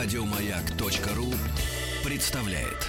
[0.00, 1.34] Радиомаяк.ру
[2.08, 2.86] представляет.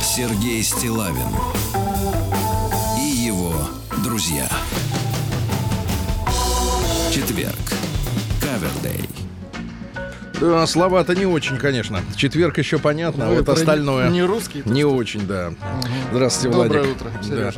[0.00, 1.28] Сергей Стилавин
[2.98, 3.52] и его
[4.02, 4.48] друзья.
[7.12, 7.54] Четверг.
[8.40, 9.04] Кавердей.
[10.40, 12.00] Да, слова-то не очень, конечно.
[12.16, 14.08] Четверг еще понятно, а Вы вот остальное...
[14.08, 14.62] Не русский?
[14.64, 15.52] Не очень, да.
[16.10, 16.96] Здравствуйте, Доброе Владик.
[16.96, 17.52] утро, Да.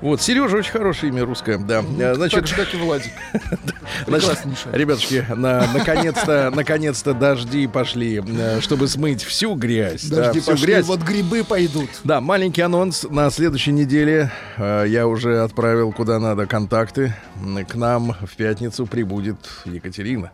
[0.00, 1.82] Вот, Сережа очень хорошее имя русское, да.
[1.82, 3.10] Так Значит, же, как и Владик.
[4.06, 4.38] значит,
[4.72, 10.04] ребятушки, на- наконец-то, наконец-то дожди пошли, э, чтобы смыть всю грязь.
[10.04, 10.86] да, Дожди всю пошли, грязь.
[10.86, 11.90] вот грибы пойдут.
[12.04, 13.04] Да, маленький анонс.
[13.10, 17.14] На следующей неделе э, я уже отправил куда надо контакты.
[17.68, 20.30] К нам в пятницу прибудет Екатерина.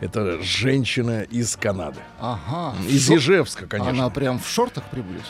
[0.00, 2.00] Это женщина из Канады.
[2.20, 2.74] Ага.
[2.88, 3.90] Из Шо- Ижевска, конечно.
[3.90, 4.10] Она Она...
[4.10, 5.22] прям в шортах прибудет?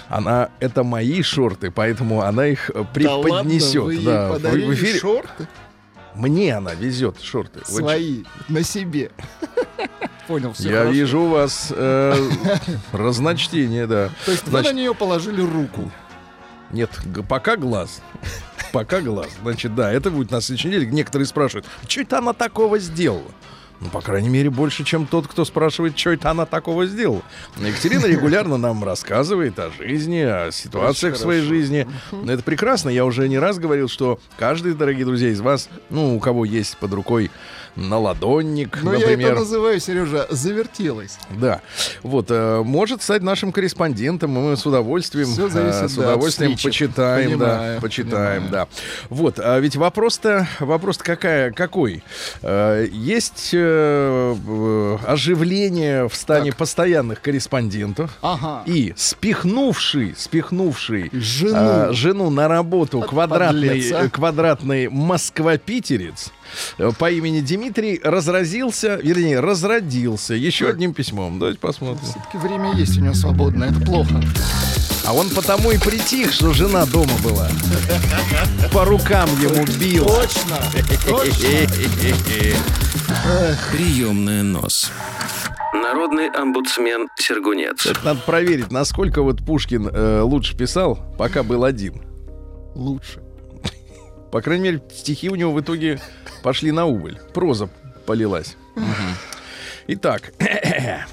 [0.60, 3.82] это мои шорты, поэтому она их э, Да ладно, преподнесет.
[3.82, 4.98] вы ей да, подарили в эфире.
[4.98, 5.48] шорты
[6.14, 7.60] Мне она везет шорты.
[7.64, 9.10] Свои на себе.
[10.28, 12.30] Понял, все Я вижу у вас э,
[12.92, 14.10] разночтение, да.
[14.24, 15.90] То есть вы Значит, на нее положили руку.
[16.70, 16.90] Нет,
[17.28, 18.00] пока глаз.
[18.72, 19.28] Пока глаз.
[19.42, 20.86] Значит, да, это будет на следующей неделе.
[20.86, 23.30] Некоторые спрашивают, что это она такого сделала?
[23.82, 27.22] Ну, по крайней мере, больше, чем тот, кто спрашивает, что это она такого сделала.
[27.58, 31.88] Екатерина регулярно нам рассказывает о жизни, о ситуациях в своей жизни.
[32.28, 32.90] Это прекрасно.
[32.90, 36.76] Я уже не раз говорил, что каждый, дорогие друзья, из вас, ну, у кого есть
[36.76, 37.32] под рукой
[37.76, 41.18] наладонник, Но Ну, я например, это называю, Сережа, завертелась.
[41.30, 41.60] да.
[42.02, 46.02] Вот, э, может стать нашим корреспондентом, и мы с удовольствием, Всё зависит, э, с да,
[46.02, 46.86] удовольствием встречи.
[46.86, 48.50] почитаем, да, Понимаю, почитаем, понимаю.
[48.70, 49.06] да.
[49.08, 52.02] Вот, а ведь вопрос-то, вопрос-то какая, какой?
[52.42, 56.58] Э, есть э, э, оживление в стане Так.
[56.58, 58.10] постоянных корреспондентов.
[58.22, 58.62] Ага.
[58.66, 61.54] И спихнувший, спихнувший Жену.
[61.56, 64.04] а, жену на работу квадратный, подлец, а.
[64.04, 66.30] э, квадратный москва-питерец э,
[66.98, 71.38] по имени Дмитрий разразился, вернее, разродился еще одним письмом.
[71.38, 72.04] Давайте посмотрим.
[72.04, 74.20] Все-таки время есть у него свободное, это плохо.
[75.04, 77.48] А он потому и притих, что жена дома была.
[78.72, 80.04] По рукам ему бил.
[80.06, 80.58] Точно,
[81.06, 81.48] точно.
[83.72, 84.90] Приемная нос.
[85.74, 87.86] Народный омбудсмен Сергунец.
[87.86, 92.02] Это надо проверить, насколько вот Пушкин э, лучше писал, пока был один.
[92.74, 93.22] Лучше.
[94.30, 96.00] По крайней мере, стихи у него в итоге
[96.42, 97.18] пошли на убыль.
[97.34, 97.68] Проза
[98.06, 98.56] полилась.
[99.86, 100.32] Итак.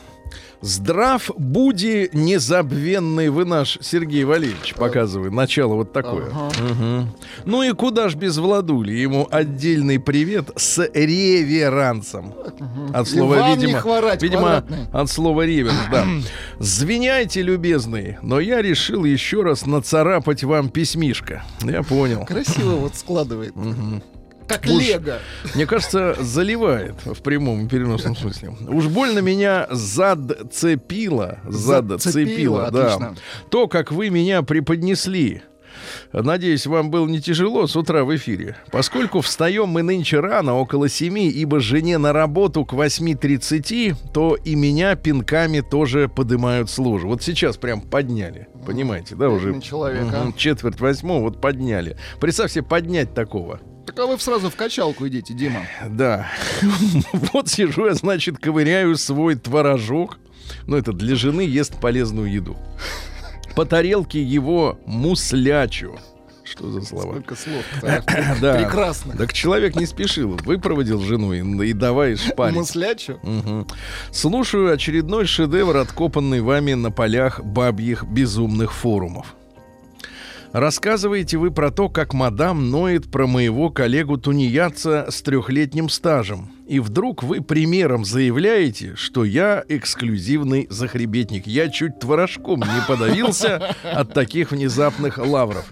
[0.61, 6.27] Здрав буди незабвенный вы наш Сергей Валерьевич, показывает начало вот такое.
[6.33, 6.51] Ага.
[6.61, 7.15] Мгм.
[7.45, 8.91] Ну и куда ж без Владули?
[8.91, 12.33] Ему отдельный привет с реверансом.
[12.93, 14.87] От слова, видимо, хворать, видимо, квадратный.
[14.91, 16.05] от слова реверс, да.
[16.59, 21.43] Звиняйте, любезный, но я решил еще раз нацарапать вам письмишко.
[21.61, 22.25] Я понял.
[22.25, 23.53] Красиво вот складывает.
[24.49, 25.19] Как Уж- лего.
[25.55, 28.53] Мне кажется, заливает в прямом и переносном смысле.
[28.67, 32.93] Уж больно меня задцепило, задцепило, Зацепило, да.
[32.95, 33.15] отлично.
[33.49, 35.43] То, как вы меня преподнесли.
[36.11, 38.57] Надеюсь, вам было не тяжело с утра в эфире.
[38.71, 44.55] Поскольку встаем мы нынче рано, около семи, ибо жене на работу к 8.30, то и
[44.55, 47.07] меня пинками тоже поднимают с ложи.
[47.07, 48.47] Вот сейчас прям подняли.
[48.65, 50.23] Понимаете, да, уже Бедный человек, а.
[50.23, 51.95] мгм, четверть восьмого, вот подняли.
[52.19, 53.59] Представь себе поднять такого.
[53.89, 55.65] Так а вы сразу в качалку идите, Дима.
[55.89, 56.27] Да.
[57.33, 60.19] Вот сижу я, значит, ковыряю свой творожок.
[60.67, 62.55] Ну, это для жены ест полезную еду.
[63.55, 65.97] По тарелке его муслячу.
[66.43, 67.13] Что за слова?
[67.13, 67.65] Сколько слов.
[68.41, 68.57] Да.
[68.57, 69.17] Прекрасно.
[69.17, 70.37] Так человек не спешил.
[70.45, 72.57] Выпроводил жену и, и давай шпарить.
[72.57, 73.19] Муслячу.
[73.23, 73.67] Мгм.
[74.11, 79.35] Слушаю очередной шедевр, откопанный вами на полях бабьих безумных форумов.
[80.51, 86.51] Рассказываете вы про то, как мадам ноет про моего коллегу-тунеядца с трехлетним стажем.
[86.67, 91.45] И вдруг вы примером заявляете, что я эксклюзивный захребетник.
[91.45, 95.71] Я чуть творожком не подавился от таких внезапных лавров.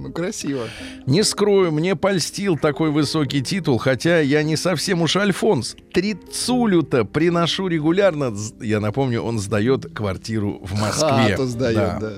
[0.00, 0.66] Ну, красиво.
[1.06, 5.76] Не скрою, мне польстил такой высокий титул, хотя я не совсем уж Альфонс.
[5.92, 8.34] Трицулю-то приношу регулярно.
[8.60, 11.32] Я напомню, он сдает квартиру в Москве.
[11.36, 12.12] Хату сдает, Да.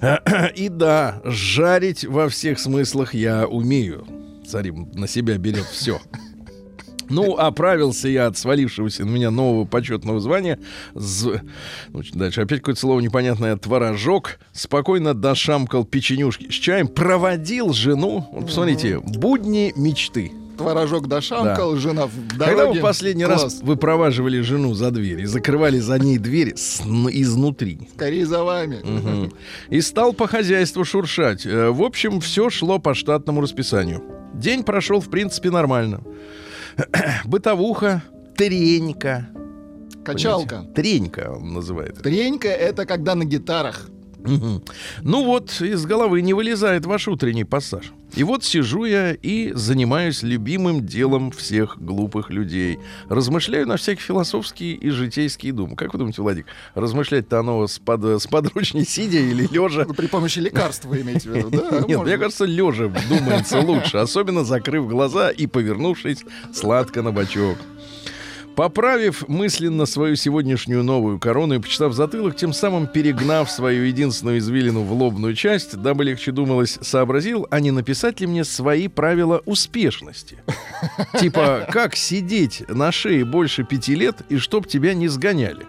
[0.00, 0.48] да.
[0.54, 4.06] И да, жарить во всех смыслах я умею.
[4.46, 6.00] Царим на себя берет все.
[7.08, 10.58] Ну, оправился я от свалившегося на меня нового почетного звания.
[10.94, 11.40] З-
[11.92, 13.56] ну, дальше опять какое-то слово непонятное.
[13.56, 14.38] Творожок.
[14.52, 16.88] Спокойно дошамкал печенюшки с чаем.
[16.88, 18.28] Проводил жену.
[18.32, 20.32] Вот посмотрите, будни мечты.
[20.56, 22.56] Творожок дошамкал, жена в дороге.
[22.56, 23.60] Когда вы последний раз Класс.
[23.62, 26.80] выпроваживали жену за дверь и закрывали за ней дверь с-
[27.10, 27.88] изнутри?
[27.96, 28.78] Скорее за вами.
[28.84, 29.32] Мгм.
[29.70, 31.44] И стал по хозяйству шуршать.
[31.44, 34.04] Э, В общем, все шло по штатному расписанию.
[34.34, 36.02] День прошел, в принципе, нормально.
[37.24, 38.02] Бытовуха,
[38.36, 39.28] тренька.
[40.04, 40.56] Качалка.
[40.56, 40.74] Понимаете?
[40.74, 42.02] Тренька он называет.
[42.02, 43.88] Тренька— это когда на гитарах.
[45.02, 47.92] Ну вот, из головы не вылезает ваш утренний пассаж.
[48.16, 52.78] И вот сижу я и занимаюсь любимым делом всех глупых людей.
[53.08, 55.74] Размышляю на всякие философские и житейские думы.
[55.74, 59.84] Как вы думаете, Владик, размышлять-то оно с, под, с подручней сидя или лежа?
[59.86, 61.84] Ну, При помощи лекарств вы имеете в виду, да?
[61.88, 67.58] Нет, мне кажется, лежа думается лучше, особенно закрыв глаза и повернувшись сладко на бочок.
[68.56, 74.82] Поправив мысленно свою сегодняшнюю новую корону и почитав затылок, тем самым перегнав свою единственную извилину
[74.82, 80.38] в лобную часть, дабы легче думалось, сообразил, а не написать ли мне свои правила успешности.
[81.20, 85.66] Типа, как сидеть на шее больше пяти лет и чтоб тебя не сгоняли.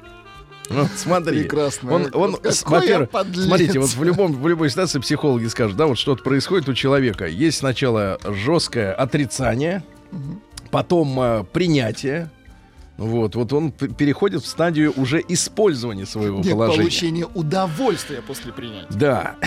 [0.70, 1.42] Вот, смотри.
[1.42, 1.94] Прекрасно.
[1.94, 6.24] Он, он, во-первых, смотрите, вот в любом в любой ситуации психологи скажут, да, вот что-то
[6.24, 7.26] происходит у человека.
[7.26, 9.84] Есть сначала жесткое отрицание,
[10.72, 12.32] потом э, принятие.
[12.98, 16.82] Вот, вот он переходит в стадию уже использования своего Нет, положения.
[16.82, 18.88] получение удовольствия после принятия.
[18.92, 19.36] Да.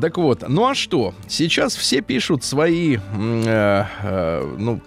[0.00, 1.14] Так вот, ну а что?
[1.28, 4.80] Сейчас все пишут свои, э, э, ну,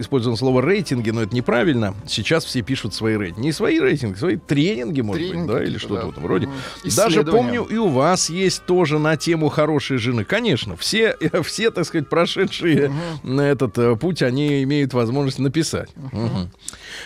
[0.00, 1.94] используем слово рейтинги, но это неправильно.
[2.08, 3.46] Сейчас все пишут свои рейтинги.
[3.46, 6.06] Не свои рейтинги, свои тренинги, может быть, Тренинги да, или что-то да.
[6.08, 6.48] в этом роде.
[6.96, 10.24] Даже помню, и у вас есть тоже на тему хорошей жены.
[10.24, 12.92] Конечно, все, все так сказать, прошедшие
[13.22, 15.90] на этот э, путь, они имеют возможность написать.
[15.94, 16.50] Мгм.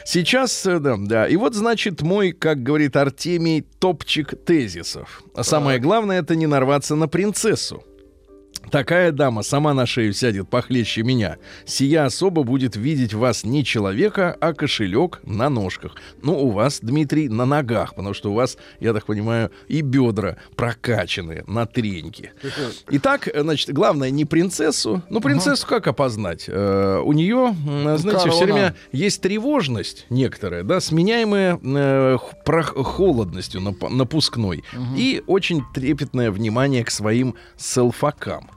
[0.04, 1.26] Сейчас, э, да, да.
[1.26, 5.22] И вот, значит, мой, как говорит Артемий, топчик тезисов.
[5.34, 7.84] А самое главное, это не нарваться на принцессу.
[8.70, 11.38] Такая дама сама на шею сядет похлеще меня.
[11.64, 15.96] Сия особо будет видеть в вас не человека, а кошелек на ножках.
[16.22, 20.36] Ну, у вас, Дмитрий, на ногах, потому что у вас, я так понимаю, и бедра
[20.56, 22.32] прокачанные на треньки.
[22.90, 25.02] Итак, значит, главное не принцессу.
[25.10, 26.44] Ну, принцессу как опознать?
[26.46, 27.54] Э, у нее,
[27.96, 28.44] знаете, все Корона.
[28.44, 32.18] время есть тревожность некоторая, да, сменяемая э,
[32.84, 34.62] холодностью нап- напускной.
[34.96, 38.50] И очень трепетное внимание к своим селфакам.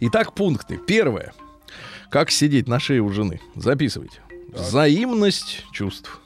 [0.00, 0.78] Итак, пункты.
[0.86, 1.32] Первое.
[2.10, 3.40] Как сидеть на шее у жены?
[3.54, 4.20] Записывайте.
[4.52, 6.20] Взаимность чувств.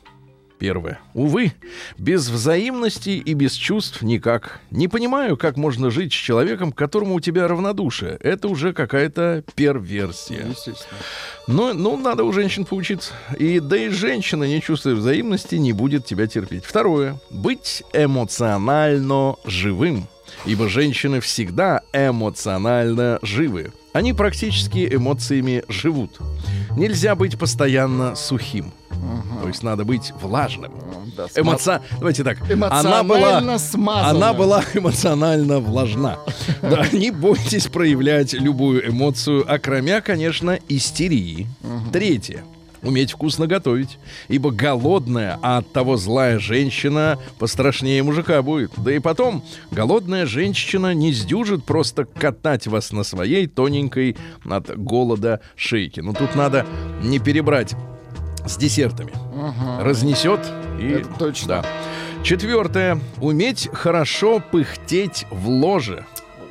[0.63, 1.01] Первое.
[1.13, 1.55] Увы,
[1.99, 4.61] без взаимности и без чувств никак.
[4.71, 8.17] Не понимаю, как можно жить с человеком, к которому у тебя равнодушие.
[8.21, 10.47] Это уже какая-то перверсия.
[10.47, 11.01] Естественно.
[11.49, 13.13] Ну, ну, надо у женщин поучиться.
[13.41, 16.65] И да и женщина, не чувствуя взаимности, не будет тебя терпеть.
[16.65, 17.19] Второе.
[17.29, 20.07] Быть эмоционально живым.
[20.45, 23.73] Ибо женщины всегда эмоционально живы.
[23.93, 26.19] Они практически эмоциями живут.
[26.77, 28.73] Нельзя быть постоянно сухим.
[29.43, 30.73] То есть надо быть влажным.
[31.17, 31.81] Да, Эмоци...
[31.99, 32.39] Давайте так.
[32.71, 33.59] Она была...
[33.59, 34.17] смазанным.
[34.17, 36.19] Она была эмоционально влажна.
[36.63, 41.47] Да, не бойтесь проявлять любую эмоцию, окромя, конечно, истерии.
[41.93, 42.45] Третье.
[42.83, 43.99] Уметь вкусно готовить.
[44.29, 48.73] Ибо голодная, а от того злая женщина пострашнее мужика будет.
[48.77, 55.41] Да и потом, голодная женщина не сдюжит просто катать вас на своей тоненькой от голода
[55.55, 56.03] шейке.
[56.03, 56.67] Но тут надо
[57.03, 57.75] не перебрать
[58.45, 59.13] с десертами.
[59.81, 60.41] Разнесет
[60.81, 60.89] и...
[60.89, 61.49] Это точно.
[61.49, 61.65] Да.
[62.25, 63.01] Четвертое.
[63.21, 66.05] Уметь хорошо пыхтеть в ложе.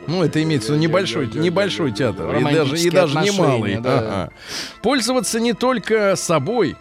[0.08, 2.36] Ну, это имеется в виду небольшой, небольшой театр.
[2.38, 3.76] И даже, и даже не отношения, малый.
[3.78, 3.98] да.
[4.00, 4.32] Ага.
[4.82, 6.76] Пользоваться не только собой,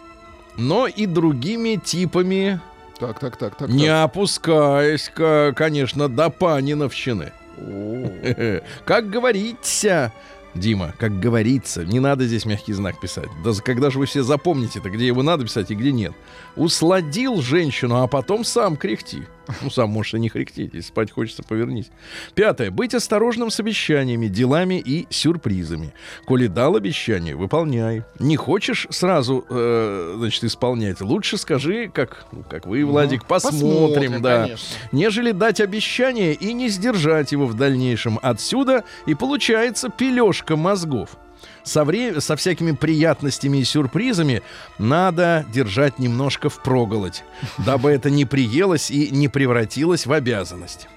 [0.57, 2.59] но и другими типами,
[2.99, 3.69] Так, так, так, так.
[3.69, 4.05] не так.
[4.05, 7.31] опускаясь, ка- конечно, до паниновщины.
[8.85, 10.11] Как говорится,
[10.53, 13.29] Дима, как говорится, не надо здесь мягкий знак писать.
[13.43, 16.11] Да когда же вы все запомните-то, где его надо писать и где нет.
[16.57, 19.23] Усладил женщину, а потом сам кряхти.
[19.61, 21.91] Ну, сам можешь и не хректеть, если спать хочется, повернись.
[22.35, 22.71] Пятое.
[22.71, 25.93] Быть осторожным с обещаниями, делами и сюрпризами.
[26.25, 28.03] Коли дал обещание, выполняй.
[28.19, 34.21] Не хочешь сразу, э, значит, исполнять, лучше скажи, как, ну, как вы, Владик, посмотрим, Посмотрим,
[34.21, 34.67] да конечно.
[34.91, 38.19] нежели дать обещание и не сдержать его в дальнейшем.
[38.21, 41.17] Отсюда и получается пележка мозгов.
[41.63, 44.41] Со, вре- со всякими приятностями и сюрпризами
[44.77, 47.23] надо держать немножко в проголодь,
[47.59, 50.87] дабы это не приелось и не превратилось в обязанность.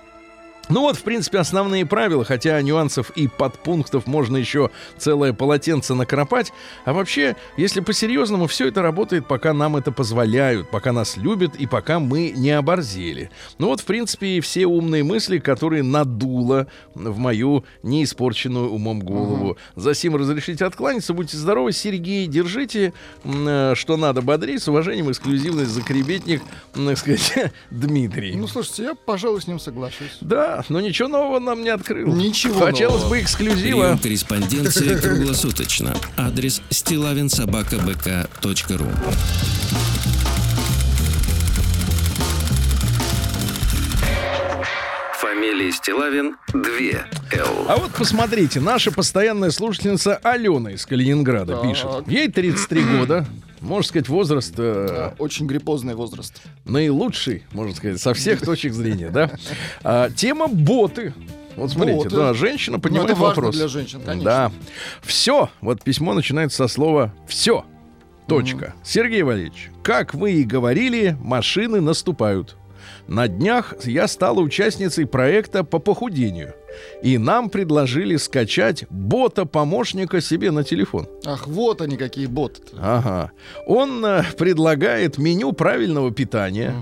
[0.69, 6.53] Ну вот, в принципе, основные правила, хотя нюансов и подпунктов можно еще целое полотенце накропать.
[6.85, 11.67] А вообще, если по-серьезному, все это работает, пока нам это позволяют, пока нас любят и
[11.67, 13.31] пока мы не оборзели.
[13.59, 19.59] Ну вот, в принципе, и все умные мысли, которые надуло в мою неиспорченную умом голову.
[19.77, 22.95] Засим разрешите откланяться, будьте здоровы, Сергей, держите,
[23.25, 26.43] э, что надо, бодрей, с уважением, эксклюзивность, закребетник,
[26.73, 28.35] так сказать, Дмитрий.
[28.35, 30.19] Ну, слушайте, я, пожалуй, с ним соглашусь.
[30.21, 32.15] Да, Да, но ничего нового нам не открыл.
[32.15, 33.11] Ничего Хотелось нового.
[33.11, 33.81] бы эксклюзива.
[33.83, 35.95] Прием корреспонденции круглосуточно.
[36.17, 38.87] Адрес стилавинсобакабк.ру
[45.21, 46.61] Фамилия Стилавин 2
[47.33, 47.67] Л.
[47.69, 51.63] А вот посмотрите, наша постоянная слушательница Алена из Калининграда Так.
[51.71, 51.89] пишет.
[52.09, 53.27] Ей 33 года.
[53.65, 56.41] Можно сказать, возраст э, Да, Очень гриппозный возраст.
[56.65, 59.31] наилучший, можно сказать, со всех точек зрения, да?
[59.83, 61.15] А, тема боты.
[61.57, 62.17] Вот смотрите, Боты.
[62.17, 63.57] да, женщина понимает это важно вопрос.
[63.57, 64.25] для женщин, конечно.
[64.25, 64.53] Да.
[65.03, 65.51] Все.
[65.61, 67.65] Вот письмо начинается со слова все.
[68.27, 68.75] Точка.
[68.83, 72.57] Сергей Валерьевич, как вы и говорили, машины наступают.
[73.07, 76.55] На днях я стала участницей проекта по похудению.
[77.03, 81.07] И нам предложили скачать бота-помощника себе на телефон.
[81.25, 82.63] Ах, вот они какие боты.
[82.81, 83.31] Ага.
[83.67, 86.75] Он э, предлагает меню правильного питания,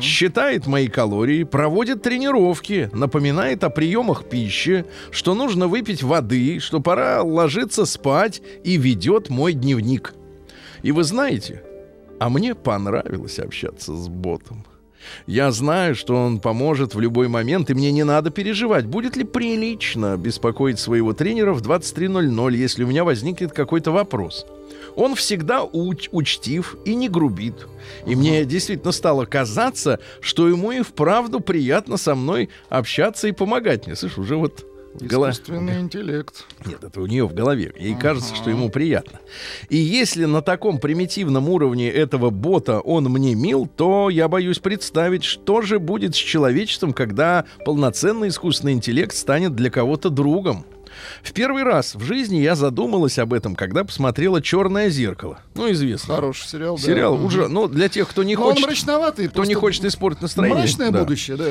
[0.00, 7.22] считает мои калории, проводит тренировки, напоминает о приемах пищи, что нужно выпить воды, что пора
[7.22, 10.14] ложиться спать и ведет мой дневник.
[10.82, 11.62] И вы знаете,
[12.20, 14.64] а мне понравилось общаться с ботом.
[15.26, 19.24] Я знаю, что он поможет в любой момент, и мне не надо переживать, будет ли
[19.24, 24.46] прилично беспокоить своего тренера в 23.00, если у меня возникнет какой-то вопрос.
[24.96, 27.66] Он всегда уч- учтив и не грубит.
[28.06, 33.86] И мне действительно стало казаться, что ему и вправду приятно со мной общаться и помогать
[33.86, 33.96] мне.
[33.96, 34.67] Слышь, уже вот
[35.00, 35.32] в голове...
[35.32, 36.44] Искусственный интеллект.
[36.66, 37.72] Нет, это у нее в голове.
[37.78, 39.20] Ей кажется, что ему приятно.
[39.68, 45.24] И если на таком примитивном уровне этого бота он мне мил, то я боюсь представить,
[45.24, 50.64] что же будет с человечеством, когда полноценный искусственный интеллект станет для кого-то другом.
[51.22, 55.40] В первый раз в жизни я задумалась об этом, когда посмотрела «Черное зеркало».
[55.54, 56.14] Ну, известно.
[56.14, 56.82] Хороший сериал, да.
[56.82, 58.66] Сериал уже, ну, для тех, кто не Но он хочет...
[58.66, 59.28] мрачноватый.
[59.28, 60.58] Кто не хочет испортить настроение.
[60.58, 61.00] Мрачное Да.
[61.00, 61.44] будущее, да.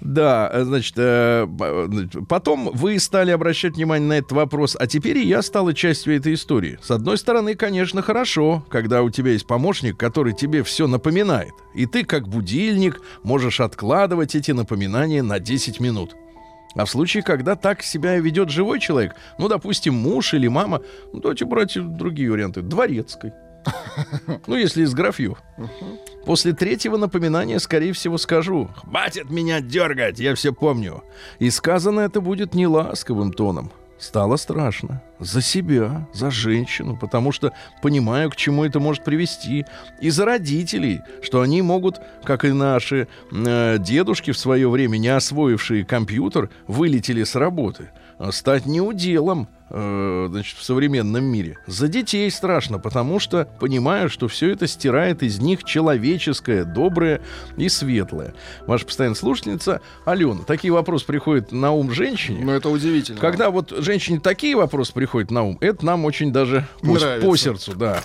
[0.00, 5.18] Да, э, значит, э, э, потом вы стали обращать внимание на этот вопрос, а теперь
[5.18, 6.78] и я стала частью этой истории.
[6.82, 11.86] С одной стороны, конечно, хорошо, когда у тебя есть помощник, который тебе все напоминает, и
[11.86, 16.14] ты, как будильник, можешь откладывать эти напоминания на 10 минут.
[16.78, 20.80] А в случае, когда так себя ведет живой человек, ну, допустим, муж или мама,
[21.12, 22.62] ну, давайте брать другие варианты.
[22.62, 23.32] Дворецкой.
[24.46, 25.42] Ну, если из графьев.
[26.24, 31.02] После третьего напоминания, скорее всего, скажу «Хватит меня дергать, я все помню».
[31.40, 33.72] И сказано это будет не ласковым тоном.
[33.98, 35.02] Стало страшно.
[35.18, 37.52] За себя, за женщину, потому что
[37.82, 39.66] понимаю, к чему это может привести.
[40.00, 45.08] И за родителей, что они могут, как и наши э, дедушки в свое время, не
[45.08, 51.58] освоившие компьютер, вылетели с работы, а стать неуделом э, значит, в современном мире.
[51.66, 57.20] За детей страшно, потому что понимаю, что все это стирает из них человеческое, доброе
[57.56, 58.34] и светлое.
[58.66, 60.42] Ваша постоянная слушательница Алена.
[60.46, 62.44] Такие вопросы приходят на ум женщине.
[62.44, 63.20] Ну, это удивительно.
[63.20, 67.26] Когда вот женщине такие вопросы приходят на ум, это нам очень даже по, Нравится.
[67.26, 68.00] по сердцу, да.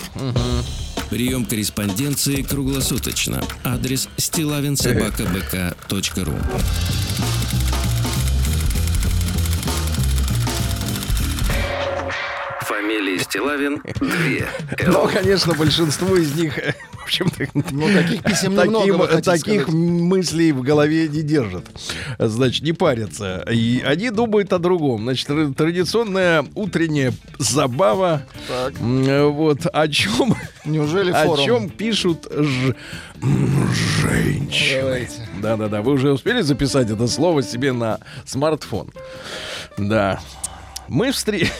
[1.09, 3.43] Прием корреспонденции круглосуточно.
[3.63, 6.33] Адрес стилавинсобакабк.ру
[12.83, 15.09] Фамилия Стилавин 2 Но, Л.
[15.11, 16.53] конечно, большинство из них,
[16.99, 19.67] в общем-то, Ну, таких писем немного, таким- таких сказать.
[19.73, 21.65] мыслей в голове не держат.
[22.19, 23.45] Значит, не парятся.
[23.49, 25.03] И они думают о другом.
[25.03, 28.23] Значит, тр- традиционная утренняя забава.
[28.49, 28.73] Так.
[28.79, 30.35] Вот о чем,
[30.65, 31.45] Неужели о форум?
[31.45, 32.75] чем пишут ж-
[34.01, 35.07] женщины.
[35.41, 38.89] Да-да-да, вы уже успели записать это слово себе на смартфон.
[39.77, 40.19] Да.
[40.89, 41.51] Мы встретились...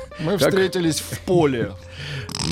[0.20, 0.48] Мы Как?
[0.50, 1.72] встретились в поле.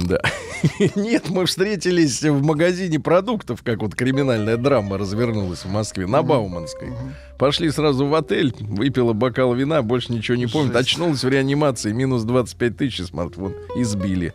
[0.06, 0.20] Да.
[0.94, 6.92] Нет, мы встретились в магазине продуктов, как вот криминальная драма развернулась в Москве, на Бауманской.
[7.38, 10.76] Пошли сразу в отель, выпила бокал вина, больше ничего не помнит.
[10.76, 13.54] Очнулась в реанимации, минус 25 тысяч смартфон.
[13.76, 14.34] Избили.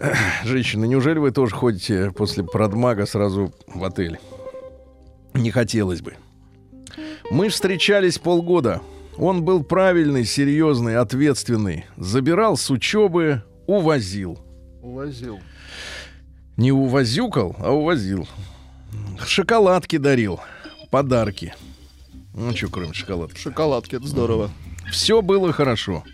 [0.00, 4.18] Эх, Женщины, неужели вы тоже ходите после продмага сразу в отель?
[5.34, 6.14] Не хотелось бы.
[7.30, 8.80] Мы встречались полгода.
[9.18, 11.86] Он был правильный, серьезный, ответственный.
[11.96, 14.38] Забирал с учебы, увозил.
[14.80, 15.40] Увозил.
[16.56, 18.28] Не увозюкал, а увозил.
[19.26, 20.40] Шоколадки дарил,
[20.90, 21.54] подарки.
[22.32, 23.38] Ну, что, кроме шоколадки.
[23.40, 24.50] Шоколадки, это здорово.
[24.90, 26.04] Все было хорошо.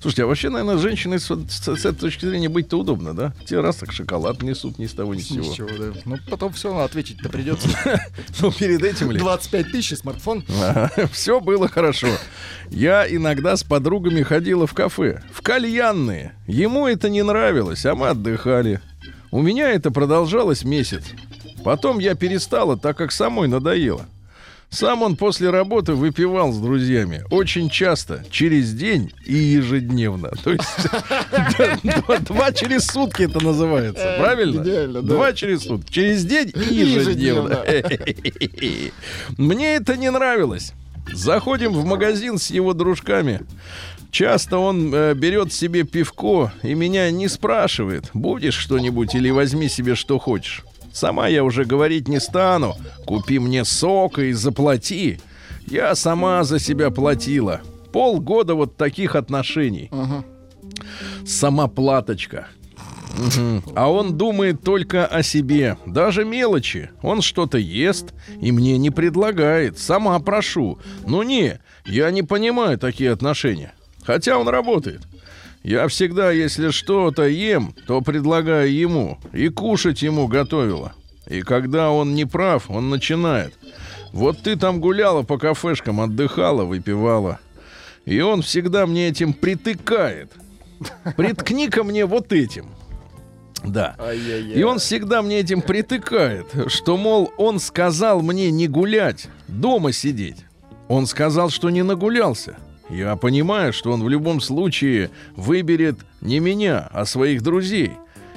[0.00, 3.32] Слушайте, а вообще, наверное, женщиной с, с- с этой точки зрения быть-то удобно, да?
[3.46, 5.44] Те раз так шоколад несут ни с того ни с сего.
[5.44, 5.92] Ничего, да.
[6.04, 7.68] Ну, потом все равно ответить-то придется.
[8.40, 9.18] Ну, перед этим ли?
[9.18, 10.44] 25 тысяч смартфон.
[11.12, 12.08] Все было хорошо.
[12.70, 16.34] Я иногда с подругами ходила в кафе, в кальянные.
[16.46, 18.80] Ему это не нравилось, а мы отдыхали.
[19.30, 21.04] У меня это продолжалось месяц.
[21.64, 24.06] Потом я перестала, так как самой надоело.
[24.72, 27.24] Сам он после работы выпивал с друзьями.
[27.30, 30.30] Очень часто, через день и ежедневно.
[30.42, 34.16] То есть два через сутки это называется.
[34.18, 34.62] Правильно?
[34.62, 35.14] Идеально, да.
[35.14, 35.92] Два через сутки.
[35.92, 37.62] Через день и ежедневно.
[39.36, 40.72] Мне это не нравилось.
[41.12, 43.42] Заходим в магазин с его дружками.
[44.10, 49.94] Часто он э, берет себе пивко и меня не спрашивает, будешь что-нибудь или возьми себе
[49.94, 50.62] что хочешь.
[50.92, 52.76] Сама я уже говорить не стану.
[53.06, 55.20] Купи мне сока и заплати.
[55.66, 57.60] Я сама за себя платила.
[57.92, 59.88] Полгода вот таких отношений.
[59.92, 60.24] Ага.
[61.26, 62.46] Сама платочка.
[63.16, 63.62] Мгм.
[63.74, 65.76] А он думает только о себе.
[65.86, 66.90] Даже мелочи.
[67.02, 69.78] Он что-то ест и мне не предлагает.
[69.78, 70.78] Сама прошу.
[71.06, 73.74] Ну не, я не понимаю такие отношения.
[74.04, 75.02] Хотя он работает.
[75.62, 79.18] Я всегда, если что-то ем, то предлагаю ему.
[79.32, 80.92] И кушать ему готовила.
[81.28, 83.54] И когда он не прав, он начинает.
[84.12, 87.38] Вот ты там гуляла по кафешкам, отдыхала, выпивала.
[88.04, 90.32] И он всегда мне этим притыкает.
[91.16, 92.66] Приткни-ка мне вот этим.
[93.64, 93.94] Да.
[94.00, 94.58] Ай-яй-яй.
[94.58, 100.44] И он всегда мне этим притыкает, что, мол, он сказал мне не гулять, дома сидеть.
[100.88, 102.58] Он сказал, что не нагулялся.
[102.92, 107.92] Я понимаю, что он в любом случае выберет не меня, а своих друзей.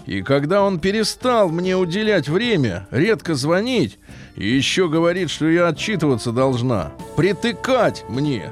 [0.05, 3.99] И когда он перестал мне уделять время, редко звонить,
[4.37, 8.49] и еще говорит, что я отчитываться должна, притыкать мне.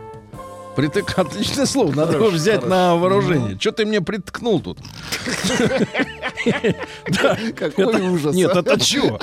[0.75, 1.13] Притык...
[1.17, 2.69] Отличное слово, надо его Хорошо, взять хорошо.
[2.69, 3.57] на вооружение.
[3.57, 4.79] Что ты мне приткнул тут?
[7.55, 8.35] Какой ужас.
[8.35, 8.59] нет, а.
[8.59, 9.19] это что?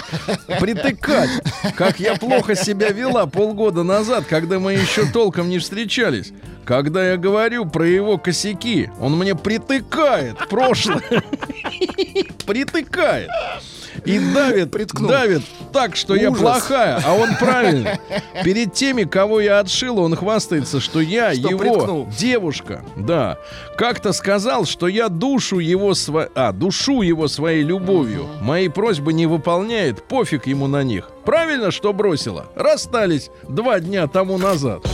[0.61, 1.31] Притыкать.
[1.77, 6.33] Как я плохо себя вела полгода назад, когда мы еще толком не встречались.
[6.65, 11.03] Когда я говорю про его косяки, он мне притыкает прошлое.
[12.47, 13.29] Притыкает.
[14.05, 15.09] И давит, Приткнул.
[15.11, 15.43] давит
[15.73, 16.41] так, что я Ужас.
[16.43, 17.99] плохая, а он правильный.
[18.45, 22.09] Перед теми, кого я отшил, он хвастается, что я Что его приткнул.
[22.19, 22.85] девушка.
[22.97, 23.39] Да.
[23.77, 26.29] Как-то сказал, что я душу его сво...
[26.35, 28.26] а, душу его своей любовью.
[28.41, 31.11] Мои просьбы не выполняет, пофиг ему на них.
[31.25, 32.47] Правильно, что бросила?
[32.55, 34.87] Расстались два дня тому назад.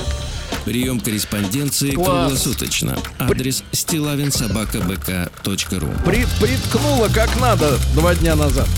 [0.64, 2.08] Прием корреспонденции Класс.
[2.08, 2.98] круглосуточно.
[3.18, 8.68] Адрес стилавинсобакабк.ру При- приткнула как надо два дня назад.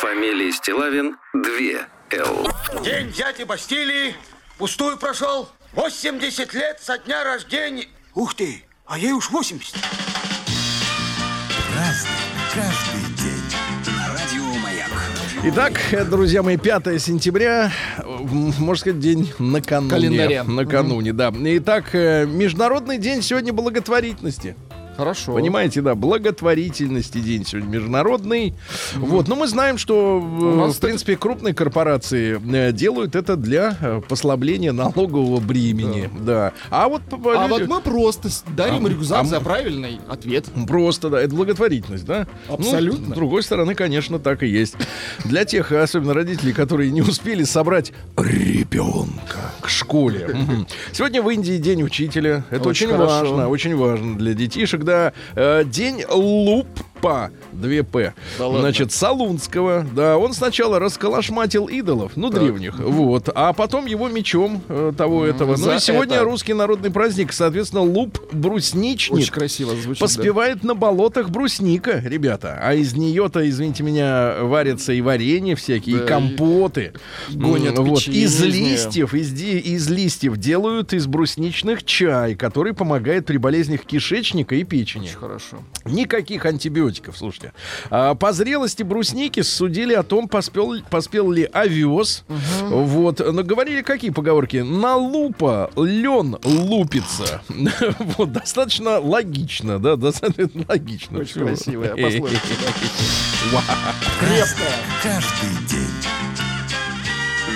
[0.00, 2.48] Фамилия Стилавин 2 Л.
[2.84, 4.14] День дяди Бастилии
[4.58, 5.48] пустую прошел.
[5.72, 7.86] 80 лет со дня рождения.
[8.14, 9.74] Ух ты, а ей уж 80.
[15.46, 15.78] Итак,
[16.08, 17.70] друзья мои, 5 сентября,
[18.02, 19.90] можно сказать, день накануне.
[19.90, 20.44] Календаря.
[20.44, 21.30] Накануне, да.
[21.34, 24.56] Итак, э, Международный день сегодня благотворительности.
[24.96, 25.32] Хорошо.
[25.32, 28.54] Понимаете, да, благотворительности день сегодня международный.
[28.94, 30.18] Вот, но мы знаем, что,
[30.68, 36.10] э, в принципе, крупные корпорации э, делают это для э, послабления налогового бремени.
[36.20, 36.52] Да.
[36.70, 40.46] А вот А люди- вот мы просто дарим А- рюкзак а мы- за правильный ответ.
[40.66, 42.26] Просто, да, это благотворительность, да?
[42.48, 43.08] Абсолютно.
[43.08, 44.76] Ну, с другой стороны, конечно, так и есть.
[45.24, 50.36] Для тех, особенно родителей, которые не успели собрать ребенка к школе.
[50.92, 52.44] Сегодня в Индии день учителя.
[52.50, 55.12] Это очень, важно, очень важно для детишек, да.
[55.34, 56.04] Э, День
[57.04, 57.30] лупа.
[57.52, 58.12] 2П.
[58.38, 58.60] Да ладно?
[58.60, 64.92] Значит, Салунского, да, он сначала расколошматил идолов, ну, древних, вот, а потом его мечом э,
[64.96, 65.56] того этого.
[65.56, 66.24] Ну и сегодня это.
[66.24, 69.16] русский народный праздник, соответственно, луп брусничник.
[69.18, 70.00] Очень красиво звучит.
[70.00, 70.06] да.
[70.06, 72.58] Поспевает на болотах брусника, ребята.
[72.62, 76.92] А из нее-то, извините меня, варятся и варенье всякие, Да, и компоты.
[77.32, 77.98] гонят М, вот.
[77.98, 84.54] печенье Из листьев, из, из листьев делают из брусничных чай, который помогает при болезнях кишечника
[84.54, 85.04] и печени.
[85.04, 85.56] Очень хорошо.
[85.84, 87.52] Никаких антибиотиков, слушайте.
[87.90, 92.24] А, по зрелости брусники судили о том, поспел, поспел ли овес.
[92.28, 93.20] Вот.
[93.20, 94.58] Но говорили какие поговорки?
[94.58, 97.42] На лупа лен лупится.
[98.18, 101.18] вот, достаточно логично, да, достаточно логично.
[101.20, 101.46] Очень Всё.
[101.46, 102.42] красивая пословица.
[104.20, 104.74] Крепкая.
[105.02, 105.88] Каждый день.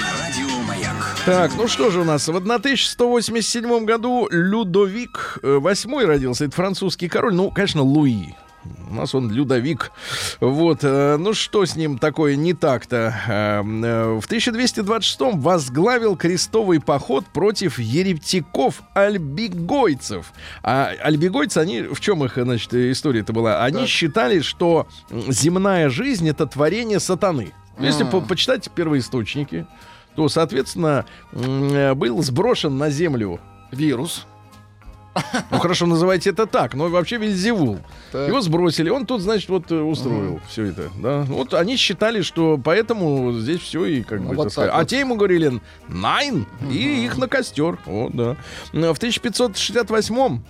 [0.01, 1.17] На радио Маяк.
[1.25, 2.29] Так, ну что же у нас?
[2.29, 6.45] В 1187 году Людовик VIII родился.
[6.45, 7.35] Это французский король.
[7.35, 8.35] Ну, конечно, Луи.
[8.91, 9.93] У нас он Людовик.
[10.41, 10.79] Вот.
[10.83, 13.15] э, Ну, что с ним такое не так-то?
[13.29, 20.33] Э, э, В 1226-м возглавил крестовый поход против еретиков-альбигойцев.
[20.63, 21.83] А альбигойцы, они...
[21.83, 23.65] В чем их, значит, история-то была?
[23.65, 24.87] Они считали, что
[25.29, 27.53] земная жизнь— это творение сатаны.
[27.79, 29.67] Если по- почитать первоисточники,
[30.17, 34.27] то, соответственно, был сброшен на землю Вирус.
[35.51, 37.79] Ну хорошо, называйте это так, но вообще Вельзевул.
[38.13, 38.29] Так.
[38.29, 40.91] Его сбросили, он тут, значит, вот э, устроил все это.
[40.97, 41.21] Да?
[41.23, 44.71] Вот они считали, что поэтому здесь все и как Ну, бы вот так сказать.
[44.75, 44.89] А вот.
[44.89, 47.79] те ему говорили найн, и их на костер.
[47.87, 48.37] Вот, да.
[48.73, 50.41] В 1568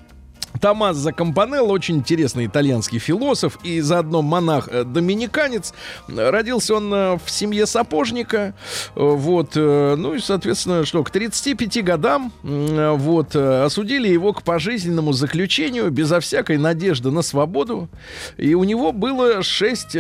[0.61, 5.73] Томмазо Кампанелло, очень интересный итальянский философ и заодно монах-доминиканец.
[6.09, 8.55] Родился он э, в семье сапожника.
[8.95, 14.33] Э, Вот, э, ну и, соответственно, что, к 35 годам э, вот, э, осудили его
[14.33, 17.89] к пожизненному заключению безо всякой надежды на свободу.
[18.37, 19.97] И у него было 6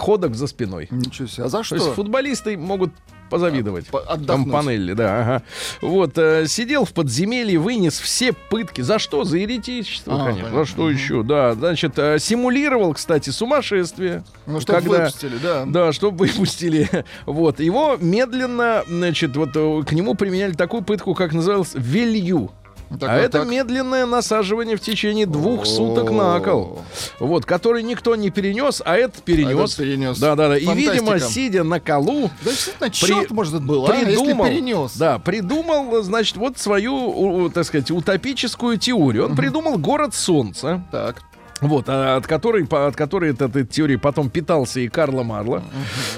[0.00, 0.88] ходок за спиной.
[0.90, 1.44] Ничего себе.
[1.44, 1.94] А за То есть что?
[1.94, 2.92] футболисты могут
[3.32, 3.86] позавидовать.
[3.86, 4.44] По- отдохнуть.
[4.52, 5.42] Кампанелли, да, ага.
[5.80, 8.82] Вот, э, сидел в подземелье, вынес все пытки.
[8.82, 9.24] За что?
[9.24, 10.42] За еретичество, А, конечно.
[10.44, 10.58] понятно.
[10.64, 11.22] За что еще?
[11.22, 14.22] Да, значит, э, симулировал, кстати, сумасшествие.
[14.46, 15.64] Ну, чтобы Когда- выпустили, да.
[15.66, 16.88] Да, чтобы выпустили.
[17.26, 22.50] Вот, его медленно, значит, вот э, к нему применяли такую пытку, как называлось, велью.
[22.98, 23.48] Так, а вот это так.
[23.48, 26.82] медленное насаживание в течение двух суток на кол.
[27.18, 29.58] Вот, который никто не перенес, а этот перенес.
[29.72, 30.18] этот перенес.
[30.18, 30.58] Да, да, да.
[30.58, 34.96] И, видимо, сидя на колу, Да, действительно, черт, может, это был, а, придумал, перенес.
[34.96, 39.26] да, придумал, значит, вот свою, у- так сказать, утопическую теорию.
[39.26, 41.22] Он придумал город солнца, Так.
[41.62, 45.62] Вот, а, от которой, от которой от этой теории потом питался и Карла Марло.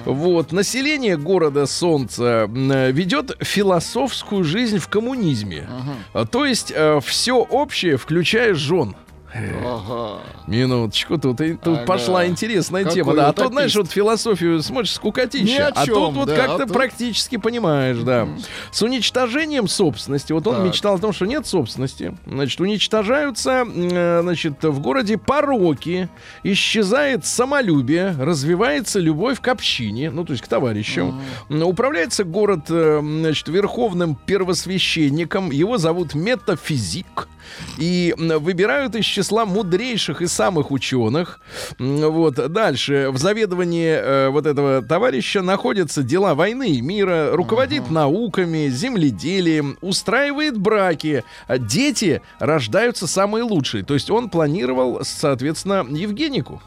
[0.04, 5.68] Вот, население города солнца э, ведет философскую жизнь в коммунизме.
[6.30, 8.96] То есть все общее, включая жен.
[9.34, 10.20] Ага.
[10.46, 11.86] Минуточку, тут, и- тут Ага.
[11.86, 13.14] пошла интересная Какой тема.
[13.14, 13.52] Да, а то, утопист.
[13.52, 17.98] знаешь, вот философию смотришь скукотища, а тут чем, вот да, как-то а тут- практически понимаешь,
[17.98, 18.28] да.
[18.70, 20.64] С уничтожением собственности, вот он Так.
[20.66, 26.08] мечтал о том, что нет собственности, значит, уничтожаются, э, значит, в городе пороки,
[26.44, 31.20] исчезает самолюбие, развивается любовь к общине, ну, то есть к товарищам.
[31.50, 37.28] Управляется город, э, значит, верховным первосвященником, его зовут метафизик.
[37.78, 41.40] И выбирают из числа мудрейших и самых ученых.
[41.78, 48.68] Вот дальше в заведовании э, вот этого товарища находятся дела войны и мира, руководит науками,
[48.68, 51.24] земледелием, устраивает браки.
[51.46, 53.84] А Дети рождаются самые лучшие.
[53.84, 56.62] То есть он планировал, соответственно, Евгенику.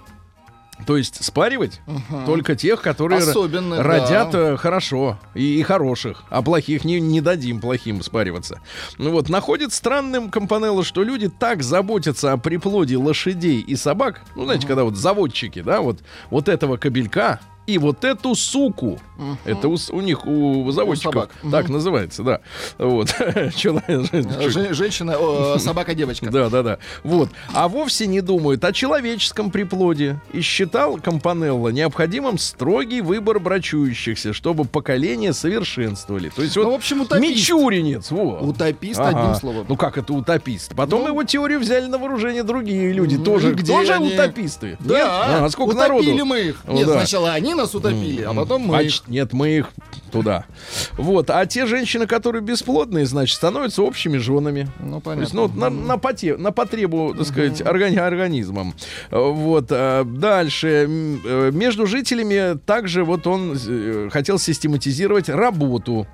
[0.88, 1.82] То есть спаривать
[2.26, 3.84] только тех, которые Особенно, да.
[3.84, 8.62] родят э, хорошо и, и хороших, а плохих не, не дадим плохим спариваться.
[8.98, 14.46] Ну вот, находит странным Компанелло, что люди так заботятся о приплоде лошадей и собак, ну,
[14.46, 18.98] знаете, когда вот заводчики, да, вот, вот этого кобелька и вот эту суку.
[19.46, 21.30] Это у, у них, у заводчиков собак.
[21.52, 22.40] так называется, да.
[22.78, 23.14] Вот.
[23.58, 26.30] Женщина, собака-девочка.
[26.32, 26.78] да, да, да.
[27.04, 27.30] Вот.
[27.54, 30.20] А вовсе не думают о человеческом приплоде.
[30.34, 36.30] И считал Компанелло необходимым строгий выбор брачующихся, чтобы поколения совершенствовали.
[36.30, 37.36] То есть Ну, вот в общем, утопист.
[37.36, 38.40] Мичуринец, во.
[38.40, 39.20] Утопист, Ага.
[39.20, 39.66] одним словом.
[39.68, 40.76] Ну как это утопист?
[40.76, 41.08] Потом Ну.
[41.08, 43.16] его теорию взяли на вооружение другие люди.
[43.16, 44.14] Ну, тоже тоже они?
[44.14, 44.78] утописты.
[44.80, 45.08] Да, Нет?
[45.08, 46.26] А, сколько утопили народу?
[46.26, 46.62] мы их.
[46.66, 49.02] Ну Нет, сначала они нас утопили, а потом мы А их.
[49.08, 49.70] Нет, мы их
[50.12, 50.46] туда.
[50.94, 51.30] Вот.
[51.30, 54.70] А те женщины, которые бесплодные, значит, становятся общими женами.
[54.80, 55.36] Ну, То есть, понятно.
[55.36, 58.74] ну, вот на, на, поте- на потребу, так сказать, органи- организмом.
[59.12, 59.68] Вот.
[59.72, 60.88] а, Дальше.
[61.26, 66.08] Э, Между жителями также вот он э, хотел систематизировать работу.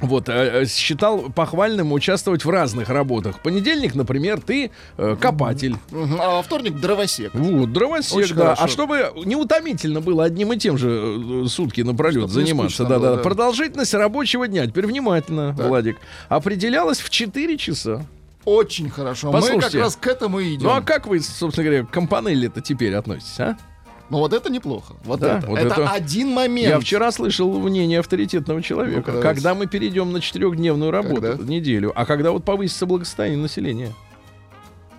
[0.00, 3.40] Вот, э, э, считал похвальным участвовать в разных работах.
[3.40, 5.76] Понедельник, например, ты э, копатель.
[5.92, 7.34] А во вторник дровосек.
[7.34, 8.42] Вот, дровосек, Очень да.
[8.54, 8.64] хорошо.
[8.64, 12.98] А чтобы не утомительно было одним и тем же сутки напролет Чтоб не заниматься, да,
[12.98, 13.16] было, да.
[13.16, 13.22] да.
[13.22, 15.66] Продолжительность рабочего дня, теперь внимательно, Так.
[15.66, 18.04] Владик, определялась в 4 часа.
[18.44, 19.26] Очень хорошо.
[19.30, 19.80] Мы как Послушайте.
[19.80, 20.64] раз к этому и идем.
[20.64, 23.56] Ну а как вы, собственно говоря, к компанелли-то теперь относитесь, а?
[24.10, 24.94] Ну вот это неплохо.
[25.04, 25.46] Вот Да, это.
[25.46, 26.68] вот это, это- один момент.
[26.68, 29.12] Я вчера слышал мнение авторитетного человека.
[29.12, 29.28] Давайте.
[29.28, 31.44] когда мы перейдем на четырехдневную работу, Когда?
[31.44, 33.92] неделю, а когда вот повысится благосостояние населения?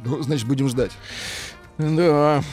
[0.06, 0.92] Ну, значит, будем ждать.
[1.78, 2.44] Да.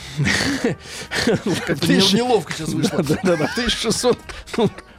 [1.66, 3.02] Как-то неловко сейчас вышло.
[3.02, 4.18] Да, да, да, в 1600...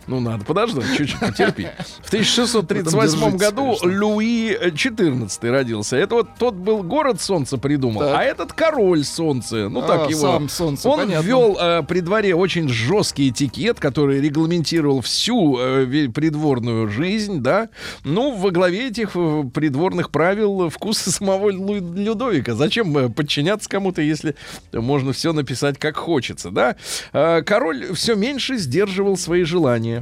[0.10, 1.68] Ну, надо подождать, чуть-чуть потерпи.
[2.02, 4.06] В 1638 Держитесь, году конечно.
[4.08, 5.98] Луи XIV родился.
[5.98, 8.16] Это вот тот был город солнца придумал, Так.
[8.18, 9.70] а этот король солнца.
[9.70, 10.20] Ну, так А, его.
[10.20, 11.26] сам солнце, Он понятно.
[11.26, 17.70] ввел э, при дворе очень жесткий этикет, который регламентировал всю э, придворную жизнь, да.
[18.04, 22.56] Ну, во главе этих э, придворных правил вкусы самого Лу- Людовика.
[22.56, 24.36] Зачем э, подчиняться кому-то, если
[24.74, 26.76] можно все написать как хочется, да?
[27.14, 29.99] Э, Король все меньше сдерживал свои желания.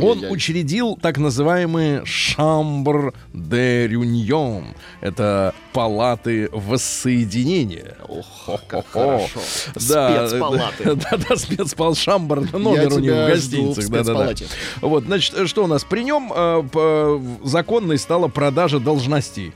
[0.00, 4.64] Он учредил так называемые «Шамбр де Рюньон».
[5.00, 7.96] Это палаты воссоединения.
[8.08, 9.40] Ох, как хорошо.
[9.88, 10.94] Да, Спецпалаты.
[10.94, 13.88] Да, да, спецпал Шамбр, номер у него в гостиницах.
[13.88, 14.34] Да, да, да.
[14.80, 15.84] Вот, значит, что у нас?
[15.84, 19.52] При нем э, п- законной стала продажа должностей.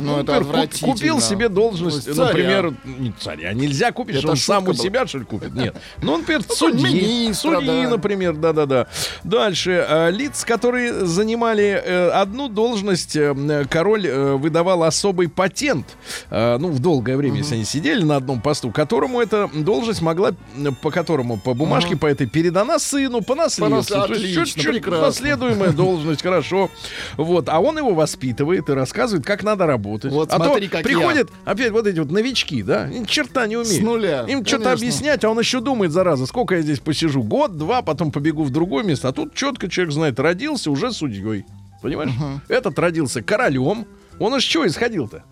[0.00, 2.26] Ну, это например, купил себе должность, Ну, царя.
[2.26, 5.54] например, не царя, нельзя купить, Это что он сам у себя, что ли, купит?
[5.54, 5.76] Нет.
[6.02, 7.90] Ну, например, судьи, министра, судьи, да.
[7.90, 8.88] например, да-да-да.
[9.22, 9.86] Дальше.
[9.88, 15.86] э, Лиц, которые занимали э, одну должность, э, король э, выдавал особый патент,
[16.30, 20.32] э, ну, в долгое время, если они сидели на одном посту, которому эта должность могла,
[20.80, 24.00] по которому, по бумажке, по этой, передана сыну по наследству.
[24.00, 25.06] отлично, чуть-чуть прекрасно.
[25.06, 26.70] наследуемая должность, хорошо.
[27.18, 27.50] Вот.
[27.50, 30.10] А он его воспитывает и рассказывает, как надо работать.
[30.10, 33.56] Вот а смотри, то как приходят опять вот эти вот новички, да, ни черта не
[33.56, 33.76] умеют.
[33.76, 37.22] С нуля, Им что-то объяснять, а он еще думает, зараза, сколько я здесь посижу?
[37.22, 39.08] Год, два, потом побегу в другое место.
[39.08, 41.44] А тут четко человек знает, родился уже судьей.
[41.82, 42.12] Понимаешь?
[42.48, 43.86] Этот родился королем.
[44.18, 45.24] Он из чего исходил-то?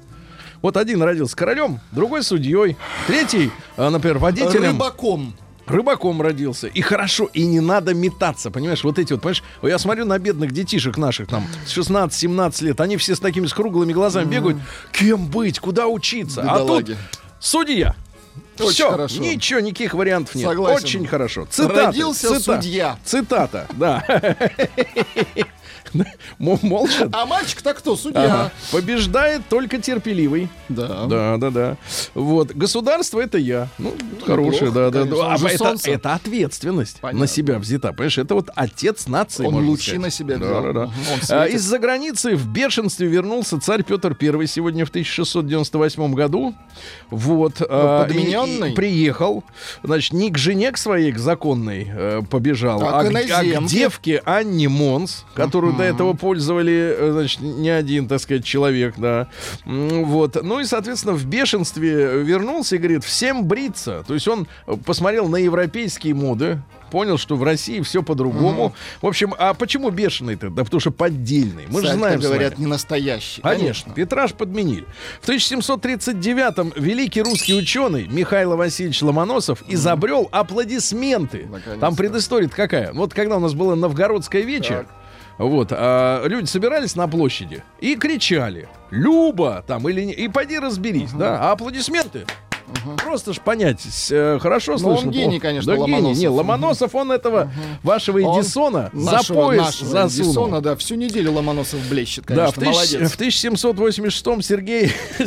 [0.62, 4.72] Вот один родился королем, другой судьей, третий, а, например, водителем.
[4.72, 5.34] Рыбаком.
[5.66, 6.66] Рыбаком родился.
[6.66, 8.82] И хорошо, и не надо метаться, понимаешь?
[8.82, 12.96] Вот эти вот, понимаешь, я смотрю на бедных детишек наших там с 16-17 лет, они
[12.96, 14.58] все с такими с круглыми глазами бегают.
[14.92, 15.60] Кем быть?
[15.60, 16.42] Куда учиться?
[16.42, 16.96] А тут Бедолаги.
[17.38, 17.94] судья.
[18.58, 19.20] Очень Всё, хорошо.
[19.22, 20.46] ничего, никаких вариантов нет.
[20.46, 20.84] Согласен.
[20.84, 21.46] Очень хорошо.
[21.48, 22.98] Цитаты, Родился цита- судья.
[23.04, 24.04] Цитата, да.
[26.38, 27.09] Молча.
[27.12, 27.96] А мальчик-то кто?
[27.96, 28.24] Судья.
[28.24, 28.53] Ага.
[28.72, 30.48] Побеждает только терпеливый.
[30.68, 31.07] Да.
[31.07, 31.76] Да, да, да.
[32.14, 32.53] Вот.
[32.53, 33.68] Государство это я.
[33.79, 35.05] Ну, хорошее, да, да.
[35.05, 35.35] да.
[35.35, 37.20] А это, это ответственность Понятно.
[37.20, 37.92] на себя взята.
[37.92, 39.44] Понимаешь, это вот отец нации.
[39.46, 40.00] Он лучи сказать.
[40.03, 40.62] на себя Да, взял.
[40.62, 40.81] да, да.
[40.83, 40.90] Он
[41.31, 41.46] А.
[41.46, 46.55] Из-за границы в бешенстве вернулся царь Петр I сегодня в 1698 году.
[47.11, 47.61] Вот.
[47.61, 48.72] а, и- и подмененный?
[48.72, 49.44] приехал.
[49.83, 53.11] Значит, не к жене к своей, к законной э, побежал, А а, к а к
[53.11, 53.66] иноземке?
[53.76, 59.28] девке Анне Монс, которую до этого пользовали, э, значит, не один, так сказать, человек, да.
[59.64, 60.42] Вот.
[60.42, 64.04] Ну и, соответственно, в бешенстве вернулся и говорит, всем бриться.
[64.06, 68.74] То есть он э, посмотрел на европейские моды, понял, что в России все по-другому.
[69.00, 70.50] В общем, а почему бешеный-то?
[70.50, 71.64] Да потому что поддельный.
[71.68, 73.40] Мы же знаем говорят, не настоящий.
[73.40, 74.84] Конечно, Петраж подменили.
[75.20, 81.46] В 1739-м великий русский ученый Михаил Васильевич Ломоносов изобрел аплодисменты.
[81.46, 81.78] Наконец-то.
[81.78, 82.92] Там предыстория какая?
[82.92, 84.86] Вот когда у нас было новгородское вече,
[85.48, 91.12] вот, а, люди собирались на площади и кричали «Люба!» там или не, и пойди разберись,
[91.12, 92.26] да, а аплодисменты
[92.96, 93.80] Просто ж понять,
[94.11, 95.11] э, хорошо Ну, он слышно.
[95.11, 95.40] гений, плохо.
[95.42, 95.92] конечно, да, гений.
[95.92, 96.18] Ломоносов.
[96.22, 97.52] Не, Ломоносов, он этого
[97.83, 100.30] вашего Он Эдисона за Нашего- пояс нашего засунул.
[100.30, 103.12] Эдисона, да, всю неделю Ломоносов блещет, Да, конечно, в, тысяч- молодец.
[103.12, 104.92] в 1786 Сергей...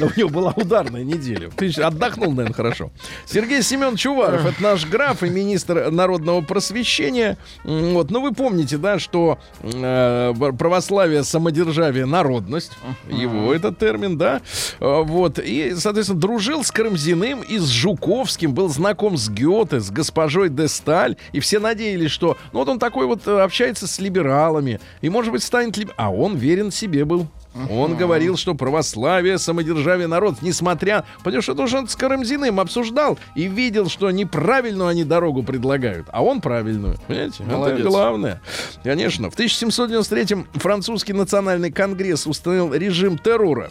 [0.00, 1.50] да, у него была ударная неделя.
[1.84, 2.90] Отдохнул, наверное, хорошо.
[3.26, 7.36] Сергей Семенович Уваров, это наш граф и министр народного просвещения.
[7.64, 12.72] Вот, ну вы помните, да, что э, православие, самодержавие, народность,
[13.08, 14.40] его этот термин, да,
[14.80, 19.90] Э, вот, и, соответственно, дружил с Карамзиным и с Жуковским, был знаком с Гёте, с
[19.90, 23.98] госпожой де Сталь, и все надеялись, что, ну вот он такой вот э, общается с
[23.98, 25.92] либералами, и, может быть, станет либ...
[25.98, 27.26] А он верен себе был.
[27.68, 31.04] Он говорил, что православие, самодержавие, народ, несмотря...
[31.22, 36.40] Потому что он с Карамзиным обсуждал и видел, что неправильную они дорогу предлагают, а он
[36.40, 36.96] правильную.
[37.06, 37.42] Понимаете?
[37.42, 37.80] Молодец.
[37.80, 38.40] Это главное.
[38.82, 39.30] Конечно.
[39.30, 43.70] В 1793-м французский национальный конгресс установил режим террора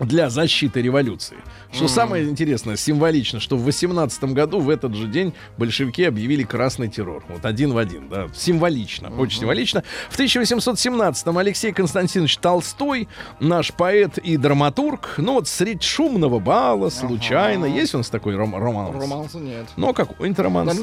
[0.00, 1.36] для защиты революции.
[1.74, 6.88] Что самое интересное, символично, что в 18 году, в этот же день, большевики объявили красный
[6.88, 7.24] террор.
[7.28, 8.28] Вот один в один, да.
[8.34, 9.82] Символично, очень символично.
[10.10, 13.08] В 1817-м Алексей Константинович Толстой,
[13.40, 18.56] наш поэт и драматург, ну вот средь шумного бала, случайно, есть у нас такой ром-
[18.56, 18.94] романс?
[18.96, 19.66] Романса нет.
[19.76, 20.78] Ну, какой-нибудь романс?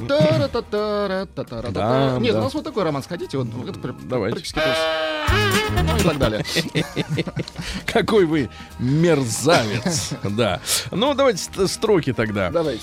[1.71, 3.01] Да, Нет, у нас вот такой роман.
[3.07, 3.37] Хотите?
[3.37, 3.47] Вот,
[3.81, 4.35] пр- Давайте.
[5.87, 6.43] Ну и так далее.
[7.85, 8.49] Какой вы
[8.79, 10.11] мерзавец.
[10.31, 10.59] Да.
[10.91, 12.49] Ну, давайте ст- строки тогда.
[12.49, 12.81] Давайте.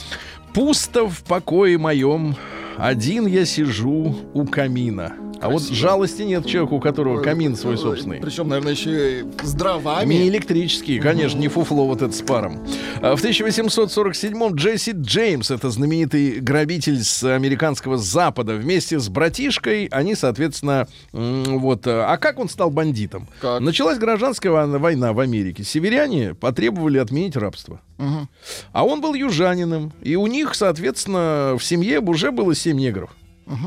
[0.54, 2.37] Пусто в покое моем,
[2.78, 5.12] один я сижу у камина.
[5.40, 8.18] А вот жалости нет человеку, у которого камин свой собственный.
[8.18, 10.12] Причем, наверное, еще и с дровами.
[10.14, 12.66] Не электрический, конечно, не фуфло вот это с паром.
[13.00, 20.16] А В 1847-м Джесси Джеймс, это знаменитый грабитель с американского запада, вместе с братишкой, они,
[20.16, 21.86] соответственно, вот...
[21.86, 23.28] А как он стал бандитом?
[23.40, 23.60] Как?
[23.60, 25.62] Началась гражданская война- в Америке.
[25.62, 27.80] Северяне потребовали отменить рабство.
[27.98, 28.28] Мгм.
[28.72, 29.92] А он был южанином.
[30.02, 33.11] И у них, соответственно, в семье уже было семь негров.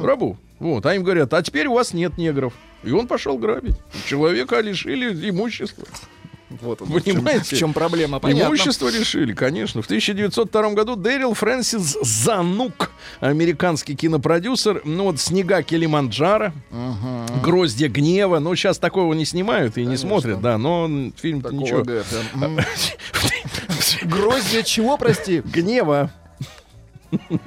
[0.03, 0.37] Рабу.
[0.59, 0.85] Вот.
[0.85, 2.53] А им говорят, а теперь у вас нет негров.
[2.83, 3.75] И он пошел грабить.
[4.07, 5.85] Человека лишили имущества.
[6.61, 7.43] Вот он, Понимаете?
[7.43, 8.19] В чем, в чем проблема?
[8.19, 8.49] Понятно.
[8.49, 9.81] Имущество лишили, конечно.
[9.81, 16.51] В 1902 году Дэрил Фрэнсис Занук, американский кинопродюсер, ну вот «Снега Килиманджаро»,
[17.41, 18.39] «Гроздья гнева».
[18.39, 21.83] Ну, сейчас такого не снимают и не смотрят, да, но фильм ничего.
[24.03, 25.41] Гроздья чего, прости?
[25.45, 26.11] Гнева.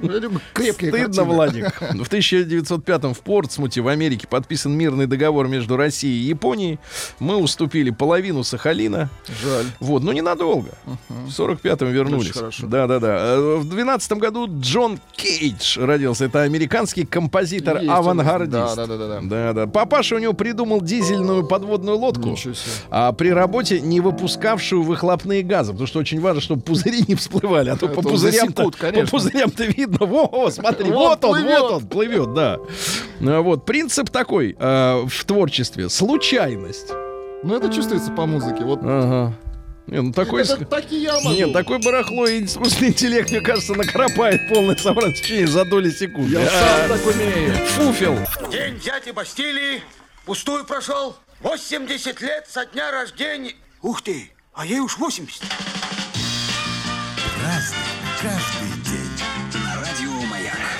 [0.01, 1.23] Люблю крепкие Стыдно, картины.
[1.25, 1.81] Владик.
[1.81, 6.79] В 1905 в Портсмуте в Америке подписан мирный договор между Россией и Японией.
[7.19, 9.09] Мы уступили половину Сахалина.
[9.43, 9.65] Жаль.
[9.79, 10.69] Вот, но ненадолго.
[11.09, 12.29] В 45-м вернулись.
[12.29, 12.67] Очень хорошо.
[12.67, 13.37] Да, да, да.
[13.39, 16.25] В 12 году Джон Кейдж родился.
[16.25, 18.75] Это американский композитор-авангардист.
[18.75, 19.19] Да, да, да, да.
[19.21, 19.67] Да, да.
[19.67, 22.37] Папаша у него придумал дизельную подводную лодку.
[22.89, 27.69] А при работе не выпускавшую выхлопные газы, потому что очень важно, чтобы пузыри не всплывали,
[27.69, 29.07] а то Это по пузырям-то, засекут, по конечно.
[29.55, 31.59] Пузырям-то видно, во, смотри, Вот вот, он, плывет.
[31.61, 32.57] вот он, плывет, да.
[33.21, 36.91] А, Вот, принцип такой э, в творчестве, случайность.
[37.43, 38.63] Ну, это чувствуется по музыке.
[38.63, 39.33] Вот Ага.
[39.87, 40.41] Не, ну такой...
[40.41, 41.35] это ск- так и я могу.
[41.35, 45.91] Нет, такой барахло и искусственный интеллект, мне кажется, накропает полное собрание в течение за доли
[45.91, 46.31] секунды.
[46.31, 47.53] Я А, сам так умею.
[47.67, 48.17] Фуфел.
[48.51, 49.83] День дяди Бастилии
[50.25, 51.15] пустую прошел.
[51.41, 53.53] 80 лет со дня рождения.
[53.83, 55.43] Ух ты, а ей уж 80.
[57.43, 57.77] Разный,
[58.23, 58.54] каждый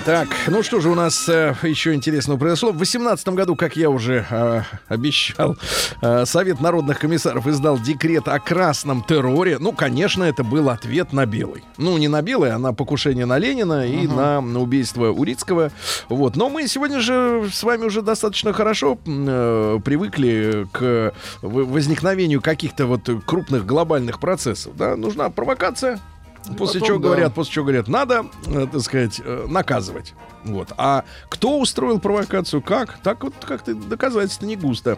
[0.05, 2.71] Так, ну что же у нас э, еще интересного произошло.
[2.71, 5.57] В 18 году, как я уже э, обещал,
[5.99, 9.57] э, Совет народных комиссаров издал декрет о красном терроре.
[9.57, 11.63] Ну, конечно, это был ответ на белый.
[11.79, 15.71] Ну, не на белый, а на покушение на Ленина и на, на убийство Урицкого.
[16.07, 16.35] Вот.
[16.35, 22.85] Но мы сегодня же с вами уже достаточно хорошо э, привыкли к в- возникновению каких-то
[22.85, 24.77] вот крупных глобальных процессов.
[24.77, 24.95] Да?
[24.95, 25.99] Нужна провокация,
[26.57, 27.03] После Потом, чего да.
[27.09, 30.13] говорят, после чего говорят, надо, э, так сказать, э, наказывать.
[30.43, 30.69] Вот.
[30.77, 32.99] А кто устроил провокацию, как?
[33.01, 34.97] Так вот как-то доказательства не густо.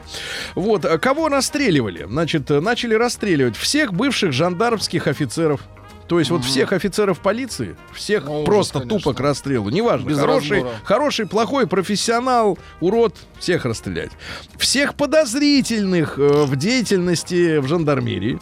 [0.56, 0.84] Вот.
[0.86, 2.06] А Кого расстреливали?
[2.10, 5.62] Значит, э, начали расстреливать всех бывших жандармских офицеров.
[6.08, 9.00] То есть вот всех офицеров полиции, всех Ну, ужас, просто конечно.
[9.00, 9.70] тупо к расстрелу.
[9.70, 10.76] Неважно, Без хороший, разбора.
[10.86, 14.12] хороший, плохой, профессионал, урод, всех расстрелять.
[14.58, 18.40] Всех подозрительных э, в деятельности в жандармерии.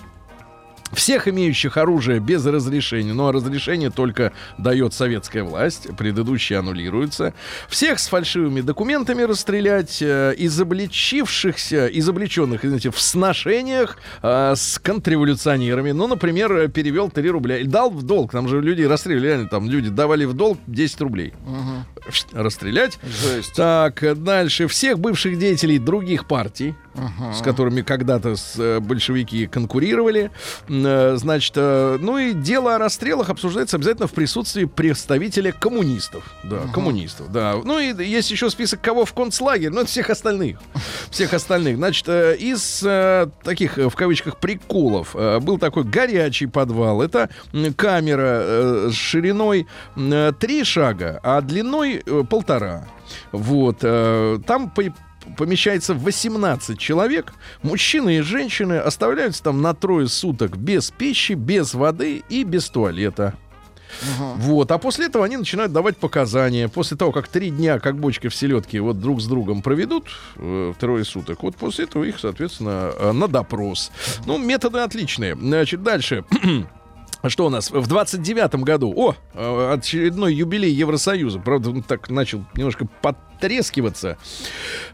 [0.95, 7.33] Всех имеющих оружие без разрешения, но разрешение только дает советская власть, предыдущие аннулируются.
[7.67, 15.91] Всех с фальшивыми документами расстрелять, э, изобличившихся, изобличенных, извините, в сношениях э, с контрреволюционерами.
[15.91, 17.63] Ну, например, перевел 3 рубля.
[17.65, 21.33] Дал в долг, там же людей расстреливали, реально, там люди давали в долг 10 рублей.
[22.09, 22.99] Шт, Расстрелять.
[23.03, 23.53] Жесть.
[23.55, 24.67] Так, дальше.
[24.67, 26.75] Всех бывших деятелей других партий,
[27.33, 30.31] с которыми когда-то э, большевики конкурировали.
[30.85, 36.23] Э, Значит, э, ну и дело о расстрелах обсуждается обязательно в присутствии представителя коммунистов.
[36.43, 37.55] Да, коммунистов, да.
[37.63, 40.59] Ну и есть еще список кого в концлагерь, ну это всех остальных.
[41.09, 41.77] Всех остальных.
[41.77, 42.85] Значит, э, из
[43.43, 47.01] таких, в кавычках, приколов был такой горячий подвал.
[47.01, 47.29] Это
[47.77, 52.87] камера с шириной 3 шага, а длиной полтора.
[53.31, 53.79] Вот.
[53.79, 54.93] Там по-
[55.37, 57.33] помещается 18 человек.
[57.61, 63.35] Мужчины и женщины оставляются там на трое суток без пищи, без воды и без туалета.
[64.37, 66.67] Вот, а после этого они начинают давать показания.
[66.67, 70.73] После того, как три дня, как бочка в селедке, вот друг с другом проведут э,
[70.79, 73.91] трое суток, вот после этого их, соответственно, э, на допрос.
[74.25, 75.35] Ну, методы отличные.
[75.35, 76.25] Значит, дальше.
[77.27, 77.71] Что у нас?
[77.71, 81.39] В 29-м году, о, э, очередной юбилей Евросоюза.
[81.39, 84.17] Правда, он так начал немножко потрескиваться.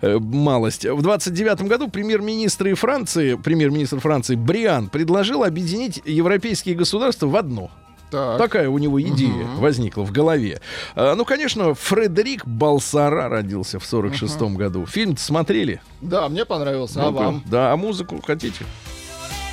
[0.02, 0.86] э, малость.
[0.86, 7.70] В 29-м году премьер-министр Франции, премьер-министр Франции Бриан предложил объединить европейские государства в одно.
[8.10, 8.38] Так.
[8.40, 10.60] Такая у него идея возникла в голове.
[10.96, 14.86] А, ну, конечно, Фредерик Балсара родился в 46-м году.
[14.86, 15.82] Фильм смотрели?
[16.02, 17.02] Да, мне понравился.
[17.02, 17.24] А Ну-ка.
[17.24, 17.44] вам?
[17.46, 18.66] Да, а музыку хотите?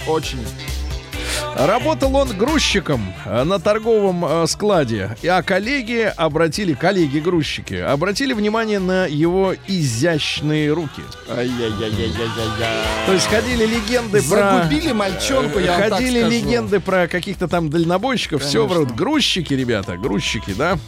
[0.08, 0.38] Очень.
[1.56, 9.06] Работал он грузчиком э, на торговом э, складе, а коллеги обратили, коллеги-грузчики, обратили внимание на
[9.06, 11.02] его изящные руки.
[13.06, 14.62] То есть ходили легенды про...
[14.62, 18.42] Загубили мальчонку, я Ходили легенды про каких-то там дальнобойщиков.
[18.42, 20.78] Все вроде грузчики, ребята, грузчики, да?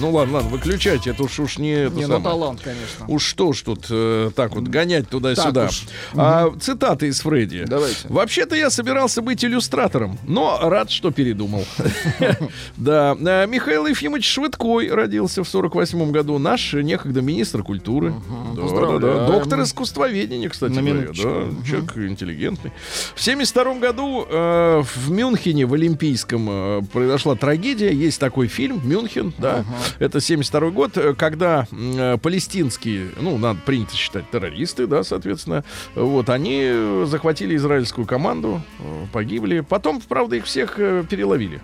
[0.00, 1.72] Ну ладно, ладно, выключайте, это уж, уж не...
[1.72, 2.24] это Не, ну самое.
[2.24, 3.06] талант, конечно.
[3.06, 5.70] Уж что ж тут э, так вот гонять туда-сюда.
[6.14, 7.64] А, цитаты из Фредди.
[7.66, 8.08] Давайте.
[8.08, 11.64] Вообще-то я собирался быть иллюстратором, но рад, что передумал.
[12.76, 13.16] Да.
[13.18, 16.38] э, Михаил Ефимович Швыдкой родился в 48 году.
[16.38, 18.14] Наш некогда министр культуры.
[18.54, 21.12] Доктор искусствоведения, кстати говоря.
[21.12, 22.72] человек интеллигентный.
[23.14, 27.92] В 72 году э, в Мюнхене, в Олимпийском, э, произошла трагедия.
[27.92, 29.64] Есть такой фильм «Мюнхен», да.
[29.98, 35.64] Это 72 год, э, когда э, палестинские, ну, надо принято считать террористы, да, соответственно,
[35.94, 39.60] вот, они захватили израильскую команду, э, погибли.
[39.60, 41.60] Потом, правда, их всех переловили.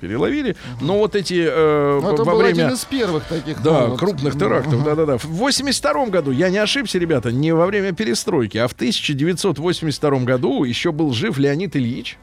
[0.00, 0.56] Переловили.
[0.80, 2.64] Но вот эти э, Ну, это во был время...
[2.64, 3.62] один из первых таких.
[3.62, 5.16] Да, ну, крупных терактов, да-да-да.
[5.18, 10.64] В 82 году, я не ошибся, ребята, не во время перестройки, а в 1982 году
[10.64, 12.18] еще был жив Леонид Ильич.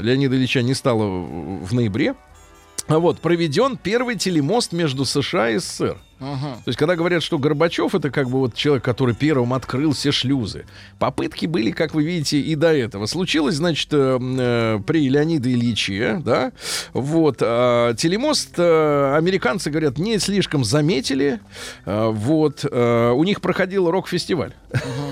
[0.00, 2.14] Леонида Ильича не стало в ноябре.
[2.98, 5.98] Вот, проведен первый телемост между США и СССР.
[6.20, 6.56] Ага.
[6.64, 10.12] То есть, когда говорят, что Горбачев это как бы вот человек, который первым открыл все
[10.12, 10.66] шлюзы,
[10.98, 13.06] попытки были, как вы видите, и до этого.
[13.06, 16.52] Случилось, значит, э, э, при Леониде Ильиче, да,
[16.92, 21.40] вот, а телемост, э, американцы, говорят, не слишком заметили,
[21.86, 24.52] э, вот, э, у них проходил рок-фестиваль,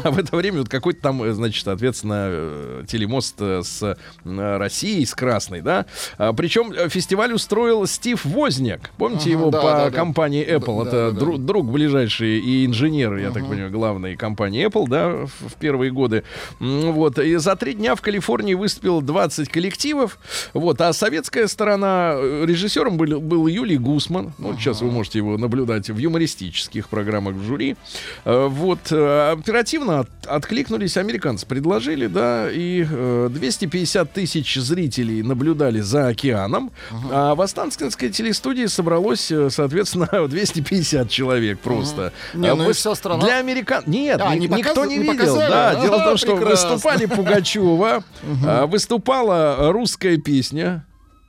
[0.04, 4.56] а в это время вот какой-то там, э, значит, соответственно, э, телемост э, с э,
[4.58, 5.86] Россией, с Красной, да,
[6.18, 9.90] А, причем э, фестиваль устроил Стив Возняк, помните Ага, его да, по да.
[9.90, 11.20] компании Apple, Да, это да, да.
[11.20, 15.90] дру- друг ближайший и инженер, я так понимаю, главной компании Apple, да, в, в первые
[15.92, 16.24] годы.
[16.60, 17.18] Вот.
[17.18, 20.18] И за три дня в Калифорнии выступил 20 коллективов.
[20.54, 20.80] Вот.
[20.80, 24.32] А советская сторона, э, режиссером был, был Юлий Гусман.
[24.38, 27.76] Ну, Вот сейчас вы можете его наблюдать в юмористических программах в жюри.
[28.24, 28.80] Э, Вот.
[28.90, 31.46] э, Оперативно от- откликнулись американцы.
[31.46, 36.70] Предложили, да, и э, 250 тысяч зрителей наблюдали за океаном.
[37.10, 40.68] А в Останкинской телестудии собралось, э, соответственно, 250
[41.08, 42.12] человек просто.
[42.34, 43.82] Не, А ну вы- вся страна- Для американ...
[43.86, 45.16] Нет, А, ни- не никто показ- не не видел.
[45.16, 45.50] показали?
[45.50, 46.70] Да, дело в том, что прекрасно.
[46.70, 48.04] выступали Пугачева,
[48.46, 50.84] а, выступала русская песня.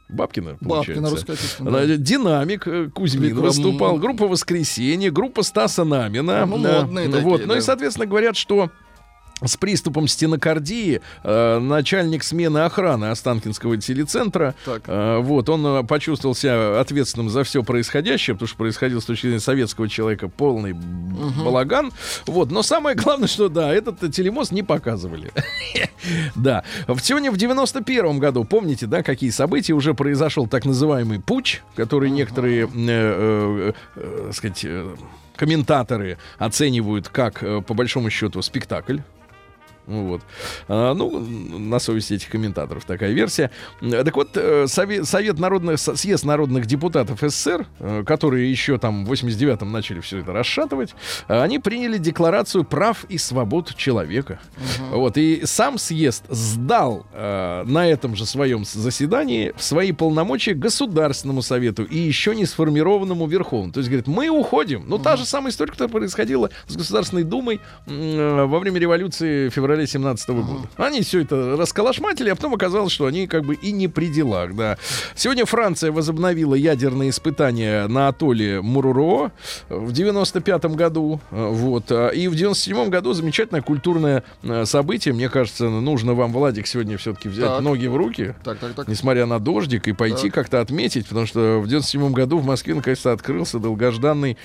[0.09, 1.01] Бабкина, получается.
[1.03, 1.85] Бабкина русская песня, да.
[1.97, 3.63] Динамик э, Кузьмин Прекрасно.
[3.63, 6.45] выступал, группа «Воскресенье», группа Стаса Намина.
[6.47, 6.81] Ну, Да.
[6.81, 7.13] модные Вот.
[7.15, 7.61] такие, Ну и, да.
[7.61, 8.71] соответственно, говорят, что
[9.43, 14.83] с приступом стенокардии э, начальник смены охраны Останкинского телецентра, Так.
[14.87, 19.27] э, вот, он э, почувствовал себя ответственным за все происходящее, потому что происходил с точки
[19.27, 21.91] зрения советского человека полный б- балаган.
[22.25, 25.31] Вот, но самое главное, что да, этот э, телемост не показывали.
[26.35, 26.63] Да.
[26.87, 32.09] В сегодня в 91 году, помните, да, какие события уже произошел так называемый путь, который
[32.09, 34.65] некоторые, э, э, сказать,
[35.35, 38.99] комментаторы оценивают как, по большому счету, спектакль.
[39.89, 40.21] Ну Вот.
[40.67, 43.49] А, ну, на совести этих комментаторов такая версия.
[43.81, 49.11] Так вот, э, Совет, Совет народных, съезд народных депутатов СССР, э, которые еще там в
[49.11, 50.93] 89-м начали все это расшатывать,
[51.27, 54.39] э, они приняли декларацию прав и свобод человека.
[54.91, 55.17] Вот.
[55.17, 61.83] И сам съезд сдал э, на этом же своем заседании в свои полномочия Государственному Совету
[61.83, 63.73] и еще не сформированному Верховному.
[63.73, 64.83] То есть, говорит, мы уходим.
[64.87, 69.78] Ну, та же самая история, которая происходила с Государственной Думой э, во время революции февраля
[69.87, 70.67] 17 года.
[70.77, 74.55] Они все это расколошматили, а потом оказалось, что они как бы и не при делах,
[74.55, 74.77] да.
[75.15, 79.31] Сегодня Франция возобновила ядерные испытания на атолле Муруро
[79.69, 85.29] в 95 году, э, вот, а, и в 97 году замечательное культурное э, событие, мне
[85.29, 87.61] кажется, нужно вам, Владик, сегодня все-таки взять Так.
[87.61, 88.87] ноги в руки, Так, так, так.
[88.87, 93.11] несмотря на дождик, и пойти как-то отметить, потому что в 97 году в Москве наконец-то
[93.11, 94.37] открылся долгожданный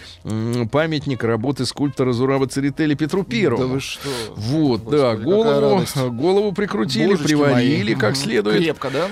[0.70, 3.62] памятник работы скульптора Зурава Церетели Петру Первому.
[3.68, 4.08] Да вы что?
[4.36, 8.00] Вот, да, голову, голову прикрутили, Божечки приварили мои.
[8.00, 8.58] как следует.
[8.58, 9.08] Крепко, да?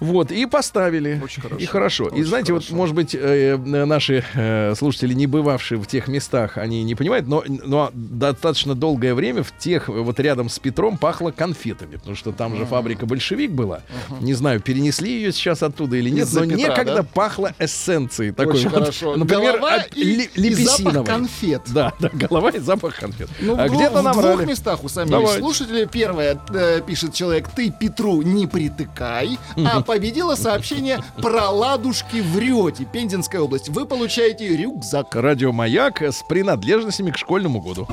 [0.00, 1.20] Вот, и поставили.
[1.24, 1.60] Очень хорошо.
[1.62, 2.04] И хорошо.
[2.08, 2.76] и Очень знаете, вот, хорошо.
[2.76, 7.42] может быть, э, наши э, слушатели, не бывавшие в тех местах, они не понимают, но,
[7.46, 12.32] но достаточно долгое время в тех, э, вот рядом с Петром, пахло конфетами, потому что
[12.32, 13.80] там же фабрика «Большевик» была.
[14.20, 17.02] Не знаю, перенесли ее сейчас оттуда или нет, Из-за но Петра, некогда да?
[17.02, 18.32] пахло эссенцией.
[18.32, 19.16] Такой Очень вот, хорошо.
[19.16, 21.06] Например, Голова от и- ли- и запах лепесиновой.
[21.06, 21.62] конфет.
[21.68, 23.28] Да, да, голова и запах конфет.
[23.40, 25.10] Ну, а в, где-то в двух местах усомнились.
[25.10, 25.42] Давайте.
[25.46, 32.84] Слушатели, первое, э, пишет человек, ты Петру не притыкай, а победило сообщение про ладушки врете,
[32.84, 33.68] Пензенская область.
[33.68, 35.14] Вы получаете рюкзак.
[35.14, 37.86] Радио «Маяк» с принадлежностями к школьному году.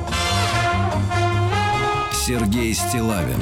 [2.26, 3.40] Сергей Стилавин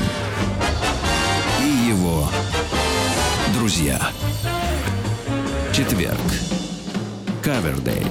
[1.62, 2.28] и его
[3.54, 3.98] друзья.
[5.72, 6.20] Четверг.
[7.42, 8.04] Кавердей.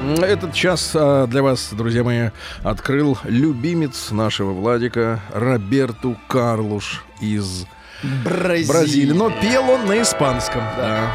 [0.00, 2.30] Этот час а, для вас, друзья мои,
[2.62, 7.66] открыл любимец нашего Владика Роберту Карлуш из
[8.24, 8.66] Бразилия.
[8.66, 9.12] Бразилии.
[9.12, 10.62] Но пел он на испанском.
[10.76, 11.10] Да.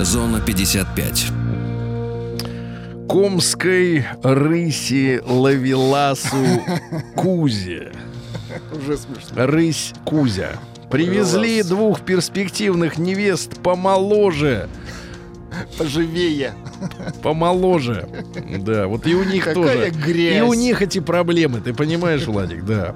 [0.00, 1.41] Зона 55.
[3.08, 6.36] Комской рыси Лавеласу
[7.16, 7.92] Кузе.
[8.72, 9.46] Уже смешно.
[9.46, 10.52] Рысь Кузя.
[10.90, 11.68] Привезли Класс.
[11.68, 14.68] двух перспективных невест помоложе.
[15.78, 16.54] Поживее.
[17.22, 18.08] Помоложе.
[18.58, 20.04] Да, вот и у них Какая тоже.
[20.06, 20.38] грязь.
[20.38, 22.94] И у них эти проблемы, ты понимаешь, Владик, да.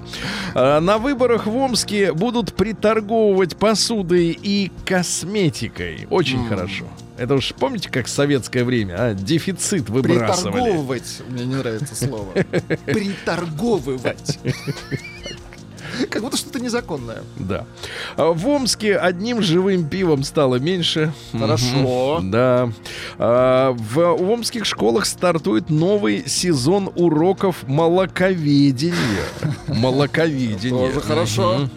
[0.54, 6.06] А, на выборах в Омске будут приторговывать посудой и косметикой.
[6.10, 6.84] Очень хорошо.
[7.18, 9.14] Это уж помните, как в советское время, а?
[9.14, 10.52] Дефицит выбрасывали.
[10.52, 11.22] Приторговывать.
[11.28, 12.32] Мне не нравится слово.
[12.86, 14.38] Приторговывать.
[16.10, 17.22] Как будто что-то незаконное.
[17.36, 17.64] Да.
[18.16, 21.12] А В Омске одним живым пивом стало меньше.
[21.32, 22.20] Хорошо.
[22.22, 22.70] Да.
[23.18, 28.96] А, В омских школах стартует новый сезон уроков молоковедения.
[29.68, 30.88] Молоковедения.
[30.88, 31.68] Тоже хорошо.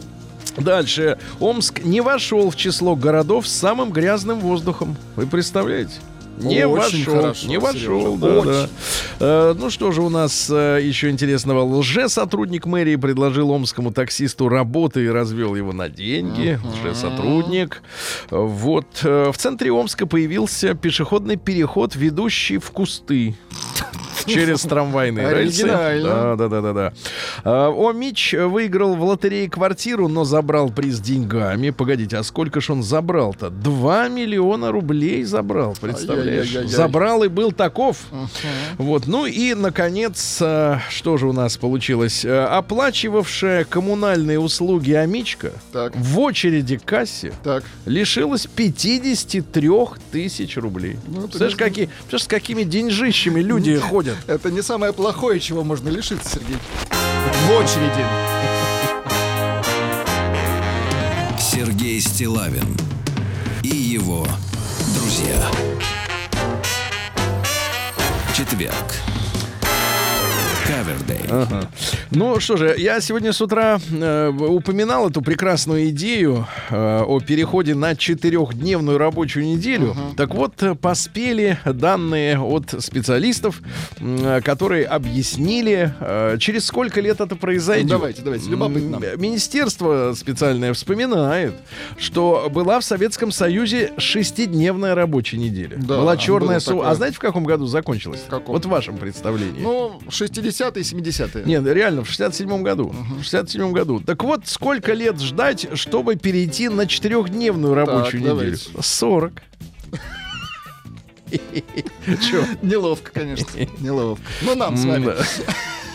[0.58, 1.18] Дальше.
[1.40, 4.98] Омск не вошел в число городов с самым грязным воздухом.
[5.16, 5.94] Вы представляете?
[6.40, 8.50] Не Очень вошел, хорошо, не вошел, да, очень.
[8.50, 8.70] да.
[9.20, 11.64] Э, ну что же у нас э, еще интересного?
[11.66, 16.58] Лже-сотрудник мэрии предложил омскому таксисту работы и развел его на деньги.
[16.64, 17.82] Лже-сотрудник.
[18.30, 18.86] Вот.
[19.04, 23.36] э, в центре Омска появился пешеходный переход, ведущий в кусты.
[24.26, 25.62] Через трамвайные рельсы.
[26.04, 26.94] Да, да, да, да, да.
[27.44, 31.70] А, Омич выиграл в лотерее квартиру, но забрал приз деньгами.
[31.70, 33.50] Погодите, а сколько ж он забрал-то?
[33.50, 36.48] 2 миллиона рублей забрал, представляешь?
[36.70, 37.98] Забрал и был таков.
[38.78, 42.24] Вот, ну и, наконец, а, что же у нас получилось?
[42.26, 45.52] А, Оплачивавшая коммунальные услуги Амичка
[45.96, 47.34] в очереди к кассе
[47.86, 49.70] лишилась 53
[50.12, 50.98] тысяч рублей.
[51.08, 54.16] Ну, не- какие, с какими деньжищами люди ходят?
[54.28, 56.58] Это не самое плохое, чего можно лишиться, Сергей.
[56.90, 58.06] В очереди.
[61.40, 62.78] Сергей Стилавин
[63.64, 64.26] и его
[64.96, 65.52] друзья.
[68.36, 69.09] Четверг.
[70.70, 71.26] Кавердей.
[71.32, 71.68] Ага.
[72.12, 77.74] Ну что же, я сегодня с утра э, упоминал эту прекрасную идею э, о переходе
[77.74, 79.96] на четырехдневную рабочую неделю.
[80.16, 83.62] Так вот, э, поспели данные от специалистов,
[84.00, 87.86] э, которые объяснили, э, через сколько лет это произойдет.
[87.86, 88.98] Ну, давайте, давайте, любопытно.
[88.98, 91.56] М, Министерство специальное вспоминает,
[91.98, 95.78] что была в Советском Союзе шестидневная рабочая неделя.
[95.78, 96.74] Да, была черная су...
[96.74, 96.90] такое.
[96.90, 98.22] А знаете, в каком году закончилась?
[98.28, 98.54] В каком?
[98.54, 99.62] Вот в вашем представлении.
[99.64, 100.00] Ну,
[100.60, 101.46] 60-е, 70-е.
[101.46, 102.90] Нет, реально, в 67-м году.
[102.90, 104.02] В 67-м году.
[104.02, 108.36] Так вот, сколько лет ждать, чтобы перейти на четырехдневную рабочую неделю?
[108.36, 108.70] давайте.
[108.82, 109.34] 40.
[112.30, 112.44] Чё?
[112.62, 113.48] Неловко, конечно.
[113.80, 114.24] Неловко.
[114.42, 115.14] Но нам с вами.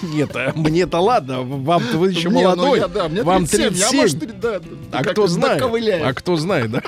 [0.04, 0.14] М, да.
[0.14, 2.78] Нет, а мне-то ладно, вам-то вы еще ну молодой.
[2.78, 3.96] я, да, мне вам 37, 37.
[3.96, 4.60] я, может, три- да,
[4.92, 5.62] А кто знает?
[5.62, 6.82] А кто знает, да?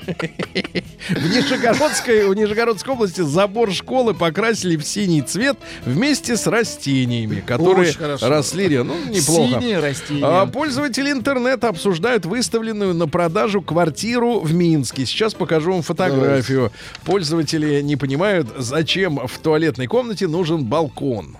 [1.08, 7.92] В Нижегородской, в Нижегородской области забор школы покрасили в синий цвет вместе с растениями, которые
[8.20, 8.78] росли.
[8.78, 9.60] Ну, неплохо.
[9.60, 10.20] Синие растения.
[10.24, 15.06] А, пользователи интернета обсуждают выставленную на продажу квартиру в Минске.
[15.06, 16.72] Сейчас покажу вам фотографию.
[17.04, 21.36] Пользователи не понимают, зачем в туалетной комнате нужен балкон.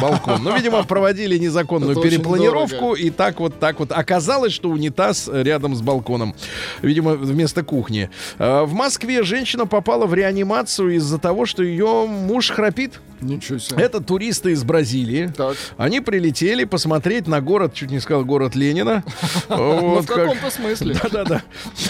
[0.00, 0.42] Балкон.
[0.42, 3.92] Ну, видимо, проводили незаконную Это перепланировку, и так вот, так вот.
[3.92, 6.34] Оказалось, что унитаз рядом с балконом.
[6.82, 8.10] Видимо, вместо кухни.
[8.38, 13.00] А, В Москве женщина попала в реанимацию из-за того, что ее муж храпит.
[13.20, 13.84] Ничего себе.
[13.84, 15.32] Это туристы из Бразилии.
[15.36, 15.54] Так.
[15.76, 19.04] Они прилетели посмотреть на город, чуть не сказал, город Ленина.
[19.48, 20.96] Ну, в как- каком-то смысле.
[21.02, 21.42] Да-да-да.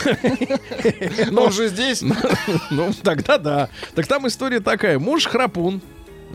[1.31, 2.03] Но он же здесь.
[2.70, 3.68] Ну, тогда да.
[3.95, 4.99] Так там история такая.
[4.99, 5.81] Муж храпун.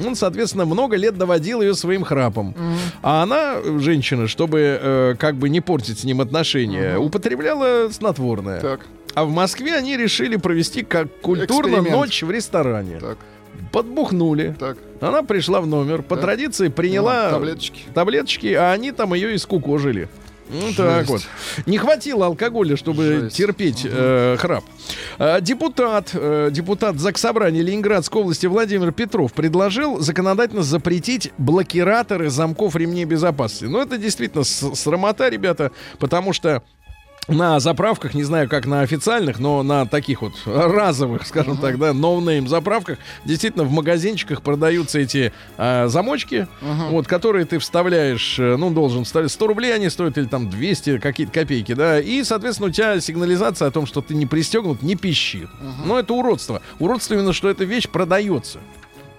[0.04, 2.56] Он, соответственно, много лет доводил ее своим храпом.
[3.02, 8.60] А она, женщина, чтобы э, как бы не портить с ним отношения, употребляла снотворное.
[8.60, 8.82] Так,
[9.14, 11.96] А в Москве они решили провести как культурно Эксперимент.
[11.96, 13.00] ночь в ресторане.
[13.00, 13.18] так,
[13.72, 14.56] Подбухнули.
[14.60, 14.78] так.
[15.02, 16.26] Она пришла в номер, по Так.
[16.26, 17.82] традиции приняла Ну, таблеточки.
[17.94, 20.10] таблеточки, а они там ее искукожили.
[20.50, 21.22] Ну так вот.
[21.66, 23.36] Не хватило алкоголя, чтобы Жесть.
[23.38, 24.64] терпеть э, храп.
[25.18, 33.06] А, депутат, э, депутат Заксобрания Ленинградской области Владимир Петров предложил законодательно запретить блокираторы замков ремней
[33.06, 33.66] безопасности.
[33.66, 36.62] Ну, это действительно срамота, ребята, потому что
[37.28, 41.94] на заправках, не знаю, как на официальных, но на таких вот разовых, скажем так, да,
[41.94, 48.70] no-name заправках, действительно в магазинчиках продаются эти а, замочки, вот, которые ты вставляешь, э, ну,
[48.70, 52.72] должен вставить 100 рублей они стоят, или там 200, какие-то копейки, да, и, соответственно, у
[52.72, 55.50] тебя сигнализация о том, что ты не пристегнут, не пищит.
[55.86, 56.62] Но это уродство.
[56.80, 58.60] Уродство именно, что эта вещь продается.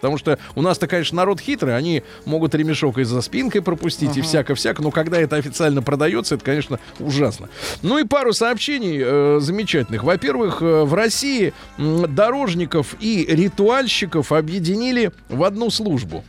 [0.07, 4.21] Потому что у нас-то, конечно, народ хитрый, они могут ремешок и за спинкой пропустить, и
[4.21, 7.49] всяко-всяко, но когда это официально продается, это, конечно, ужасно.
[7.83, 10.05] Ну и пару сообщений э, замечательных.
[10.05, 16.25] Во-первых, э, в России дорожников и ритуальщиков объединили в одну службу.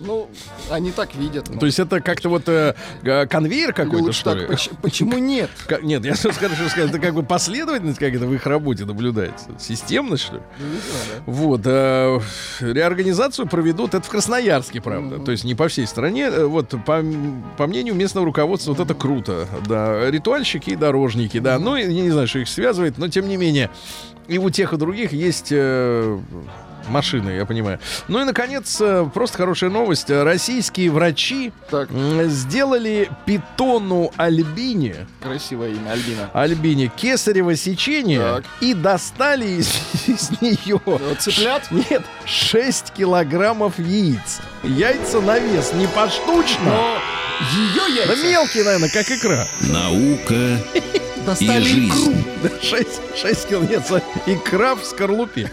[0.00, 0.28] Ну,
[0.70, 1.48] они так видят.
[1.48, 1.58] ну.
[1.58, 2.74] То есть это как-то вот э,
[3.28, 4.46] конвейер какой-то, Лучше что так, ли?
[4.46, 5.50] поч- почему нет?
[5.66, 8.84] Как- нет, я скажу, что сказать, это как бы последовательность как это в их работе
[8.84, 9.48] наблюдается.
[9.58, 10.40] Системность, что ли?
[11.26, 11.62] Вот.
[11.64, 12.20] э,
[12.60, 15.18] реорганизацию проведут, это в Красноярске, правда.
[15.18, 16.24] То есть не по всей стране.
[16.30, 17.02] Э, Вот, по,
[17.56, 19.46] по мнению местного руководства, вот это круто.
[19.66, 21.58] Да, ритуальщики и дорожники, да.
[21.58, 23.68] Ну, я не знаю, что их связывает, но тем не менее,
[24.28, 25.48] и у тех, и других есть...
[25.50, 26.18] э,
[26.88, 27.78] машины, я понимаю.
[28.08, 30.10] Ну и, наконец, э, просто хорошая новость.
[30.10, 31.88] Российские врачи Так.
[32.26, 36.30] сделали питону Альбине, Красивое имя, Альбина.
[36.32, 38.44] Альбине кесарево сечение Так.
[38.60, 39.68] и достали из,
[40.06, 40.80] из нее...
[40.84, 41.70] Вот цыплят?
[41.70, 44.40] Нет, 6 килограммов яиц.
[44.62, 46.64] Яйца на вес, не поштучно.
[46.64, 46.98] Но
[47.52, 49.46] ее Да яйца мелкие, наверное, как икра.
[49.60, 50.58] Наука
[51.30, 51.98] достали и икру.
[51.98, 52.60] жизнь.
[52.62, 55.50] 6, 6 кил, нет, за- икра в скорлупе.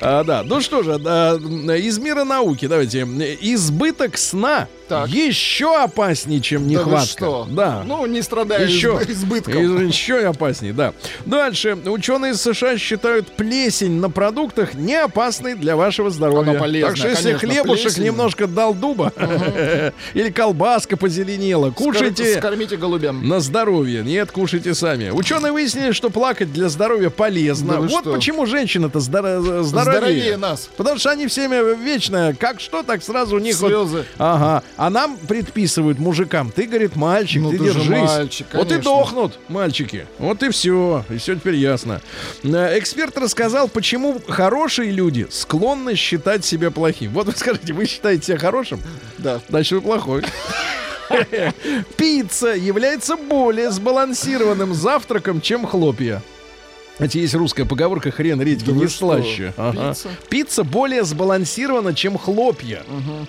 [0.00, 3.02] А, да, ну что же, да, из мира науки, давайте.
[3.40, 5.08] Избыток сна Так.
[5.08, 7.06] еще опаснее, чем Да нехватка.
[7.08, 7.46] что?
[7.50, 7.82] Да.
[7.86, 9.86] Ну, не страдая еще, изб- избытком.
[9.86, 10.92] еще опаснее, да.
[11.24, 11.78] Дальше.
[11.86, 16.50] Ученые из США считают плесень на продуктах не опасной для вашего здоровья.
[16.50, 18.04] Она полезная, так что если конечно, хлебушек плесень.
[18.04, 19.12] немножко дал дуба,
[20.14, 22.24] или колбаска позеленела, кушайте.
[22.24, 23.28] Скор- Скормите голубям.
[23.28, 24.02] На здоровье.
[24.02, 25.10] Нет, кушайте сами.
[25.10, 27.74] Ученые выяснили, что плакать для здоровья полезно.
[27.74, 28.12] Да вот что?
[28.12, 29.64] почему женщина-то здоро- здоровее.
[29.64, 30.68] Здоровее нас.
[30.76, 34.04] Потому что они все время вечно, как что, так сразу у них вот- Слезы.
[34.18, 34.62] Ага.
[34.82, 36.50] А нам предписывают мужикам.
[36.50, 37.86] Ты, говорит, мальчик, Ну, ты, ты держись.
[37.86, 40.06] мальчик, вот и дохнут мальчики.
[40.18, 41.04] Вот и все.
[41.10, 42.00] И все теперь ясно.
[42.42, 47.12] Э, Эксперт рассказал, почему хорошие люди склонны считать себя плохим.
[47.12, 48.80] Вот вы скажите, вы считаете себя хорошим?
[49.18, 49.42] Да.
[49.50, 50.22] Значит, вы плохой.
[51.98, 56.22] Пицца является более сбалансированным завтраком, чем хлопья.
[57.00, 59.54] Знаете, есть русская поговорка «хрен редьки Да не слаще».
[59.56, 59.88] Ага.
[59.94, 60.08] Пицца?
[60.28, 62.82] Пицца более сбалансирована, чем хлопья.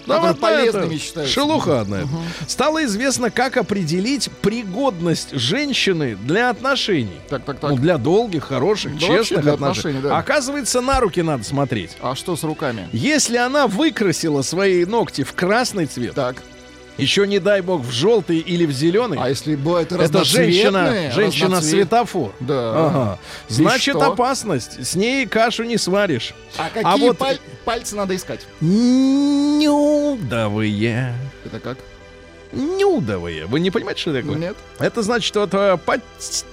[0.06, 1.34] Да Которые вот это полезными считаются.
[1.34, 2.00] Шелуха одна.
[2.00, 2.10] это.
[2.48, 7.16] Стало известно, как определить пригодность женщины для отношений.
[7.30, 7.72] Так, так, так.
[7.72, 10.00] Ну, для долгих, хороших, Да честных для отношений.
[10.00, 10.18] отношений, да.
[10.18, 11.92] Оказывается, на руки надо смотреть.
[12.02, 12.90] А что с руками?
[12.92, 16.44] Если она выкрасила свои ногти в красный цвет, Так.
[16.98, 21.12] Еще не дай бог в желтый или в зеленый, А если бывает это женщина, разноцветные,
[21.12, 22.34] женщина разноцвет- светофор.
[22.40, 22.88] Да.
[22.88, 23.20] Ага.
[23.48, 24.12] Значит, что?
[24.12, 24.86] опасность.
[24.86, 26.34] С ней кашу не сваришь.
[26.58, 28.46] А какие А вот- паль- пальцы надо искать?
[29.82, 31.14] Нюдовые.
[31.46, 31.78] Это как?
[32.52, 33.46] Нюдовые.
[33.46, 34.38] Вы не понимаете, что это такое?
[34.40, 34.56] Нет.
[34.80, 36.02] Это значит, вот э, под,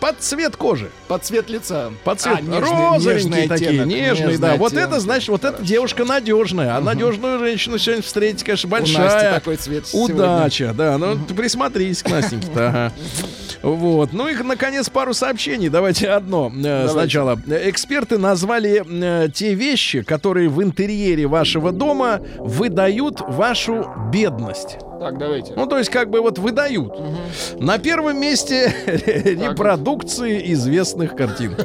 [0.01, 0.91] под цвет кожи.
[1.09, 1.91] Под цвет лица.
[2.05, 4.57] Под цвет А, нежный- розовенькие нежный такие, оттенок, нежные, нежный да.
[4.57, 4.89] Вот оттенок.
[4.91, 6.77] это значит, вот эта девушка надежная.
[6.77, 9.35] А надежную женщину сегодня встретить, конечно, У Насти большая.
[9.35, 10.15] такой цвет сегодня.
[10.17, 10.99] Удача, да.
[10.99, 12.69] Ну, ты присмотрись к Настеньке-то.
[12.69, 12.93] ага.
[13.63, 14.13] Вот.
[14.13, 15.69] Ну и, наконец, пару сообщений.
[15.69, 16.93] Давайте одно э, Давайте.
[16.93, 17.41] сначала.
[17.49, 18.85] Эксперты назвали
[19.25, 24.77] э, те вещи, которые в интерьере вашего дома выдают вашу бедность.
[24.99, 25.53] Так, давайте.
[25.55, 26.93] Ну, то есть, как бы вот выдают.
[27.61, 31.57] На первом месте репродукции известных картин.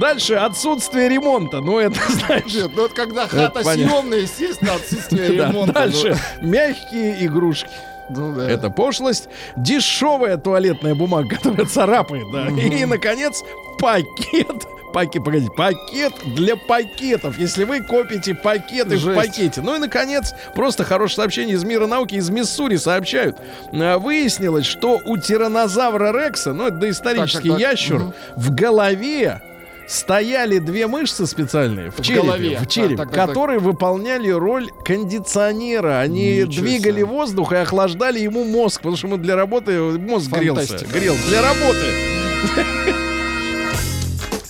[0.00, 1.60] Дальше отсутствие ремонта.
[1.60, 1.98] Ну, это.
[2.28, 5.72] Нет, ну вот когда хата съемная, естественно, отсутствие ремонта.
[5.72, 7.70] Дальше мягкие игрушки.
[8.10, 8.50] Ну, ну да.
[8.50, 9.28] Это пошлость.
[9.56, 12.48] Дешевая туалетная бумага, которая царапает, да.
[12.48, 13.42] И, наконец,
[13.78, 14.66] пакет.
[14.92, 17.38] Пакет, погодите, пакет для пакетов.
[17.38, 19.16] Если вы копите пакеты в Жесть.
[19.16, 19.60] пакете.
[19.62, 23.36] Ну и, наконец, просто хорошее сообщение из мира науки, из Миссури сообщают.
[23.72, 27.70] А, Выяснилось, что у тиранозавра Рекса, ну это доисторический Так, так, так.
[27.72, 28.14] ящер, Мгм.
[28.36, 29.40] в голове
[29.88, 32.58] стояли две мышцы специальные в, В черепе, голове.
[32.60, 33.28] в череп, Так, так, так, так.
[33.28, 35.98] которые выполняли роль кондиционера.
[36.00, 37.04] Они Ничего двигали себе.
[37.06, 40.66] воздух и охлаждали ему мозг, потому что ему для работы мозг грелся.
[40.66, 40.98] Фантастика.
[40.98, 43.09] Грел для работы.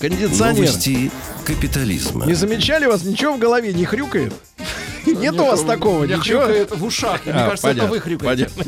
[0.00, 0.54] Кондиционер.
[0.54, 1.10] Новости
[1.44, 2.24] капитализма.
[2.24, 4.32] Не замечали вас ничего в голове не хрюкает?
[5.06, 6.42] Нет у вас такого ничего?
[6.76, 7.24] в ушах.
[7.24, 8.48] Мне А, кажется, это вы хрюкаете.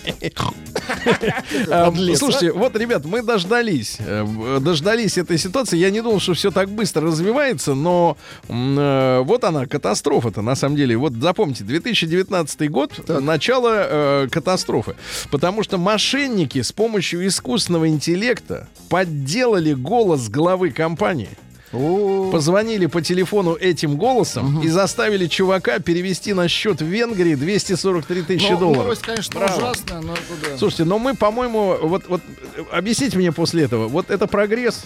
[1.71, 1.93] А?
[2.17, 5.77] Слушайте, вот, ребят, мы дождались, э, в- дождались этой ситуации.
[5.77, 8.17] Я не думал, что все так быстро развивается, но
[8.49, 10.97] э, вот она, катастрофа-то, на самом деле.
[10.97, 14.95] Вот запомните, 2019 год, начало э, катастрофы.
[15.31, 21.31] Потому что мошенники с помощью искусственного интеллекта подделали голос главы компании.
[21.73, 28.53] Позвонили по телефону этим голосом и заставили чувака перевести на счет в Венгрии 243 тысячи
[28.53, 28.83] ну, долларов.
[28.85, 29.57] Новость, конечно, Браво.
[29.57, 30.59] ужасная, но это да.
[30.59, 32.21] Слушайте, но мы, по-моему, вот, вот
[32.71, 34.85] объясните мне после этого, вот это прогресс,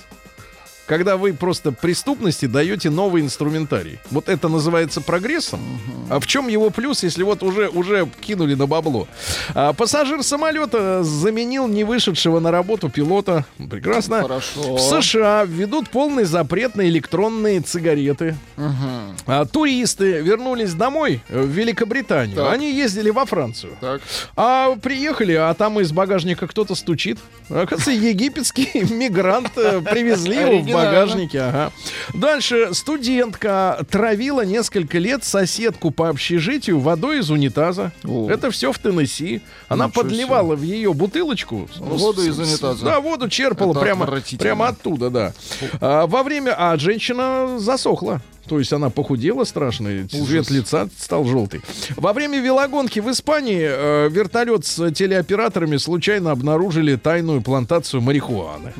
[0.86, 3.98] когда вы просто преступности даете новый инструментарий.
[4.10, 5.60] Вот это называется прогрессом.
[6.08, 9.08] А в чем его плюс, если вот уже, уже кинули на бабло?
[9.54, 13.44] А, пассажир самолета заменил не вышедшего на работу пилота.
[13.70, 14.22] Прекрасно.
[14.22, 14.76] Хорошо.
[14.76, 18.36] В США введут полный запрет на электронные сигареты.
[18.56, 19.16] Мгм.
[19.26, 22.36] А, туристы вернулись домой э, в Великобританию.
[22.36, 22.52] Так.
[22.52, 23.76] Они ездили во Францию.
[23.80, 24.00] Так.
[24.36, 27.18] А приехали, а там из багажника кто-то стучит.
[27.48, 31.72] Оказывается, египетский мигрант э, привезли его в багажнике, ага.
[32.14, 37.92] Дальше студентка травила несколько лет соседку по общежитию водой из унитаза.
[38.04, 38.28] О.
[38.30, 39.40] Это все в Теннесси.
[39.68, 42.84] Она Ничего подливала в ее бутылочку Воду с- из унитаза.
[42.84, 44.06] Да, воду черпала Это прямо,
[44.38, 45.32] прямо оттуда, да.
[45.80, 48.20] А, во время, а женщина засохла.
[48.48, 51.60] То есть она похудела страшно, цвет лица стал желтый.
[51.96, 58.72] Во время велогонки в Испании э, вертолет с телеоператорами случайно обнаружили тайную плантацию марихуаны.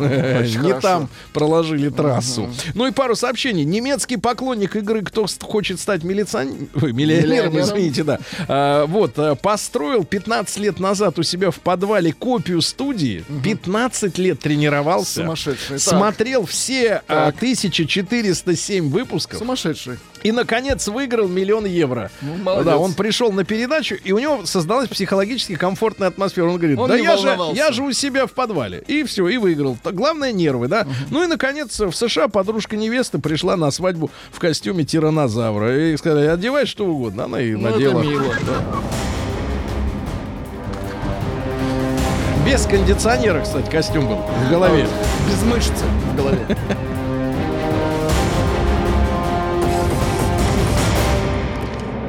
[0.00, 2.48] Очень Не там проложили трассу.
[2.74, 3.64] Ну и пару сообщений.
[3.64, 8.18] Немецкий поклонник игры «Кто хочет стать миллионером», извините, да.
[8.46, 13.24] А, Вот, а, построил 15 лет назад у себя в подвале копию студии.
[13.44, 15.22] 15 лет тренировался.
[15.78, 17.36] Смотрел все а, Так.
[17.36, 19.07] 1407 выпусков.
[19.38, 19.98] Сумасшедший.
[20.22, 22.10] И, наконец, выиграл миллион евро.
[22.20, 22.66] Ну, молодец.
[22.66, 26.46] да, он пришел на передачу, и у него создалась психологически комфортная атмосфера.
[26.46, 28.82] Он говорит, Он да я же, я же у себя в подвале.
[28.86, 29.76] И все, и выиграл.
[29.84, 30.86] Главное, нервы, да.
[31.10, 35.92] Ну и, наконец, в США подружка невесты пришла на свадьбу в костюме тиранозавра.
[35.92, 37.24] И сказали, одевай что угодно.
[37.24, 38.02] Она и Ну, это надела.
[38.02, 38.34] мило.
[42.46, 44.86] Без кондиционера, кстати, костюм был в голове.
[45.28, 46.38] Без мышцы в голове.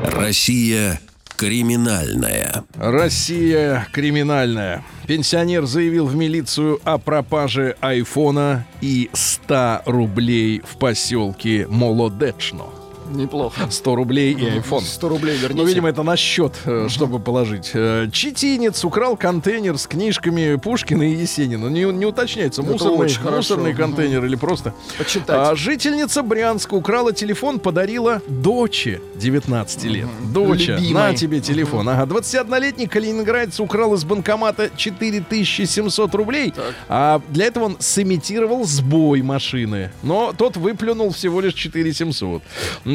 [0.09, 0.99] Россия
[1.37, 2.63] криминальная.
[2.75, 4.83] Россия криминальная.
[5.07, 12.78] Пенсионер заявил в милицию о пропаже айфона и 100 рублей в поселке Молодечно.
[13.09, 13.67] Неплохо.
[13.69, 14.81] 100 рублей и айфон.
[14.83, 15.61] 100 рублей верните.
[15.61, 17.71] Ну, видимо, это на счет, э, чтобы положить.
[17.73, 21.67] Э, Читинец украл контейнер с книжками Пушкина и Есенина.
[21.67, 24.73] Не, не уточняется, Это мусорный, мусорный контейнер или просто.
[24.97, 25.51] Почитать.
[25.51, 30.07] А, жительница Брянска украла телефон, подарила доче 19 лет.
[30.33, 30.93] Доча, Любимой.
[31.11, 31.89] на тебе телефон.
[31.89, 36.53] Ага, 21-летний калининградец украл из банкомата 4700 рублей,
[36.87, 39.91] а для этого он сымитировал сбой машины.
[40.03, 42.43] Но тот выплюнул всего лишь 4700.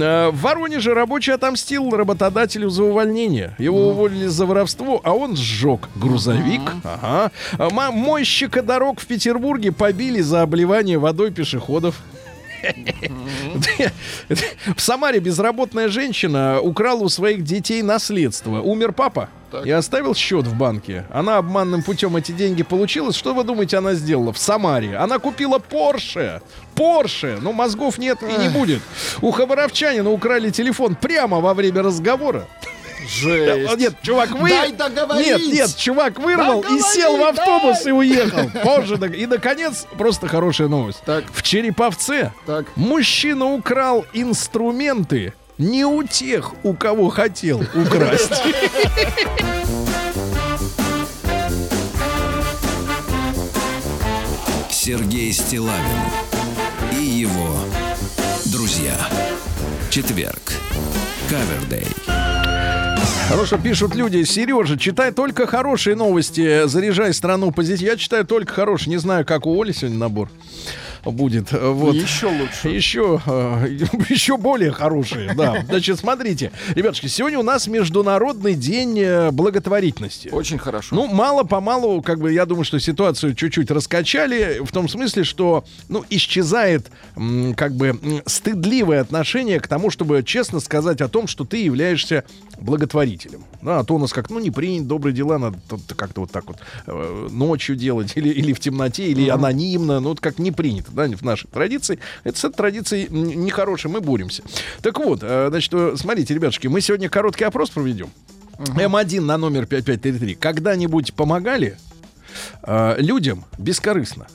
[0.04, 3.54] Э, В Воронеже рабочий отомстил работодателю за увольнение.
[3.58, 6.60] Его уволили за воровство, а он сжег грузовик.
[6.84, 7.30] Ага.
[7.90, 12.02] Мойщика дорог в Петербурге побили за обливание водой пешеходов.
[14.76, 18.60] В Самаре безработная женщина украла у своих детей наследство.
[18.60, 19.28] Умер папа
[19.64, 21.04] и оставил счет в банке.
[21.10, 23.12] Она обманным путем эти деньги получила.
[23.12, 24.96] Что вы думаете, она сделала в Самаре?
[24.96, 26.42] Она купила Порше.
[26.74, 27.38] Порше.
[27.40, 28.82] Ну, мозгов нет и не будет.
[29.20, 32.48] У хабаровчанина украли телефон прямо во время разговора.
[33.08, 33.76] Жесть.
[33.78, 34.48] Нет, чувак вы...
[34.48, 35.26] Дай договорить.
[35.26, 37.88] Нет, нет, чувак вырвал и Договори, сел в автобус дай.
[37.88, 38.50] и уехал.
[38.62, 38.96] Позже.
[39.16, 41.00] И, наконец, просто хорошая новость.
[41.04, 41.24] Так.
[41.32, 42.66] В Череповце Так.
[42.76, 48.42] мужчина украл инструменты не у тех, у кого хотел украсть.
[54.70, 55.80] Сергей Стилавин
[56.92, 57.56] и его
[58.46, 58.94] друзья.
[59.90, 60.52] Четверг.
[61.30, 61.86] Кавердей.
[63.28, 64.22] Хорошо пишут люди.
[64.24, 66.66] Сережа, читай только хорошие новости.
[66.66, 67.88] Заряжай страну позитив.
[67.88, 68.90] Я читаю только хорошие.
[68.90, 70.28] Не знаю, как у Оли сегодня набор
[71.04, 71.52] будет.
[71.52, 71.94] Вот.
[71.94, 72.68] Еще лучше.
[72.68, 73.68] Еще, э,
[74.08, 75.62] еще более хорошие, да.
[75.68, 80.28] Значит, смотрите, ребятушки, сегодня у нас Международный день э, благотворительности.
[80.28, 80.94] Очень хорошо.
[80.94, 86.04] Ну, мало-помалу, как бы, я думаю, что ситуацию чуть-чуть раскачали, в том смысле, что, ну,
[86.10, 86.90] исчезает,
[87.56, 92.24] как бы, стыдливое отношение к тому, чтобы честно сказать о том, что ты являешься
[92.58, 93.44] благотворителем.
[93.62, 95.58] Да, а то у нас как, ну, не принято, добрые дела надо
[95.96, 100.20] как-то вот так вот э, ночью делать, или, или в темноте, или анонимно, ну, вот
[100.20, 101.98] как не принято, да, в нашей традиции.
[102.24, 104.42] Это с этой традицией нехорошей, мы боремся.
[104.82, 108.08] Так вот, э, значит, э, смотрите, ребятушки, мы сегодня короткий опрос проведем.
[108.58, 110.34] М1 на номер 5533.
[110.34, 111.76] Когда-нибудь помогали
[112.62, 114.26] э, людям бескорыстно?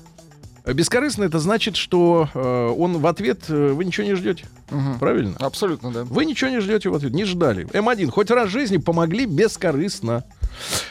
[0.66, 4.45] Бескорыстно это значит, что э, он в ответ э, вы ничего не ждете.
[4.99, 5.36] Правильно?
[5.39, 6.03] Абсолютно, да.
[6.03, 7.65] Вы ничего не ждете в ответ, не ждали.
[7.67, 10.24] М1, хоть раз в жизни помогли бескорыстно.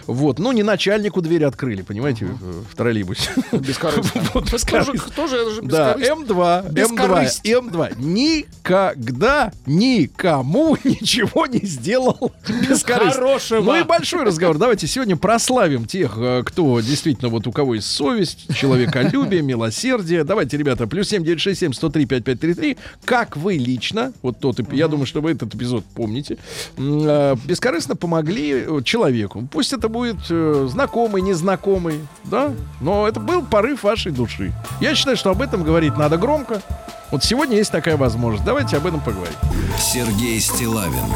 [0.07, 3.31] Вот, ну не начальнику дверь открыли, понимаете, э, в троллейбусе.
[3.53, 4.23] Бескорыстно.
[4.35, 5.13] Вот, Тоже, бескорыстно.
[5.15, 6.33] тоже это же Да, бескорыстно.
[6.33, 7.45] М2, М2, Бескорысть.
[7.47, 7.95] М2.
[8.03, 13.13] Никогда никому ничего не сделал бескорыстно.
[13.13, 13.63] Хорошего.
[13.63, 14.59] Ну и большой разговор.
[14.59, 20.25] Давайте сегодня прославим тех, э, кто действительно вот у кого есть совесть, человеколюбие, милосердие.
[20.25, 22.77] Давайте, ребята, плюс семь девять шесть семь сто три пять пять три три.
[23.05, 26.39] Как вы лично, вот тот, я думаю, что вы этот эпизод помните,
[26.77, 29.49] э, бескорыстно помогли э, человеку.
[29.53, 34.53] Пусть это будет э, знакомый, незнакомый, да, но это был порыв вашей души.
[34.81, 36.63] Я считаю, что об этом говорить надо громко.
[37.11, 38.45] Вот сегодня есть такая возможность.
[38.45, 39.35] Давайте об этом поговорим.
[39.79, 41.09] Сергей Стилавин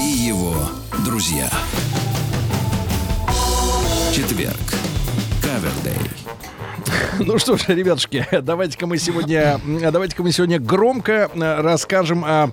[0.00, 0.54] и его
[1.04, 1.50] друзья.
[4.14, 4.58] Четверг.
[5.42, 6.11] Кавердей.
[7.18, 12.50] Ну что ж, ребятушки, давайте-ка мы сегодня, давайте-ка мы сегодня громко э, расскажем о,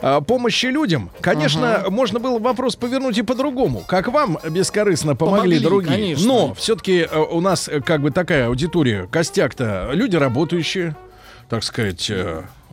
[0.00, 1.10] о помощи людям.
[1.20, 3.82] Конечно, можно было вопрос повернуть и по-другому.
[3.86, 5.92] Как вам бескорыстно помогли, Помогли, другие?
[5.92, 6.26] конечно.
[6.26, 10.96] Но все-таки у нас э, как бы такая аудитория, костяк-то, люди работающие,
[11.48, 12.10] так сказать,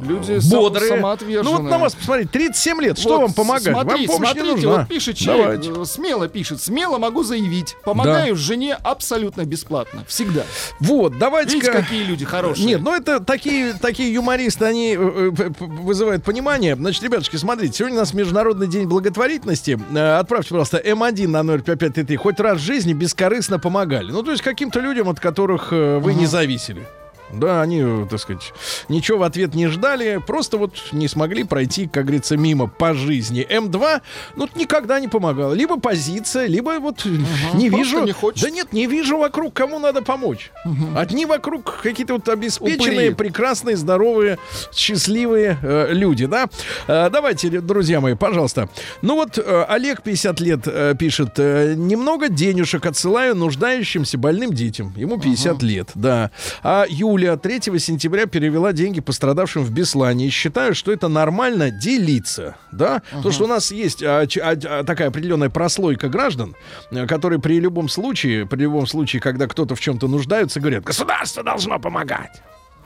[0.02, 0.90] Люди сам- бодрые.
[0.90, 1.56] самоотверженные.
[1.56, 3.64] Ну вот на вас посмотрите, 37 лет, что Вот вам помогать?
[3.74, 4.78] Смотри, вам помощь смотрите, не нужна.
[4.78, 5.82] вот пишет человек, Давайте.
[5.82, 10.44] э, смело пишет, смело могу заявить, помогаю жене абсолютно бесплатно, всегда.
[10.80, 11.56] Вот, давайте-ка...
[11.68, 12.66] Видите, какие люди хорошие.
[12.66, 16.76] Нет, ну это такие, такие юмористы, они э, э, вызывают понимание.
[16.76, 19.80] Значит, ребятушки, смотрите, сегодня у нас Международный день благотворительности.
[19.96, 22.16] Отправьте, пожалуйста, М1 на 05533.
[22.18, 24.12] Хоть раз в жизни бескорыстно помогали.
[24.12, 26.88] Ну, то есть каким-то людям, от которых вы не зависели.
[27.34, 28.54] Да, они, э, так сказать,
[28.90, 33.46] ничего в ответ не ждали, просто вот не смогли пройти, как говорится, мимо по жизни.
[33.50, 34.02] М2,
[34.36, 35.54] ну, никогда не помогал.
[35.54, 37.06] Либо позиция, либо вот
[37.54, 38.04] не просто вижу...
[38.04, 38.44] не хочет.
[38.44, 40.52] Да нет, не вижу вокруг, кому надо помочь.
[40.96, 43.14] Одни вокруг какие-то вот обеспеченные, Упыри.
[43.14, 44.38] прекрасные, здоровые,
[44.74, 46.48] счастливые э, люди, да?
[46.88, 48.70] Э, давайте, друзья мои, пожалуйста.
[49.02, 54.94] Ну вот э, Олег, 50 лет, э, пишет, э, немного денежек отсылаю нуждающимся больным детям.
[54.98, 56.32] Ему 50 лет, да.
[56.64, 60.28] А Юля 3 сентября перевела деньги пострадавшим в Беслане.
[60.28, 63.02] И считаю, что это нормально делиться, да?
[63.24, 66.56] То, что у нас есть а, а, а, такая определенная прослойка граждан,
[66.92, 71.44] э, которые при любом случае, при любом случае, когда кто-то в чем-то нуждается, говорят, государство
[71.44, 72.42] должно помогать.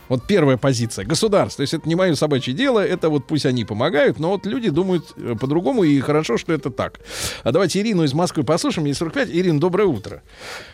[0.09, 1.05] Вот первая позиция.
[1.05, 1.57] Государство.
[1.57, 4.69] То есть это не мое собачье дело, это вот пусть они помогают, но вот люди
[4.69, 6.99] думают э, по-другому, и хорошо, что это так.
[7.43, 8.85] А давайте Ирину из Москвы послушаем.
[8.85, 9.29] Ей 45.
[9.29, 10.21] Ирина, доброе утро.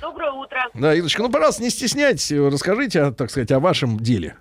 [0.02, 0.70] Доброе утро.
[0.74, 4.36] Да, Ирочка, ну, пожалуйста, не стесняйтесь, э, расскажите, о, так сказать, о вашем деле.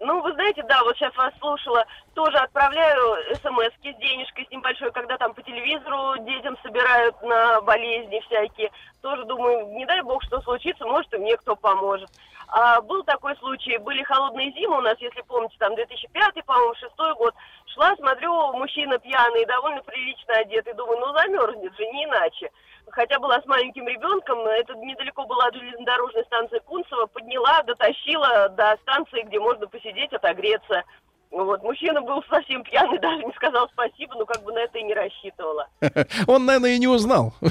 [0.00, 1.84] Ну, вы знаете, да, вот сейчас вас слушала,
[2.14, 8.20] тоже отправляю смс с денежкой с небольшой, когда там по телевизору детям собирают на болезни
[8.26, 8.70] всякие.
[9.00, 12.08] Тоже думаю, не дай бог, что случится, может, и мне кто поможет.
[12.50, 16.94] А был такой случай, были холодные зимы у нас, если помните, там 2005, по-моему, 6
[17.18, 17.34] год.
[17.66, 22.50] Шла, смотрю, мужчина пьяный, довольно прилично одетый, думаю, ну замерзнет же, не иначе.
[22.90, 28.78] Хотя была с маленьким ребенком, это недалеко была от железнодорожной станции Кунцево, подняла, дотащила до
[28.82, 30.84] станции, где можно посидеть, отогреться.
[31.30, 34.82] Вот, мужчина был совсем пьяный, даже не сказал спасибо, но как бы на это и
[34.82, 35.68] не рассчитывала.
[36.26, 37.34] Он, наверное, и не узнал.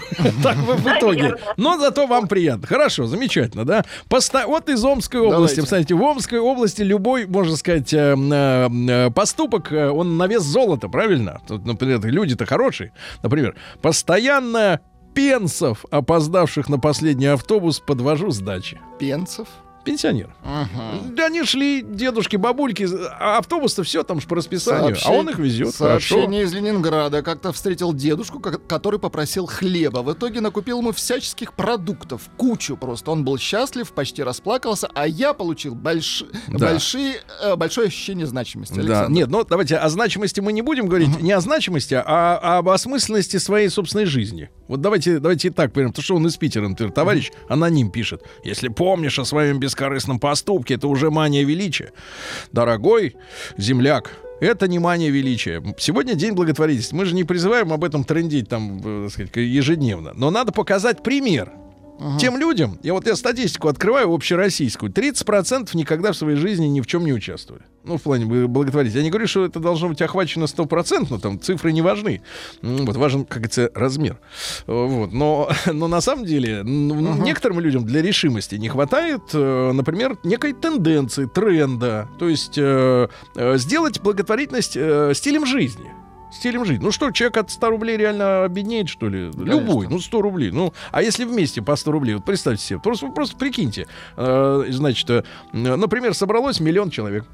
[0.44, 1.36] Так вы в итоге.
[1.58, 2.68] Но зато вам приятно.
[2.68, 3.84] Хорошо, замечательно, да?
[4.10, 5.58] Вот из Омской области.
[5.58, 10.90] Представьте, в Омской области любой, можно сказать, э, э, поступок, э, он на вес золота,
[10.90, 11.42] правильно?
[11.48, 12.94] Тут, например, люди-то хорошие.
[13.24, 14.82] Например, постоянно
[15.14, 18.80] пенсов, опоздавших на последний автобус, подвожу с дачи.
[19.00, 19.48] Пенцев.
[19.88, 20.30] Пенсионер.
[21.12, 22.88] Да они шли, дедушки, бабульки,
[23.20, 25.76] а автобус-то все там же по расписанию, а Сообщение- он их везет.
[25.76, 26.16] Хорошо.
[26.16, 27.22] Сообщение из Ленинграда.
[27.24, 30.00] Как-то встретил дедушку, ко- который попросил хлеба.
[30.00, 32.24] В итоге накупил ему всяческих продуктов.
[32.38, 33.12] Кучу просто.
[33.12, 36.24] Он был счастлив, почти расплакался, а я получил больш...
[36.48, 36.70] Да.
[36.72, 38.74] большие, э, большое ощущение значимости.
[38.76, 39.12] Да, Александр.
[39.12, 42.04] нет, ну давайте о значимости мы не будем говорить, не о значимости, а,
[42.42, 44.50] а об осмысленности своей собственной жизни.
[44.68, 48.24] Вот давайте, давайте и так примем, потому что он из Питера, например, товарищ аноним пишет.
[48.44, 51.92] Если помнишь о своем бескорыстном поступке, это уже мания величия.
[52.52, 53.16] Дорогой
[53.58, 54.12] земляк,
[54.42, 55.64] это не мания величия.
[55.78, 56.96] Сегодня день благотворительности.
[56.96, 60.14] Мы же не призываем об этом трендить там, э, так сказать, ежедневно.
[60.16, 61.52] Но надо показать пример.
[62.20, 66.86] Тем людям, я вот я статистику открываю общероссийскую, 30% никогда в своей жизни ни в
[66.88, 67.64] чем не участвовали.
[67.84, 68.98] Ну, в плане благотворительности.
[68.98, 72.22] Я не говорю, что это должно быть охвачено 100%, там цифры не важны.
[72.62, 74.18] М, Вот важен, как говорится, размер.
[74.68, 75.12] Э, Вот.
[75.14, 80.54] Но, но на самом деле н- некоторым людям для решимости не хватает, э, например, некой
[80.54, 82.08] тенденции, тренда.
[82.20, 85.92] То есть э, э, сделать благотворительность э, стилем жизни.
[86.32, 86.84] Стилем жизни.
[86.84, 89.32] Ну что, человек от 100 рублей реально обеднеет, что ли?
[89.32, 89.88] Любой.
[89.88, 90.52] Ну, 100 рублей.
[90.52, 92.16] Ну, а если вместе по 100 рублей?
[92.16, 92.80] Вот представьте себе.
[92.80, 93.88] Просто, просто прикиньте.
[94.18, 95.24] Э, значит, э,
[95.54, 97.26] например, собралось миллион человек.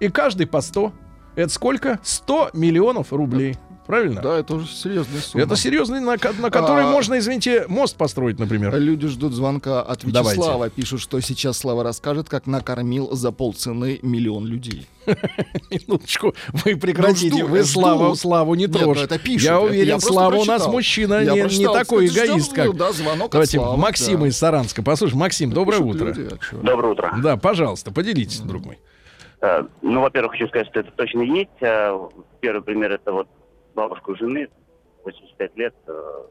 [0.00, 0.92] И каждый по 100.
[1.36, 2.00] Это сколько?
[2.02, 3.56] 100 миллионов рублей.
[3.86, 4.20] Правильно?
[4.20, 5.44] Да, это уже серьезная сумма.
[5.44, 8.76] Это серьезный, на, на который А- можно, извините, мост построить, например.
[8.78, 10.40] Люди ждут звонка от Давайте.
[10.40, 10.70] Вячеслава.
[10.70, 14.86] Пишут, что сейчас Слава расскажет, как накормил за полцены миллион людей.
[15.70, 16.34] Минуточку,
[16.64, 17.66] вы прекратите, Ну, жду, вы жду.
[17.80, 19.02] Славу, Славу не ну, трожь.
[19.02, 22.66] это пишут, Я уверен, я Слава у нас мужчина Я не, такой кстати, эгоист, ждал,
[22.66, 22.76] как...
[22.76, 24.26] да, звонок Давайте Славы, Максима да.
[24.28, 24.82] из Саранска.
[24.82, 26.06] Послушай, Максим, доброе утро.
[26.06, 26.56] люди, а?
[26.56, 27.14] Доброе утро.
[27.22, 28.78] Да, пожалуйста, поделитесь, друг мой.
[29.40, 31.50] Э, Ну, во-первых, хочу сказать, что это точно есть.
[31.60, 31.96] Э,
[32.40, 33.28] Первый пример это вот
[33.76, 34.48] бабушка у жены,
[35.04, 36.24] 85 лет, э,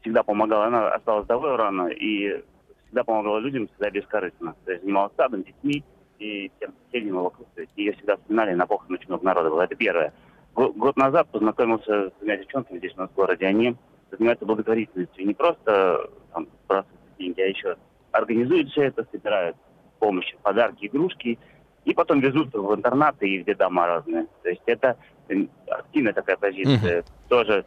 [0.00, 0.66] всегда помогала.
[0.66, 2.42] Она осталась вдовой рано и
[2.86, 4.54] всегда помогала людям, всегда бескорыстно.
[4.64, 5.84] То есть занималась садом, детьми
[6.18, 7.48] и тем соседям вокруг.
[7.54, 9.62] То есть ее всегда вспоминали, на похорон очень много народа было.
[9.62, 10.14] Это первое.
[10.54, 13.46] Го- Год назад познакомился с двумя девчонками здесь у нас в городе.
[13.46, 13.76] Они
[14.10, 15.26] занимаются благотворительностью.
[15.26, 16.46] Не просто там,
[17.18, 17.76] деньги, а еще
[18.12, 19.56] организуют все это, собирают
[19.98, 21.38] помощь, подарки, игрушки,
[21.84, 24.26] и потом везут в интернаты и в детдома разные.
[24.42, 24.96] То есть это
[25.68, 27.04] активная такая позиция.
[27.28, 27.64] Тоже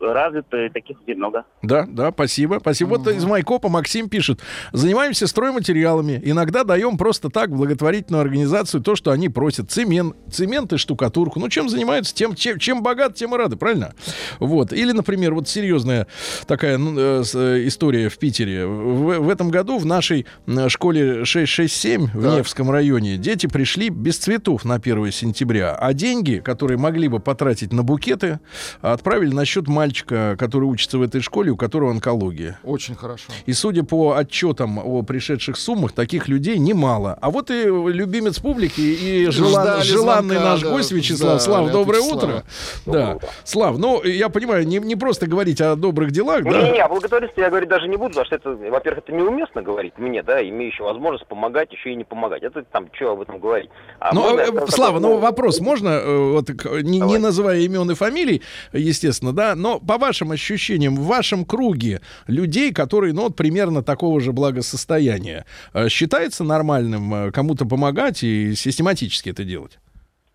[0.00, 1.44] развито, таких людей много.
[1.62, 2.58] Да, да, спасибо.
[2.60, 2.96] Спасибо.
[2.96, 4.40] Вот из Майкопа Максим пишет.
[4.72, 6.20] Занимаемся стройматериалами.
[6.24, 9.70] Иногда даем просто так благотворительную организацию то, что они просят.
[9.70, 11.38] Цемент, цемент и штукатурку.
[11.38, 12.14] Ну, чем занимаются?
[12.14, 13.94] Тем, чем, чем богат, тем и рады, правильно?
[14.38, 14.72] Вот.
[14.72, 16.06] Или, например, вот серьезная
[16.46, 18.66] такая ну, э, э, история в Питере.
[18.66, 20.26] В, в этом году в нашей
[20.68, 22.30] школе 667 в.
[22.30, 27.72] Невском районе дети пришли без цветов на 1 сентября, а деньги, которые могли бы потратить
[27.72, 28.40] на букеты,
[28.80, 32.58] отправили на счет мальчика, который учится в этой школе, у которого онкология.
[32.62, 33.24] Очень хорошо.
[33.46, 37.18] И судя по отчетам о пришедших суммах, таких людей немало.
[37.20, 41.32] А вот и любимец публики и желан- Ждали желанный звонка, наш да, гость Вячеслав.
[41.32, 42.44] да, Слав, доброе утро.
[42.86, 43.18] Да.
[43.44, 46.50] Слав, ну, я понимаю, не, не просто говорить о добрых делах, да?
[46.50, 49.94] Не-не-не, о благотворительности я говорить даже не буду, потому что это, во-первых, это неуместно говорить
[49.98, 52.42] мне, да, имеющий возможность помогать, еще и не помогать.
[52.44, 53.70] Это там, что об этом говорить.
[53.98, 56.48] А Ну, можно э, скажу Слава, такой, ну вопрос можно, э, вот,
[56.82, 62.00] не, не называя имен и фамилий, естественно, да, но по вашим ощущениям, в вашем круге
[62.26, 68.54] людей, которые, ну, вот примерно такого же благосостояния, э, считается нормальным э, кому-то помогать и
[68.54, 69.78] систематически это делать?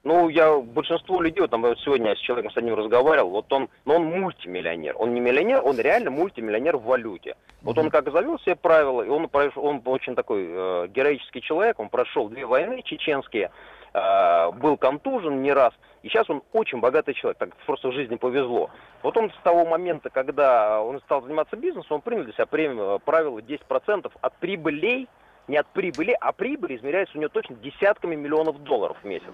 [0.05, 3.51] Ну, я большинство людей, вот там вот сегодня я с человеком с одним разговаривал, вот
[3.51, 4.93] он, но он мультимиллионер.
[4.99, 7.35] Он не миллионер, он реально мультимиллионер в валюте.
[7.63, 11.89] Вот он как завел себе правила, и он он очень такой э, героический человек, он
[11.89, 13.49] прошел две войны чеченские,
[13.95, 15.73] э, был контужен не раз,
[16.03, 18.69] и сейчас он очень богатый человек, так просто в жизни повезло.
[19.01, 22.99] Вот он с того момента, когда он стал заниматься бизнесом, он принял для себя премию,
[23.03, 25.07] правило 10% от прибылей,
[25.47, 29.31] не от прибыли, а прибыль измеряется у него точно десятками миллионов долларов в месяц.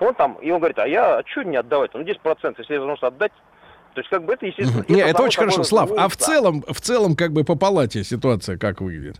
[0.00, 1.92] Он там, и он говорит, а я, а что не отдавать?
[1.94, 3.32] Ну, 10%, если я должен отдать,
[3.94, 4.84] то есть, как бы это, естественно...
[4.88, 5.64] Не, это само очень хорошо.
[5.64, 9.16] Слав, а в целом, в целом, как бы по палате ситуация как выглядит?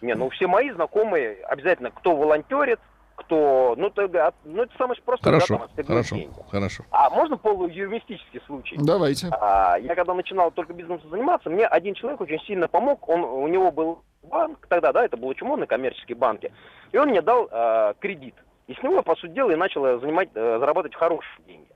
[0.00, 2.80] Не, ну, все мои знакомые, обязательно, кто волонтерит,
[3.24, 3.74] кто...
[3.76, 5.32] Ну, это, ну, это самое простое.
[5.32, 6.34] да, Хорошо, там, отстегнуть хорошо, деньги.
[6.50, 6.84] хорошо.
[6.90, 8.76] А можно полуюрмистический случай?
[8.78, 9.28] Давайте.
[9.32, 13.08] А, я когда начинал только бизнесом заниматься, мне один человек очень сильно помог.
[13.08, 16.52] Он, у него был банк тогда, да, это был Чумон, коммерческие банки.
[16.92, 18.34] И он мне дал э, кредит.
[18.66, 21.68] И с него, я, по сути дела, и начал э, занимать, э, зарабатывать хорошие деньги.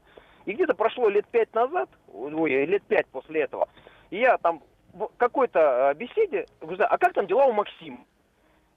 [0.45, 3.69] И где-то прошло лет пять назад, ой, лет пять после этого,
[4.11, 7.99] и я там в какой-то э, беседе, говорю, а как там дела у Максима?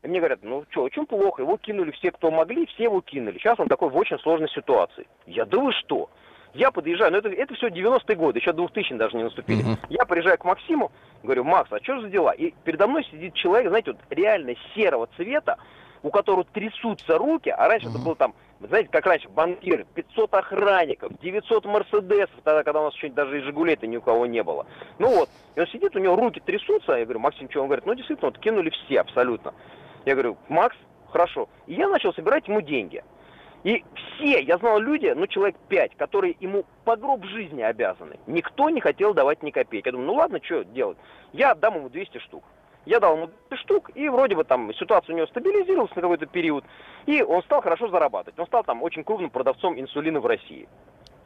[0.01, 3.37] И мне говорят, ну что, очень плохо, его кинули все, кто могли, все его кинули.
[3.37, 5.07] Сейчас он такой в очень сложной ситуации.
[5.25, 6.09] Я, да вы что?
[6.53, 9.61] Я подъезжаю, ну это, это все 90-е годы, еще 2000 даже не наступили.
[9.61, 9.77] Мгм.
[9.89, 10.91] Я приезжаю к Максиму,
[11.21, 12.31] говорю, Макс, а что за дела?
[12.31, 15.57] И передо мной сидит человек, знаете, вот реально серого цвета,
[16.01, 21.11] у которого трясутся руки, а раньше это был там, знаете, как раньше, банкиры, 500 охранников,
[21.21, 24.65] 900 мерседесов, тогда, когда у нас еще даже и Жигулей-то ни у кого не было.
[24.97, 27.61] Ну вот, и он сидит, у него руки трясутся, я говорю, Максим, что?
[27.61, 29.53] Он говорит, ну действительно, вот кинули все абсолютно.
[30.05, 30.75] Я говорю, Макс,
[31.09, 31.49] хорошо.
[31.67, 33.03] И я начал собирать ему деньги.
[33.63, 38.17] И все, я знал люди, ну человек пять, которые ему по гроб жизни обязаны.
[38.25, 39.87] Никто не хотел давать ни копейки.
[39.87, 40.97] Я думаю, ну ладно, что делать?
[41.33, 42.43] Я отдам ему 200 штук.
[42.85, 46.25] Я дал ему 200 штук, и вроде бы там ситуация у него стабилизировалась на какой-то
[46.25, 46.63] период,
[47.05, 48.39] и он стал хорошо зарабатывать.
[48.39, 50.67] Он стал там очень крупным продавцом инсулина в России.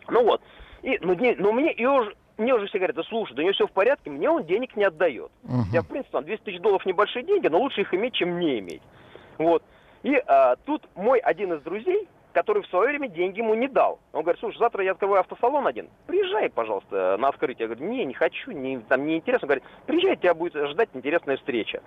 [0.09, 0.41] Ну вот.
[0.81, 3.43] И, ну, не- ну мне, и уже, мне уже все говорят, да слушай, да у
[3.43, 5.31] него все в порядке, мне он денег не отдает.
[5.71, 8.59] Я, в принципе, там 200 тысяч долларов небольшие деньги, но лучше их иметь, чем не
[8.59, 8.81] иметь.
[9.37, 9.63] Вот.
[10.03, 13.99] И а, тут мой один из друзей, который в свое время деньги ему не дал.
[14.11, 17.67] Он говорит, слушай, завтра я открываю автосалон один, приезжай, пожалуйста, на открытие.
[17.67, 19.45] Я говорю, не, не хочу, не, там не интересно.
[19.45, 21.81] Он говорит, приезжай, тебя будет ждать интересная встреча.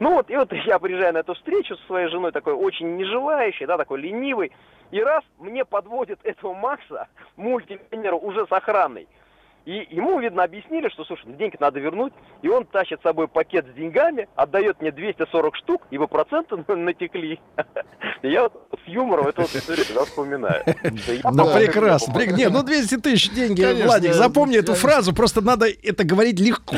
[0.00, 3.66] Ну вот, и вот я приезжаю на эту встречу со своей женой, такой очень нежелающий,
[3.66, 4.52] да, такой ленивый.
[4.90, 9.06] И раз мне подводит этого Макса, мультимиллионера, уже с охраной.
[9.68, 13.28] И ему, видно, объяснили, что, слушай, ну, деньги надо вернуть, и он тащит с собой
[13.28, 17.38] пакет с деньгами, отдает мне 240 штук, ибо проценты натекли.
[18.22, 20.64] Я вот с юмором эту вот историю всегда вспоминаю.
[21.22, 22.18] Помогу, прекрасно.
[22.34, 26.76] Не, ну 200 тысяч деньги, Владик, запомни эту фразу, просто надо это говорить легко.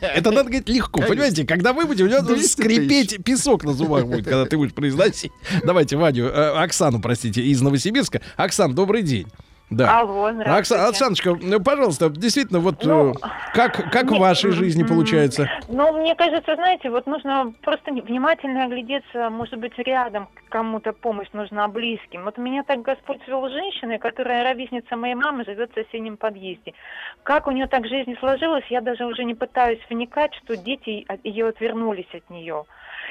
[0.00, 1.44] Это надо говорить легко, понимаете?
[1.44, 5.32] Когда вы будете, у него 200 скрипеть песок на зубах будет, когда ты будешь произносить.
[5.64, 8.20] Давайте Ваню, э, Оксану, простите, из Новосибирска.
[8.36, 9.26] Оксан, добрый день.
[9.70, 10.00] Да.
[10.00, 10.84] Алло, здравствуйте.
[10.84, 13.14] Оксаночка, ну, пожалуйста, действительно, вот Ну, э,
[13.54, 15.48] как, как в не- вашей жизни получается?
[15.68, 21.66] Ну, мне кажется, знаете, вот нужно просто внимательно оглядеться, может быть, рядом кому-то помощь нужна
[21.66, 22.24] близким.
[22.24, 26.74] Вот меня так Господь свел женщиной, которая ровесница моей мамы, живет в соседнем подъезде.
[27.22, 31.24] Как у нее так жизнь сложилась, я даже уже не пытаюсь вникать, что дети от-
[31.24, 32.64] ее отвернулись от нее.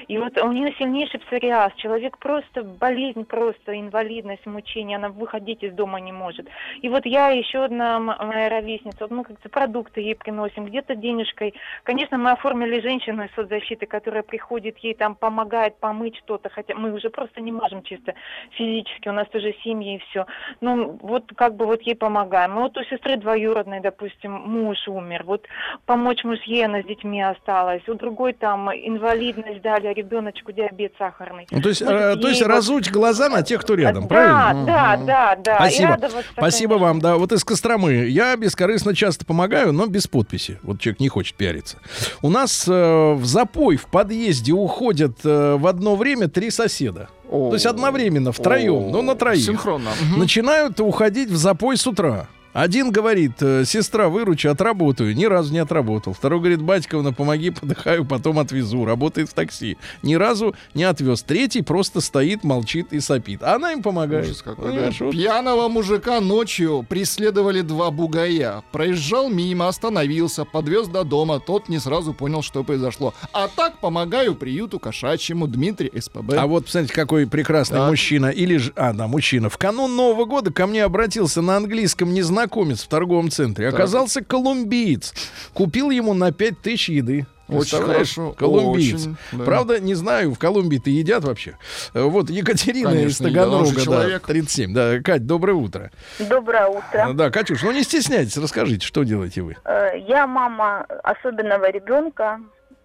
[0.08, 1.74] И вот у нее сильнейший псориаз.
[1.76, 4.98] Человек просто, болезнь просто, инвалидность, мучение.
[4.98, 6.48] Она выходить из дома не может.
[6.82, 11.54] И вот я, еще одна моя ровесница, вот мы как-то продукты ей приносим, где-то денежкой.
[11.84, 16.94] Конечно, мы оформили женщину из соцзащиты, которая приходит ей там помогает помыть что-то, хотя мы
[16.94, 18.14] уже просто не можем чисто
[18.52, 20.26] физически, у нас тоже семьи и все.
[20.62, 22.58] Ну, вот как бы вот ей помогаем.
[22.58, 25.48] И вот у сестры двоюродной, допустим, муж умер, вот
[25.86, 27.88] помочь муж ей, она с детьми осталась.
[27.88, 31.46] У другой там инвалидность дали, ребеночку диабет сахарный.
[31.52, 34.08] Ну, то есть, Вот э, то есть вот- разуть глаза на тех, кто рядом, да,
[34.08, 34.66] правильно?
[34.66, 35.54] да, да, да.
[35.68, 36.00] И Спасибо.
[36.34, 37.18] Спасибо вам, да.
[37.18, 37.94] Вот из Костромы.
[38.08, 40.60] Я бескорыстно часто помогаю, но без подписи.
[40.64, 41.78] Вот человек не хочет пиариться.
[42.22, 42.72] У нас э,
[43.14, 47.10] в запой в подъезде уходят э, в одно время три соседа.
[47.30, 47.50] О.
[47.50, 49.44] То есть одновременно, втроем, ну на троих.
[49.44, 49.90] Синхронно.
[50.16, 52.28] Начинают уходить в запой с утра.
[52.54, 55.16] Один говорит, э, сестра, выручи, отработаю.
[55.16, 56.14] Ни разу не отработал.
[56.14, 58.86] Второй говорит, батьковна, помоги, подыхаю, потом отвезу.
[58.86, 59.78] Работает в такси.
[60.04, 61.24] Ни разу не отвез.
[61.24, 63.42] Третий просто стоит, молчит и сопит.
[63.42, 64.26] А она им помогает.
[64.26, 64.72] Ужас какой, да.
[64.72, 65.12] Понимаешь, вот.
[65.12, 68.64] Пьяного мужика ночью преследовали два бугая.
[68.72, 71.40] Проезжал мимо, остановился, подвез до дома.
[71.40, 73.16] Тот не сразу понял, что произошло.
[73.34, 76.34] А так помогаю приюту кошачьему Дмитрий СПБ.
[76.38, 77.90] А вот, посмотрите, какой прекрасный Так.
[77.90, 78.28] мужчина.
[78.28, 79.50] Или же, а, да, мужчина.
[79.50, 82.14] В канун Нового года ко мне обратился на английском
[82.44, 83.66] незнакомец в торговом центре.
[83.72, 83.76] Так.
[83.80, 85.14] Оказался колумбиец.
[85.54, 87.26] Купил ему на 5000 еды.
[87.50, 89.02] Очень хорошо, Колумбиец.
[89.02, 89.44] очень, да.
[89.44, 91.58] Правда, не знаю, в Колумбии-то едят вообще.
[91.94, 94.26] Вот Екатерина из Конечно, же Таганрога, да, человек.
[94.26, 94.74] 37.
[94.74, 95.92] Да, Кать, доброе утро.
[96.20, 97.12] Доброе утро.
[97.14, 99.58] Да, Катюш, ну не стесняйтесь, расскажите, что делаете вы?
[99.66, 102.40] Э, Я мама особенного ребенка,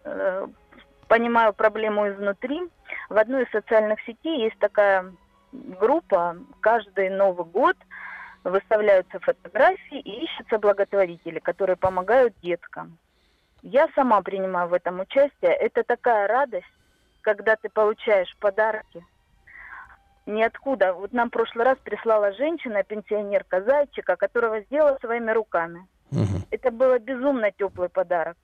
[0.04, 0.46] э,
[1.06, 2.60] понимаю проблему изнутри.
[3.08, 5.06] В одной из социальных сетей есть такая
[5.52, 7.76] группа, каждый Новый год
[8.48, 12.98] выставляются фотографии и ищутся благотворители, которые помогают деткам.
[13.62, 15.52] Я сама принимаю в этом участие.
[15.52, 16.66] Это такая радость,
[17.22, 19.04] когда ты получаешь подарки.
[20.26, 20.92] Ниоткуда.
[20.92, 25.86] Вот нам в прошлый раз прислала женщина, пенсионерка, зайчика, которого сделала своими руками.
[26.50, 28.36] Это было безумно теплый подарок.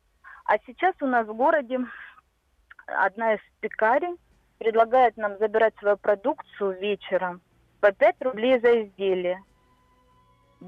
[0.44, 1.78] А сейчас у нас в городе
[2.86, 4.16] одна из пекарей
[4.58, 7.40] предлагает нам забирать свою продукцию вечером
[7.80, 9.42] по 5 рублей за изделие.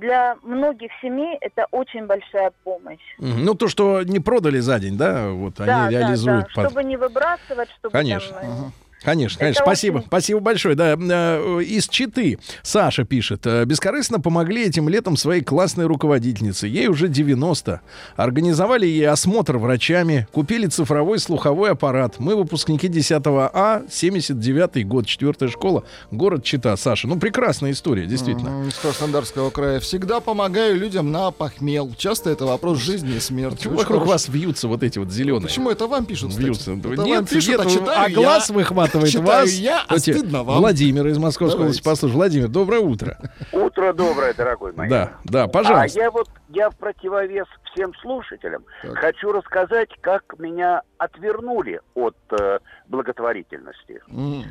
[0.01, 3.01] Для многих семей это очень большая помощь.
[3.19, 6.47] Ну, то, что не продали за день, да, вот да, они да, реализуют.
[6.49, 8.37] да, под- чтобы не выбрасывать, чтобы Конечно.
[8.39, 8.71] там, э,
[9.03, 9.63] Конечно, Это конечно.
[9.65, 9.97] Спасибо.
[9.99, 10.75] очень- Спасибо большое.
[10.75, 13.47] Да, э, из Читы Саша пишет.
[13.47, 16.67] «Э, Бескорыстно помогли этим летом своей классной руководительнице.
[16.67, 17.83] Ей уже 90.
[18.17, 22.15] Организовали ей осмотр врачами, купили цифровой слуховой аппарат.
[22.19, 26.75] Мы выпускники 10 А, 79 год, 4 школа, город Чита.
[26.77, 28.67] Саша, ну прекрасная история, действительно.
[28.67, 29.79] Из Краснодарского края.
[29.79, 31.93] Всегда помогаю людям на похмел.
[31.97, 33.57] Часто это вопрос жизни и смерти.
[33.59, 34.13] Почему вокруг хорошо.
[34.13, 35.43] вас вьются вот эти вот зеленые?
[35.49, 36.35] Почему это вам пишут?
[36.35, 36.73] Вьются.
[36.73, 38.15] Это нет, вам пишут, а нет, читаю а я.
[38.17, 39.51] глаз выхватывает Читаю вас.
[39.51, 40.59] я, а стыдно вам.
[40.59, 42.15] Владимир из Московской области послушай.
[42.15, 43.19] Владимир, доброе утро.
[43.53, 44.89] Утро доброе, дорогой мой.
[44.89, 45.99] Да, да, пожалуйста.
[46.01, 48.65] А я вот, я в противовес всем слушателям
[48.95, 52.59] хочу рассказать, как меня отвернули от э,
[52.89, 54.03] благотворительности.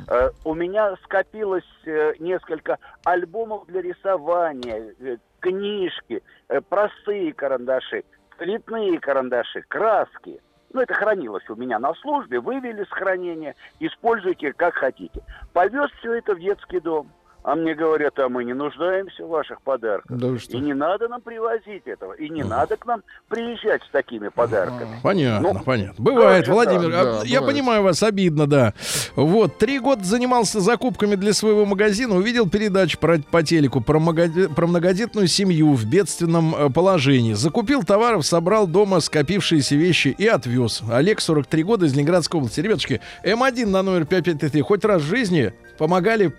[0.08, 8.04] Э, у меня скопилось э, несколько альбомов для рисования, э, книжки, э, простые карандаши,
[8.38, 10.40] цветные карандаши, краски.
[10.72, 15.22] Ну, это хранилось у меня на службе, вывели с хранения, используйте как хотите.
[15.52, 17.10] Повез все это в детский дом.
[17.48, 20.18] А мне говорят, а мы не нуждаемся в ваших подарках.
[20.18, 20.56] Да что?
[20.56, 22.12] И не надо нам привозить этого.
[22.14, 24.98] И не надо к нам приезжать с такими подарками.
[25.00, 25.94] Понятно, Ну, понятно.
[26.04, 26.86] Бывает, Владимир.
[26.92, 27.46] а, Да, я бывает.
[27.54, 28.74] понимаю вас, обидно, да.
[29.14, 34.52] Вот, три года занимался закупками для своего магазина, увидел передачу про, по телеку про, многоде-
[34.52, 37.34] про многодетную семью в бедственном э, положении.
[37.34, 40.82] Закупил товаров, собрал дома скопившиеся вещи и отвез.
[40.90, 42.58] Олег, 43 года, из Ленинградской области.
[42.60, 46.32] Ребятушки, М1 на номер 5533 хоть раз в жизни помогали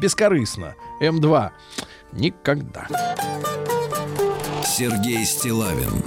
[0.00, 0.74] бескорыстно.
[1.00, 1.50] М2
[2.12, 2.86] никогда.
[4.64, 6.02] Сергей Стилавин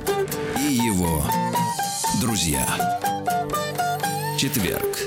[0.60, 1.24] и его
[2.22, 2.66] друзья.
[4.38, 4.98] Четверг.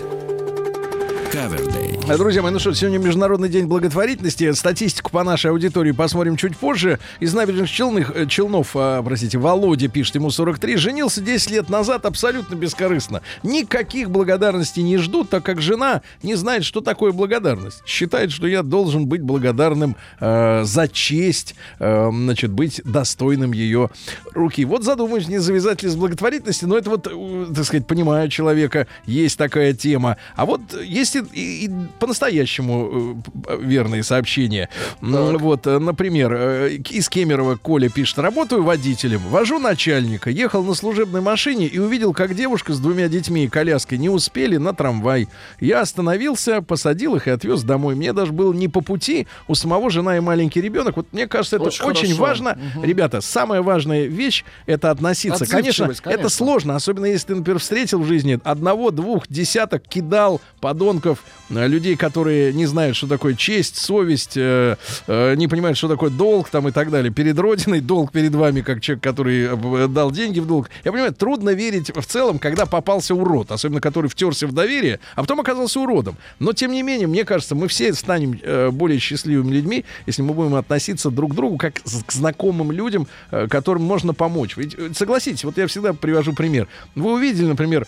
[1.32, 1.85] Кавердей.
[2.08, 4.52] А, Друзья мои, ну что, сегодня Международный день благотворительности.
[4.52, 7.00] Статистику по нашей аудитории посмотрим чуть позже.
[7.18, 12.06] Из набережных Челных, э, Челнов, а, простите, Володя пишет, ему 43, женился 10 лет назад
[12.06, 13.22] абсолютно бескорыстно.
[13.42, 17.82] Никаких благодарностей не ждут, так как жена не знает, что такое благодарность.
[17.86, 23.90] Считает, что я должен быть благодарным э, за честь, э, значит, быть достойным ее
[24.32, 24.64] руки.
[24.64, 28.86] Вот задумаюсь, не завязать ли с благотворительности, но это вот, э, так сказать, понимаю человека,
[29.06, 30.18] есть такая тема.
[30.36, 34.68] А вот есть и и, и по-настоящему э, верные сообщения.
[35.00, 35.40] Так.
[35.40, 41.20] Вот, э, например, э, из Кемерово Коля пишет, работаю водителем, вожу начальника, ехал на служебной
[41.20, 45.28] машине и увидел, как девушка с двумя детьми и коляской не успели на трамвай.
[45.60, 47.94] Я остановился, посадил их и отвез домой.
[47.94, 50.96] Мне даже было не по пути, у самого жена и маленький ребенок.
[50.96, 52.58] Вот мне кажется, это очень, очень важно.
[52.76, 52.84] Угу.
[52.84, 55.46] Ребята, самая важная вещь это относиться.
[55.46, 60.40] Конечно, конечно, это сложно, особенно если ты, например, встретил в жизни одного, двух, десяток кидал
[60.60, 64.76] подонков, э, людей, которые не знают, что такое честь, совесть, э,
[65.06, 67.12] э, не понимают, что такое долг там и так далее.
[67.12, 70.68] Перед Родиной, долг перед вами, как человек, который э, дал деньги в долг.
[70.84, 75.20] Я понимаю, трудно верить в целом, когда попался урод, особенно который втерся в доверие, а
[75.20, 76.16] потом оказался уродом.
[76.40, 80.34] Но, тем не менее, мне кажется, мы все станем э, более счастливыми людьми, если мы
[80.34, 84.56] будем относиться друг к другу как к знакомым людям, э, которым можно помочь.
[84.56, 86.66] Ведь, э, согласитесь, вот я всегда привожу пример.
[86.96, 87.86] Вы увидели, например,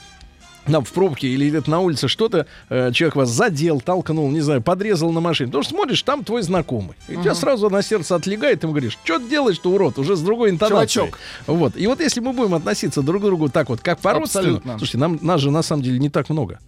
[0.70, 4.62] там в пробке или где-то на улице что-то, э, человек вас задел, толкнул, не знаю,
[4.62, 5.49] подрезал на машине.
[5.49, 6.97] Потому что смотришь, там твой знакомый.
[7.09, 7.23] И uh-huh.
[7.23, 10.51] тебя сразу на сердце отлегает, и ты говоришь, что ты делаешь-то, урод, уже с другой
[10.51, 11.07] интонацией.
[11.07, 11.19] Чувачок.
[11.47, 11.77] Вот.
[11.77, 15.19] И вот если мы будем относиться друг к другу так вот, как по-родственному, слушайте, нам,
[15.23, 16.59] нас же на самом деле не так много.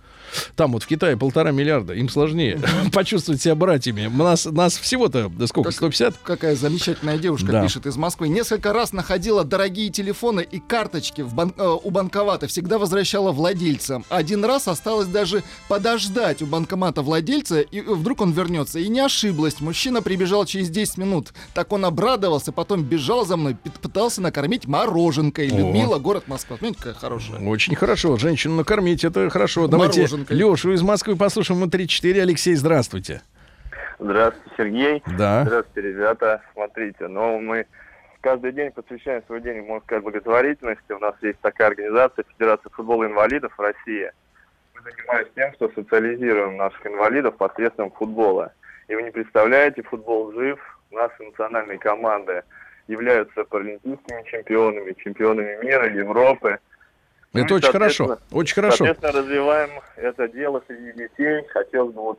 [0.57, 2.61] Там вот в Китае полтора миллиарда, им сложнее
[2.93, 4.07] почувствовать себя братьями.
[4.07, 6.17] Нас, нас всего-то, да сколько, 150?
[6.23, 7.63] Какая замечательная девушка да.
[7.63, 8.29] пишет из Москвы.
[8.29, 14.05] Несколько раз находила дорогие телефоны и карточки в бан- э, у банкомата, всегда возвращала владельцам.
[14.09, 18.79] Один раз осталось даже подождать у банкомата владельца, и вдруг он вернется.
[18.79, 19.61] И не ошиблась.
[19.61, 21.33] Мужчина прибежал через 10 минут.
[21.55, 25.49] Так он обрадовался, потом бежал за мной, пытался накормить мороженкой.
[25.49, 26.57] Людмила, город Москва.
[26.59, 27.41] Смотрите, какая хорошая.
[27.41, 28.17] Очень хорошо.
[28.17, 29.67] Женщину накормить, это хорошо.
[29.67, 30.37] Давайте Мороженкой.
[30.37, 31.61] Лешу из Москвы послушаем.
[31.61, 32.21] Мы 3-4.
[32.21, 33.23] Алексей, здравствуйте.
[33.99, 35.03] Здравствуйте, Сергей.
[35.19, 35.45] Да.
[35.45, 36.43] Здравствуйте, ребята.
[36.53, 37.67] Смотрите, ну мы
[38.21, 40.93] каждый день посвящаем свой день, можно сказать, благотворительности.
[40.93, 44.11] У нас есть такая организация Федерация футбола инвалидов России.
[44.75, 48.53] Мы занимаемся тем, что социализируем наших инвалидов посредством футбола.
[48.89, 50.59] И вы не представляете, футбол жив.
[50.91, 52.43] Наши национальные команды
[52.89, 56.59] являются паралимпийскими чемпионами, чемпионами мира, Европы.
[57.33, 58.85] Это ну, очень хорошо, очень хорошо.
[58.85, 61.47] Соответственно, развиваем это дело среди детей.
[61.49, 62.19] Хотелось бы вот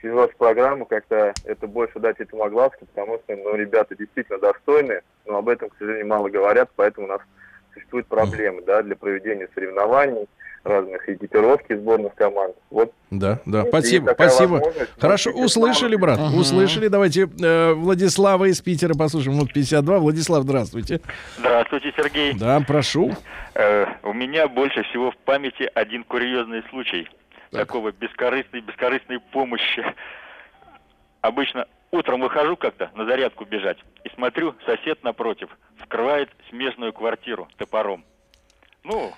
[0.00, 5.02] через вашу программу как-то это больше дать этому огласку, потому что, ну, ребята действительно достойны,
[5.26, 7.20] но об этом, к сожалению, мало говорят, поэтому у нас
[7.72, 10.28] существуют проблемы, да, для проведения соревнований,
[10.68, 12.54] разных экипировки сборных команд.
[12.70, 12.92] Вот.
[13.10, 14.62] Да, да, спасибо, спасибо.
[14.98, 16.38] Хорошо, услышали, брат, угу.
[16.38, 16.88] услышали.
[16.88, 19.38] Давайте э, Владислава из Питера послушаем.
[19.38, 19.98] Вот 52.
[19.98, 21.00] Владислав, здравствуйте.
[21.38, 22.34] Здравствуйте, Сергей.
[22.34, 23.12] Да, прошу.
[23.54, 27.08] Э, у меня больше всего в памяти один курьезный случай
[27.50, 27.66] так.
[27.66, 29.84] такого бескорыстной, бескорыстной помощи.
[31.20, 35.48] Обычно утром выхожу как-то на зарядку бежать и смотрю, сосед напротив
[35.80, 38.04] вскрывает смежную квартиру топором.
[38.84, 39.12] Ну,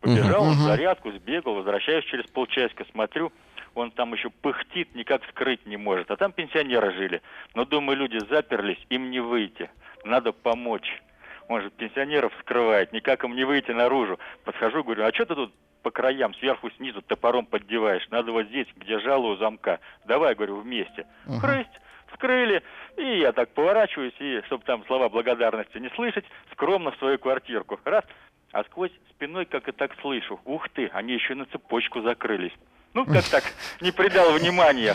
[0.00, 0.54] Побежал uh-huh.
[0.54, 3.32] зарядку, сбегал, возвращаюсь через полчасика, смотрю,
[3.74, 6.10] он там еще пыхтит, никак скрыть не может.
[6.10, 7.22] А там пенсионеры жили.
[7.54, 9.70] Но, думаю, люди заперлись, им не выйти.
[10.04, 11.02] Надо помочь.
[11.48, 14.18] Он же пенсионеров скрывает, никак им не выйти наружу.
[14.44, 18.06] Подхожу, говорю, а что ты тут по краям, сверху, снизу топором поддеваешь?
[18.10, 19.80] Надо вот здесь, где жало у замка.
[20.04, 21.06] Давай, говорю, вместе.
[21.40, 21.80] Хрысть,
[22.12, 22.62] вскрыли.
[22.96, 27.80] И я так поворачиваюсь, и, чтобы там слова благодарности не слышать, скромно в свою квартирку.
[27.84, 28.04] Раз,
[28.52, 30.40] а сквозь спиной как и так слышу.
[30.44, 32.52] Ух ты, они еще на цепочку закрылись.
[32.92, 33.44] Ну, как так,
[33.80, 34.94] не придал внимания.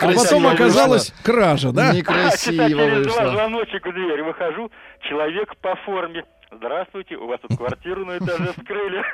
[0.00, 1.92] А потом оказалась кража, да?
[1.94, 4.70] Некрасиво а, через два звоночек в дверь выхожу,
[5.08, 6.24] человек по форме.
[6.50, 9.04] Здравствуйте, у вас тут квартиру на этаже вскрыли.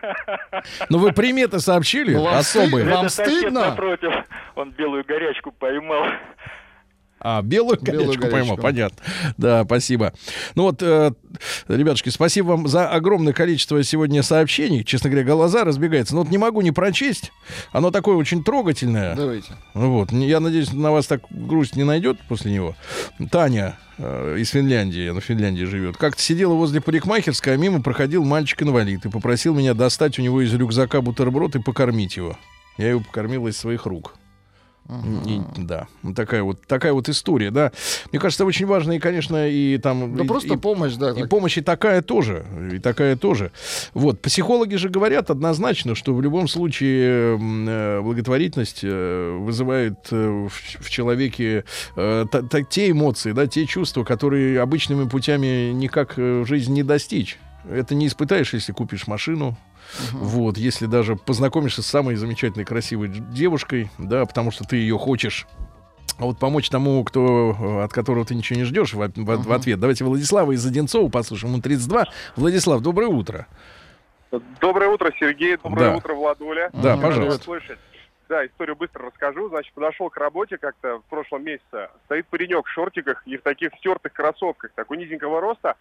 [0.90, 2.86] Ну вы приметы сообщили ну, особые.
[2.86, 3.70] Вам стыдно?
[3.70, 4.12] напротив,
[4.54, 6.04] он белую горячку поймал.
[7.22, 8.96] А, белую белую поймал, понятно.
[9.36, 10.14] Да, спасибо.
[10.54, 11.12] Ну вот, э,
[11.68, 14.84] ребятушки, спасибо вам за огромное количество сегодня сообщений.
[14.84, 16.14] Честно говоря, глаза разбегаются.
[16.14, 17.32] Но вот не могу не прочесть.
[17.72, 19.14] Оно такое очень трогательное.
[19.14, 19.52] Давайте.
[19.74, 20.12] Вот.
[20.12, 22.74] Я надеюсь, на вас так грусть не найдет после него.
[23.30, 25.98] Таня э, из Финляндии, она в Финляндии живет.
[25.98, 30.54] Как-то сидела возле парикмахерской, а мимо проходил мальчик-инвалид и попросил меня достать у него из
[30.54, 32.38] рюкзака бутерброд и покормить его.
[32.78, 34.14] Я его покормил из своих рук.
[35.26, 35.86] И, да,
[36.16, 37.72] такая вот такая вот история, да.
[38.10, 40.16] Мне кажется, очень важно и, конечно, и там.
[40.16, 41.10] Да и, просто и, помощь, да.
[41.12, 41.28] И так.
[41.28, 43.52] помощь и такая тоже, и такая тоже.
[43.94, 50.50] Вот психологи же говорят однозначно, что в любом случае э, благотворительность э, вызывает э, в,
[50.50, 51.64] в человеке
[51.96, 56.82] э, т, т, те эмоции, да, те чувства, которые обычными путями никак в жизни не
[56.82, 57.38] достичь.
[57.70, 59.56] Это не испытаешь, если купишь машину,
[59.90, 60.18] Uh-huh.
[60.18, 65.46] Вот, если даже познакомишься с самой замечательной, красивой девушкой, да, потому что ты ее хочешь.
[66.18, 69.36] А вот помочь тому, кто, э, от которого ты ничего не ждешь, в, в, uh-huh.
[69.36, 69.80] в ответ.
[69.80, 71.54] Давайте Владислава из Одинцова послушаем.
[71.54, 72.06] Он 32.
[72.36, 73.46] Владислав, доброе утро.
[74.60, 75.56] Доброе утро, Сергей.
[75.56, 75.96] Доброе да.
[75.96, 76.70] утро, Владуля.
[76.72, 77.02] Да, uh-huh.
[77.02, 77.44] пожалуйста.
[77.44, 77.78] Слышать.
[78.28, 79.48] Да, историю быстро расскажу.
[79.48, 81.90] Значит, подошел к работе как-то в прошлом месяце.
[82.04, 85.74] Стоит паренек в шортиках и в таких стертых кроссовках, такой низенького роста,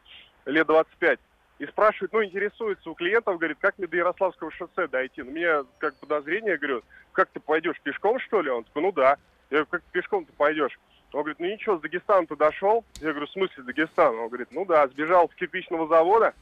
[0.48, 1.19] лет 25.
[1.60, 5.22] И спрашивает, ну, интересуется у клиентов, говорит, как мне до Ярославского шоссе дойти?
[5.22, 8.49] Ну, у меня как подозрение, говорю, как ты пойдешь, пешком, что ли?
[8.49, 9.18] Он такой, ну да.
[9.49, 10.80] Я говорю, как пешком ты пойдешь?
[11.11, 12.86] Он говорит, ну ничего, с Дагестана ты дошел?
[13.02, 14.18] Я говорю, в смысле Дагестан?
[14.18, 16.34] Он говорит, ну да, сбежал с кирпичного завода,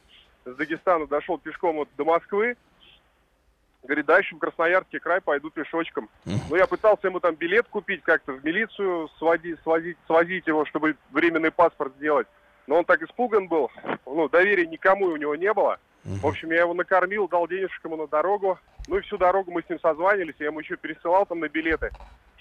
[0.46, 2.56] с Дагестана дошел пешком вот до Москвы,
[3.84, 6.10] Говорит, дальше в Красноярский край пойду пешочком.
[6.26, 10.98] Ну, я пытался ему там билет купить, как-то в милицию сводить, свозить, свозить его, чтобы
[11.12, 12.28] временный паспорт сделать.
[12.68, 13.72] Но он так испуган был,
[14.06, 15.80] ну, доверия никому у него не было.
[16.04, 18.58] В общем, я его накормил, дал денежек ему на дорогу.
[18.88, 21.92] Ну и всю дорогу мы с ним созванивались, я ему еще пересылал там на билеты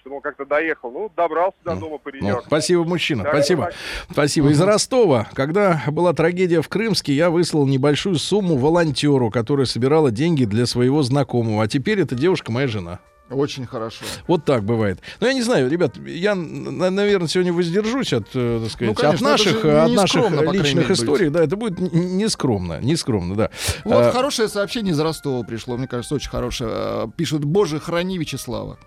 [0.07, 0.93] чтобы он как-то доехал.
[0.93, 2.37] Ну, добрался до дома паренек.
[2.37, 3.25] Ну, спасибо, мужчина.
[3.25, 3.65] Да, спасибо.
[3.65, 3.75] так.
[4.09, 4.51] Спасибо.
[4.51, 10.45] Из Ростова, когда была трагедия в Крымске, я выслал небольшую сумму волонтеру, которая собирала деньги
[10.45, 11.65] для своего знакомого.
[11.65, 13.01] А теперь эта девушка моя жена.
[13.29, 14.05] Очень хорошо.
[14.29, 15.01] Вот так бывает.
[15.21, 18.95] Но я не знаю, ребят, я, на- наверное, сегодня воздержусь от, э, так сказать, Ну,
[18.95, 20.99] конечно, от наших, от наших скромно, личных мере, быть.
[21.01, 21.29] историй.
[21.31, 23.51] Да, это будет нескромно, нескромно, да.
[23.85, 26.71] Вот А, хорошее сообщение из Ростова пришло, мне кажется, очень хорошее.
[26.73, 28.79] Э, Пишут, боже, храни Вячеслава.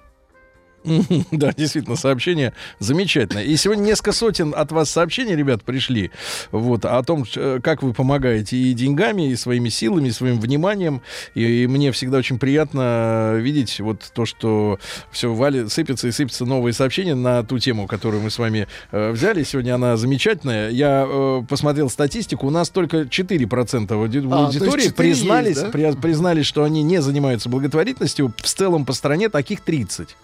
[1.31, 3.43] Да, действительно, сообщение замечательное.
[3.43, 6.11] И сегодня несколько сотен от вас сообщений, ребят, пришли.
[6.51, 11.01] Вот, о том, э, как вы помогаете и деньгами, и своими силами, и своим вниманием.
[11.35, 14.79] И, и мне всегда очень приятно видеть вот то, что
[15.11, 19.11] все валит, сыпется и сыпется новые сообщения на ту тему, которую мы с вами э,
[19.11, 19.43] взяли.
[19.43, 20.69] Сегодня она замечательная.
[20.69, 22.47] Я э, посмотрел статистику.
[22.47, 25.69] У нас только 4% ауди- А, аудитории 4 признались, есть, да?
[25.69, 28.33] при- признались, что они не занимаются благотворительностью.
[28.37, 30.15] В целом по стране таких 30.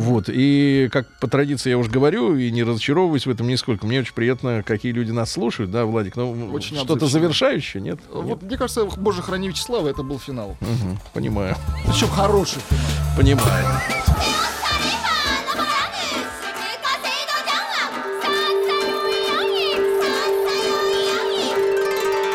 [0.00, 0.24] Вот.
[0.28, 3.86] И как по традиции я уже говорю, и не разочаровываюсь в этом нисколько.
[3.86, 6.16] Мне очень приятно, какие люди нас слушают, да, Владик?
[6.16, 8.00] Ну, Очень что-то завершающее, нет?
[8.10, 10.56] Вот, мне кажется, боже, храни Вячеслава, это был финал.
[10.60, 11.54] Мгм, понимаю.
[11.86, 13.16] Причем хороший финал.
[13.16, 13.66] Понимаю.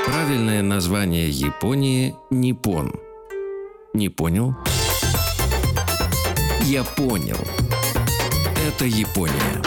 [0.06, 2.94] Правильное название Японии– Ниппон.
[3.94, 4.56] Не понял?
[6.66, 7.38] Я понял.
[8.68, 9.62] Это Япония.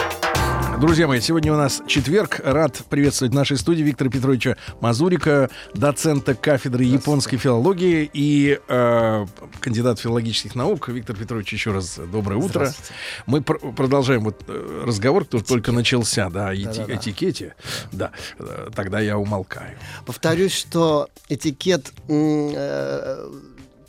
[0.79, 2.39] Друзья мои, сегодня у нас четверг.
[2.43, 9.25] Рад приветствовать в нашей студии Виктора Петровича Мазурика, доцента кафедры японской филологии и э,
[9.59, 10.87] кандидат филологических наук.
[10.87, 12.65] Виктор Петрович, еще раз доброе утро.
[12.67, 12.93] Здравствуйте.
[13.25, 17.55] Мы пр- продолжаем вот э, разговор, который только начался, да, о эти- этикете.
[17.91, 19.77] Да, э, тогда я умолкаю.
[20.05, 23.25] Повторюсь, что этикет м, э,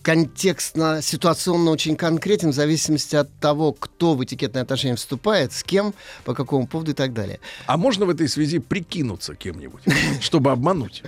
[0.03, 5.95] контекстно, ситуационно очень конкретен в зависимости от того, кто в этикетные отношения вступает, с кем,
[6.25, 7.41] по какому поводу и так далее.
[7.67, 9.83] А можно в этой связи прикинуться кем-нибудь,
[10.21, 11.03] чтобы обмануть?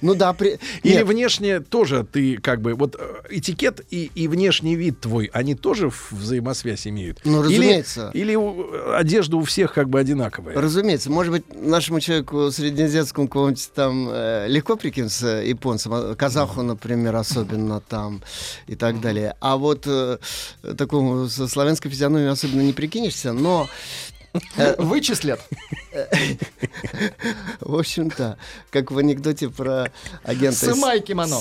[0.00, 0.58] Ну да, при...
[0.82, 1.06] Или Нет.
[1.06, 5.90] внешне тоже ты как бы вот э, этикет и, и внешний вид твой, они тоже
[6.10, 7.20] взаимосвязь имеют?
[7.24, 8.10] Ну, Или- разумеется.
[8.14, 10.54] Или, у- одежда у всех как бы одинаковая?
[10.54, 17.16] Разумеется, может быть, нашему человеку среднеземскому кого-нибудь там э, легко прикинуться японцам, а казаху, например,
[17.16, 18.22] особенно там
[18.66, 19.34] и так далее.
[19.40, 20.18] А вот э,
[20.76, 23.68] такому со славянской физиономией особенно не прикинешься, но...
[24.78, 25.40] Вычислят.
[27.60, 28.38] В общем-то,
[28.70, 29.90] как в анекдоте про
[30.22, 30.56] агента.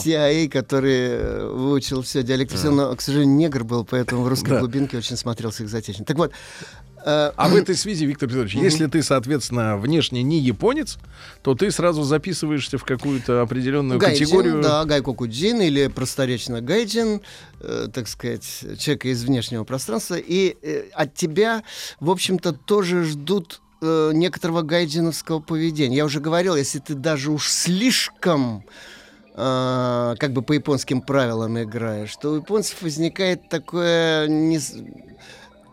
[0.03, 4.97] CIA, который э, выучил все диалекты, но, к сожалению, негр был, поэтому в русской глубинке
[4.97, 6.05] очень смотрелся экзотично.
[6.05, 6.31] Так вот,
[7.05, 10.97] э, А в этой связи, Виктор Петрович, если ты, соответственно, внешне не японец,
[11.43, 14.61] то ты сразу записываешься в какую-то определенную категорию.
[14.61, 17.21] да, 外国人 или просторечно гайджин,
[17.61, 18.43] э, так сказать,
[18.79, 20.15] человека из внешнего пространства.
[20.15, 21.63] И э, от тебя,
[21.99, 25.97] в общем-то, тоже ждут э, некоторого гайджиновского поведения.
[25.97, 28.63] Я уже говорил, если ты даже уж слишком
[29.35, 34.73] э, как бы по японским правилам играешь, то у японцев возникает такое нес-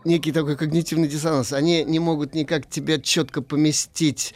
[0.05, 1.53] некий такой когнитивный диссонанс.
[1.53, 4.33] Они не могут никак тебя четко поместить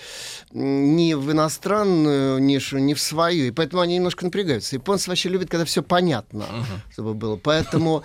[0.52, 3.46] ни в иностранную нишу, ни в свою.
[3.48, 4.76] И поэтому они немножко напрягаются.
[4.76, 6.46] Японцы вообще любят, когда все понятно,
[6.92, 7.36] чтобы было.
[7.38, 8.04] Поэтому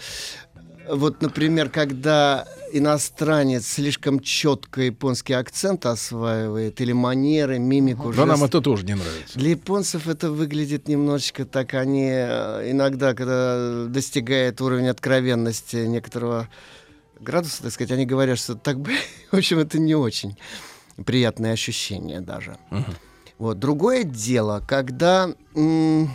[0.88, 8.46] вот, например, когда иностранец слишком четко японский акцент осваивает, или манеры, мимику, Но нам жесты.
[8.46, 9.38] это тоже не нравится.
[9.38, 16.48] Для японцев это выглядит немножечко так, они э, иногда, когда достигает уровень откровенности некоторого
[17.22, 18.92] градуса, так сказать, они говорят, что так бы,
[19.30, 20.36] в общем, это не очень
[21.06, 22.56] приятное ощущение даже.
[23.38, 23.58] Вот.
[23.58, 26.10] Другое дело, когда м,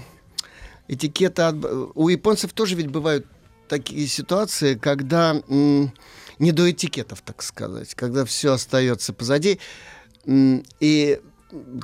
[0.88, 1.42] этикеты...
[1.42, 3.26] отб- У японцев тоже ведь бывают
[3.68, 5.92] такие ситуации, когда м,
[6.40, 9.60] не до этикетов, так сказать, когда все остается позади.
[10.26, 11.20] М, И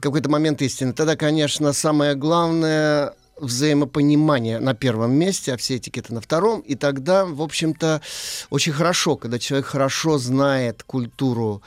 [0.01, 0.93] какой-то момент истины.
[0.93, 6.59] Тогда, конечно, самое главное взаимопонимание на первом месте, а все этикеты на втором.
[6.61, 8.01] И тогда, в общем-то,
[8.49, 11.61] очень хорошо, когда человек хорошо знает культуру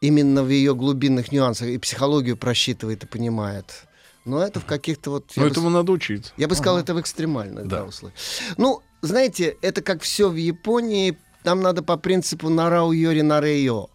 [0.00, 3.86] именно в ее глубинных нюансах и психологию просчитывает и понимает.
[4.24, 5.24] Но это в каких-то вот...
[5.36, 6.32] Но бы этому с- надо учиться.
[6.36, 6.84] Я бы сказал, Ага.
[6.84, 7.84] это в экстремальных Да.
[7.84, 8.18] условиях.
[8.56, 13.88] Ну, знаете, это как все в Японии, там надо по принципу нарау йори нарейо.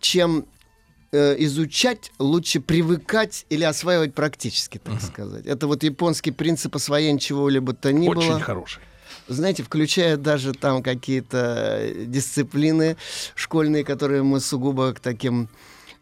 [0.00, 0.46] Чем
[1.12, 5.46] э, изучать, лучше привыкать или осваивать практически, так сказать.
[5.46, 8.40] Это вот японский принцип освоения чего-либо то ни Очень было.
[8.40, 8.82] хороший.
[9.28, 12.96] Знаете, включая даже там какие-то э, дисциплины
[13.34, 15.48] школьные, которые мы сугубо к таким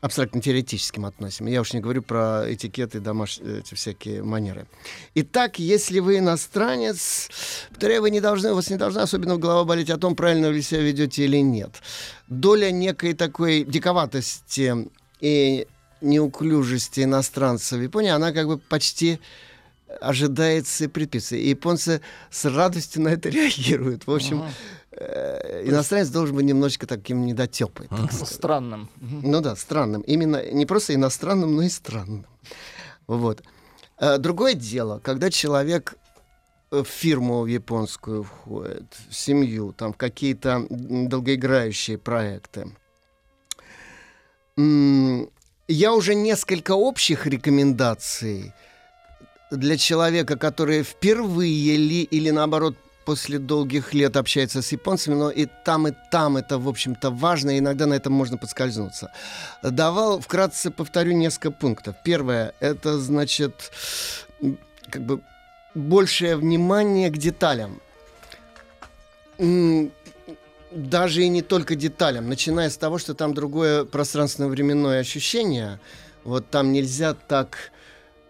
[0.01, 1.47] абстрактно-теоретическим относим.
[1.47, 4.66] Я уж не говорю про этикеты, домашние эти всякие манеры.
[5.15, 7.28] Итак, если вы иностранец,
[7.69, 10.62] повторяю, вы не должны, у вас не должна особенно голова болеть о том, правильно вы
[10.62, 11.82] себя ведете или нет.
[12.28, 14.89] Доля некой такой диковатости
[15.21, 15.67] и
[16.01, 19.21] неуклюжести иностранца в Японии, она как бы почти
[20.01, 21.37] ожидается и предписывается.
[21.37, 24.07] И японцы с радостью на это реагируют.
[24.07, 24.45] В общем,
[24.93, 27.89] э, иностранец должен быть немножечко таким недотепой.
[27.89, 28.13] так.
[28.13, 28.89] Странным.
[29.01, 30.03] Ну да, странным.
[30.03, 32.27] Именно не просто иностранным, но и странным.
[33.07, 33.43] Вот.
[33.99, 35.95] Э, Другое дело, когда человек
[36.71, 42.69] э, в фирму японскую входит, в семью, там в какие-то долгоиграющие проекты.
[44.56, 48.52] Я уже несколько общих рекомендаций
[49.51, 55.47] для человека, который впервые ли или наоборот после долгих лет общается с японцами, но и
[55.64, 59.10] там, и там это, в общем-то, важно, и иногда на этом можно подскользнуться.
[59.62, 61.97] Давал, вкратце повторю, несколько пунктов.
[62.05, 63.72] Первое, это, значит,
[64.90, 65.20] как бы
[65.74, 67.81] большее внимание к деталям.
[70.71, 75.81] Даже и не только деталям, начиная с того, что там другое пространственно-временное ощущение.
[76.23, 77.73] Вот там нельзя так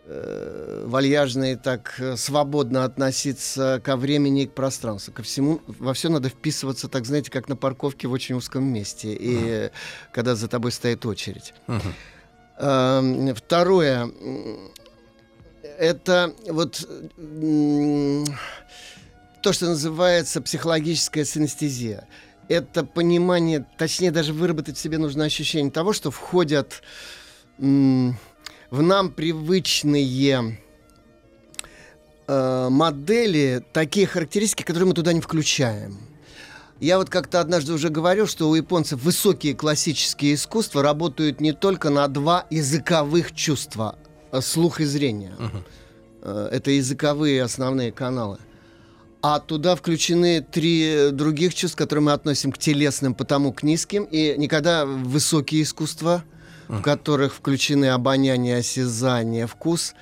[0.06, 5.12] э, вальяжно и так э, свободно относиться ко времени и к пространству.
[5.12, 9.12] Ко всему, во все надо вписываться, так знаете, как на парковке в очень узком месте,
[9.12, 9.70] и э,
[10.12, 11.52] когда за тобой стоит очередь.
[12.58, 14.04] Эм, Второе.
[14.04, 14.70] м,
[15.78, 16.88] Это вот
[19.42, 22.06] то, что называется психологическая синестезия.
[22.50, 26.82] Это понимание, точнее даже выработать в себе нужно ощущение того, что входят
[27.60, 28.16] м,
[28.72, 30.58] в нам привычные
[32.26, 35.96] э, модели, такие характеристики, которые мы туда не включаем.
[36.80, 41.88] Я вот как-то однажды уже говорил, что у японцев высокие классические искусства работают не только
[41.88, 43.96] на два языковых чувства
[44.32, 45.36] э, слух и зрение.
[46.22, 48.38] Э, Это языковые основные каналы.
[49.22, 54.34] А туда включены три других чувств, которые мы относим к телесным, потому к низким, и
[54.38, 56.24] никогда высокие искусства,
[56.68, 59.94] в которых включены обоняние, осязание, вкус,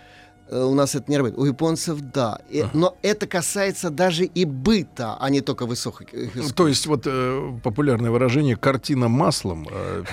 [0.50, 1.40] э, у нас это не работает.
[1.40, 2.38] У японцев да.
[2.48, 6.54] И- но это касается даже и быта, а не только высоких искусств.
[6.54, 10.04] То есть вот э, популярное выражение «картина маслом» э,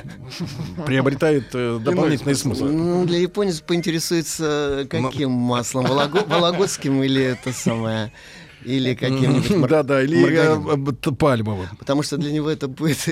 [0.85, 2.65] приобретает э, дополнительный смысл.
[2.65, 5.85] Ну, для японцев поинтересуется каким маслом?
[5.85, 8.11] Волого- Вологодским или это самое?
[8.65, 10.89] Или каким-нибудь мар- Да-да, или маргарином?
[10.89, 11.67] э, э, пальмовым.
[11.79, 13.07] Потому что для него это будет...
[13.07, 13.11] э,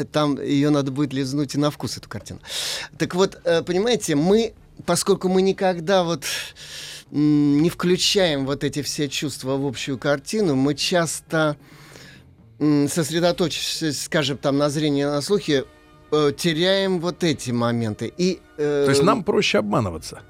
[0.00, 2.40] э, Там ее надо будет лизнуть и на вкус, эту картину.
[2.98, 4.54] Так вот, э, понимаете, мы,
[4.86, 6.24] поскольку мы никогда вот
[7.10, 11.56] не включаем вот эти все чувства в общую картину, мы часто
[12.88, 15.64] сосредоточившись, скажем, там на зрении, на слухе,
[16.12, 18.12] э, теряем вот эти моменты.
[18.16, 20.20] И, э, То есть нам проще обманываться,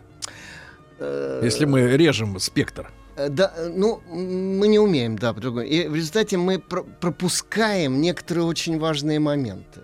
[0.99, 2.91] э, если мы режем спектр.
[3.17, 5.65] Э, Да, э, ну, мы не умеем, да, по-другому.
[5.67, 9.81] И в результате мы про- пропускаем некоторые очень важные моменты.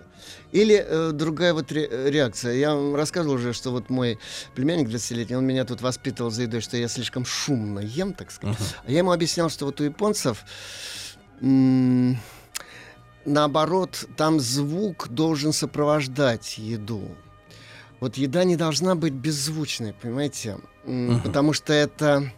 [0.51, 2.53] Или э, другая вот ре- э, реакция.
[2.55, 4.17] Я вам рассказывал уже, что вот мой
[4.55, 8.57] племянник 20-летний, он меня тут воспитывал за едой, что я слишком шумно ем, так сказать.
[8.85, 10.43] А я ему объяснял, что вот у японцев
[13.25, 17.15] наоборот, там звук должен сопровождать еду.
[17.99, 20.57] Вот еда не должна быть беззвучной, понимаете?
[20.85, 21.21] М, Мгм.
[21.21, 22.31] Потому что это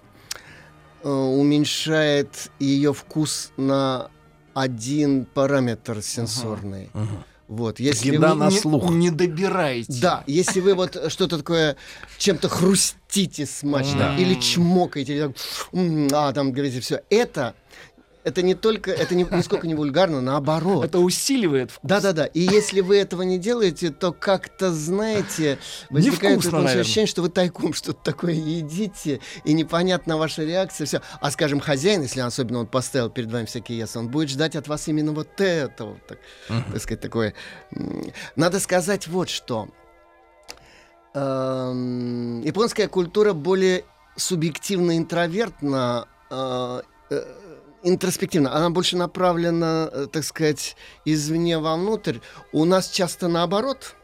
[1.04, 4.10] уменьшает ее вкус на
[4.54, 6.90] один параметр сенсорный.
[7.48, 8.90] Вот, если Еда вы на не- слух.
[8.92, 9.92] Не добираете.
[10.02, 11.76] Да, если вы вот что-то такое
[12.18, 14.18] чем-то хрустите смачно Да.
[14.18, 15.36] или чмокаете, или так,
[15.74, 17.54] «М, а там говорите все, это
[18.24, 20.86] это не только, это не, нисколько не вульгарно, наоборот.
[20.86, 21.90] Это усиливает вкус.
[21.90, 22.26] Да-да-да.
[22.26, 25.58] И если вы этого не делаете, то как-то, знаете,
[25.90, 26.82] возникает Невкусно, наверное.
[26.82, 31.02] ощущение, что вы тайком что-то такое едите, и непонятна ваша реакция, все.
[31.20, 34.68] А, скажем, хозяин, если особенно он поставил перед вами всякие яства, он будет ждать от
[34.68, 37.34] вас именно вот этого, так, так сказать, такое.
[38.36, 39.70] Надо сказать вот что.
[41.14, 43.84] Эм, японская культура более
[44.16, 46.08] субъективно интровертна,
[47.84, 48.56] интроспективно.
[48.56, 50.76] Она больше направлена, э, так сказать,
[51.06, 52.20] извне вовнутрь.
[52.52, 53.96] У нас часто наоборот.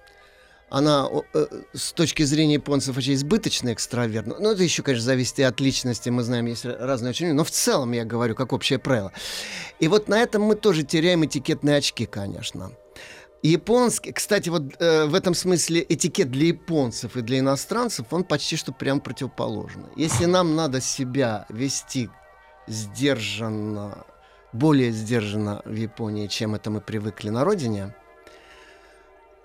[0.70, 4.36] Она э, с точки зрения японцев очень избыточно экстравертна.
[4.40, 6.10] Ну, это еще, конечно, зависит и от личности.
[6.10, 7.34] Мы знаем, есть разные учения.
[7.34, 9.14] Но в целом, я говорю, как общее правило.
[9.80, 12.72] И вот на этом мы тоже теряем этикетные очки, конечно.
[13.44, 18.58] Японский, кстати, вот э, в этом смысле этикет для японцев и для иностранцев, он почти
[18.58, 19.90] что прям противоположный.
[19.96, 22.10] Если нам надо себя вести
[22.68, 24.06] сдержанно,
[24.54, 27.96] более сдержанно в Японии, чем это мы привыкли на родине,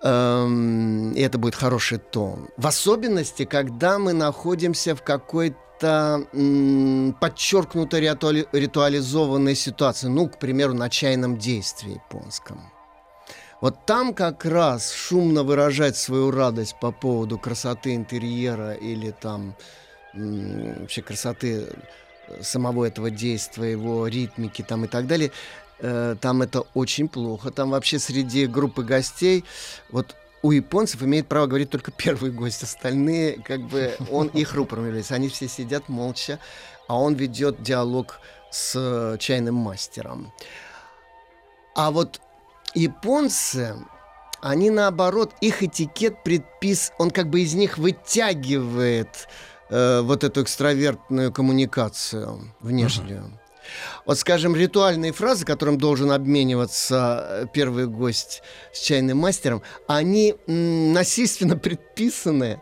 [0.03, 2.49] эм, и это будет хороший тон.
[2.57, 10.74] В особенности, когда мы находимся в какой-то м, подчеркнуто ритуали- ритуализованной ситуации, ну, к примеру,
[10.74, 12.73] на чайном действии японском.
[13.61, 19.55] Вот там как раз шумно выражать свою радость по поводу красоты интерьера или там
[20.12, 21.69] вообще красоты
[22.40, 25.31] самого этого действия, его ритмики там и так далее,
[25.78, 27.51] э, там это очень плохо.
[27.51, 29.44] Там вообще среди группы гостей,
[29.90, 34.86] вот у японцев имеет право говорить только первый гость, остальные, как бы, он их рупором
[34.86, 35.15] является.
[35.15, 36.39] Они все сидят молча,
[36.89, 38.20] а он ведет диалог
[38.51, 40.32] с чайным мастером.
[41.74, 42.20] А вот
[42.74, 43.77] японцы,
[44.43, 49.52] они наоборот, их этикет предпис, он как бы из них вытягивает э,
[50.03, 53.39] вот эту экстравертную коммуникацию внешнюю.
[54.07, 58.43] Вот, скажем, ритуальные фразы, которым должен обмениваться э, первый гость
[58.73, 62.61] с чайным мастером, они м, насильственно предписаны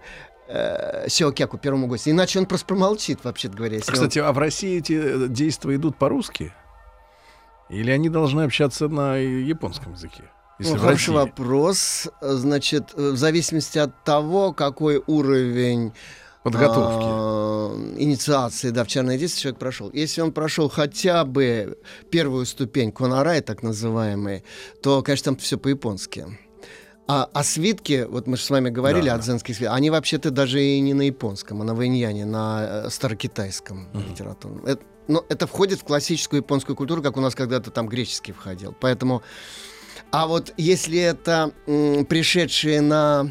[0.48, 2.10] э, Сиокяку, первому гостю.
[2.10, 3.76] Иначе он просто промолчит, вообще-то говоря.
[3.76, 6.52] он- Кстати, а в России эти э, действия идут по-русски?
[7.70, 10.24] Или они должны общаться на японском языке?
[10.58, 11.14] Если Ну, хороший России?
[11.14, 12.08] вопрос.
[12.20, 15.92] Значит, э, в зависимости от того, какой уровень
[16.42, 17.04] Подготовки.
[17.06, 19.90] а, инициации, да, в черное действие человек прошел.
[19.92, 21.78] Если он прошел хотя бы
[22.10, 24.44] первую ступень конарай, так называемый,
[24.82, 26.26] то, конечно, там все по-японски.
[27.06, 30.30] А, а свитки, вот мы же с вами говорили Да, о дзенских свитках, они вообще-то
[30.30, 34.64] даже и не на японском, а на вэньяне, на э, старокитайском литературном.
[34.64, 38.76] Это, но это входит в классическую японскую культуру, как у нас когда-то там греческий входил.
[38.80, 39.22] Поэтому...
[40.12, 43.30] А вот если это м, пришедшие на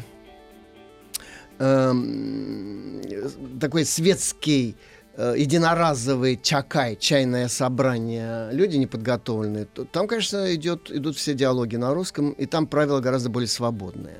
[3.60, 4.76] такой светский
[5.14, 11.92] э, единоразовый чакай, чайное собрание, люди неподготовленные, то там, конечно, идет, идут все диалоги на
[11.92, 14.18] русском, и там правила гораздо более свободные.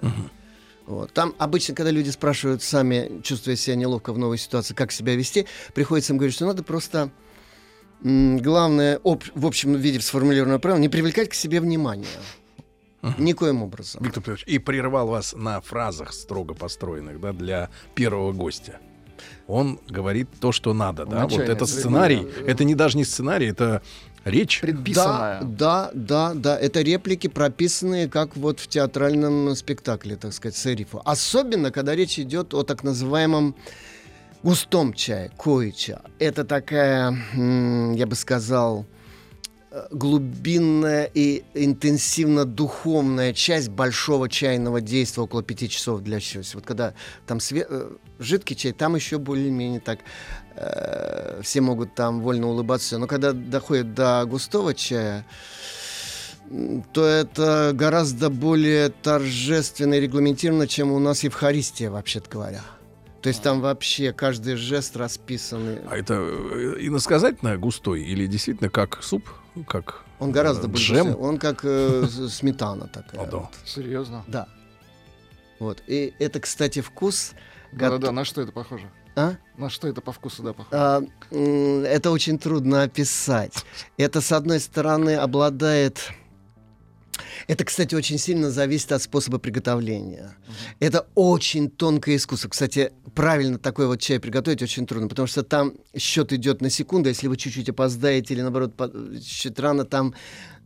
[0.87, 1.13] Вот.
[1.13, 5.47] Там обычно, когда люди спрашивают сами, чувствуя себя неловко в новой ситуации, как себя вести,
[5.73, 7.11] приходится им говорить, что надо просто
[8.03, 12.07] м, главное, об- в общем виде сформулированное правило, не привлекать к себе внимания.
[13.19, 14.03] Никоим образом.
[14.03, 18.79] Виктор Петрович, и прервал вас на фразах строго построенных, да, для первого гостя.
[19.47, 21.23] Он говорит то, что надо, да.
[21.23, 22.27] Вот Начальная это сценарий.
[22.47, 23.83] Это не даже не сценарий, это
[24.25, 24.63] речь.
[24.63, 26.59] Да, да, да, да.
[26.59, 31.03] Это реплики, прописанные как вот в театральном спектакле, так сказать, сэрифу.
[31.05, 33.55] Особенно, когда речь идет о так называемом
[34.43, 36.03] густом чае, коича.
[36.19, 38.87] Это такая, я бы сказал,
[39.91, 46.59] глубинная и интенсивно духовная часть большого чайного действия около пяти часов для счастья.
[46.59, 46.95] Вот когда
[47.27, 50.01] там све- э, жидкий чай, там еще более-менее так
[50.57, 52.99] э, все могут там вольно улыбаться.
[52.99, 55.25] Но когда доходит до густого чая,
[56.93, 62.63] то это гораздо более торжественно и регламентировано, чем у нас Евхаристия, вообще-то говоря.
[63.23, 65.79] То есть там вообще каждый жест расписан.
[65.89, 69.29] А это э, иносказательно густой или действительно как суп,
[69.67, 70.93] как Он гораздо э, больше.
[70.95, 71.17] джем?
[71.21, 73.21] Он как э, сметана такая.
[73.23, 73.37] О, да.
[73.39, 73.51] вот.
[73.65, 74.25] Серьезно?
[74.27, 74.47] Да.
[75.59, 75.83] Вот.
[75.87, 77.33] И это, кстати, вкус.
[77.73, 78.91] Да-да-да, гот- на что это похоже?
[79.17, 79.35] А?
[79.57, 80.69] На что это по вкусу, да, похоже?
[80.73, 81.03] А,
[81.85, 83.65] это очень трудно описать.
[83.97, 86.11] Это, с одной стороны, обладает...
[87.47, 90.37] Это, кстати, очень сильно зависит от способа приготовления.
[90.79, 92.49] Это очень тонкое искусство.
[92.49, 97.09] Кстати, правильно такой вот чай приготовить очень трудно, потому что там счет идет на секунду.
[97.09, 98.75] Если вы чуть-чуть опоздаете или, наоборот,
[99.25, 100.15] чуть рано, там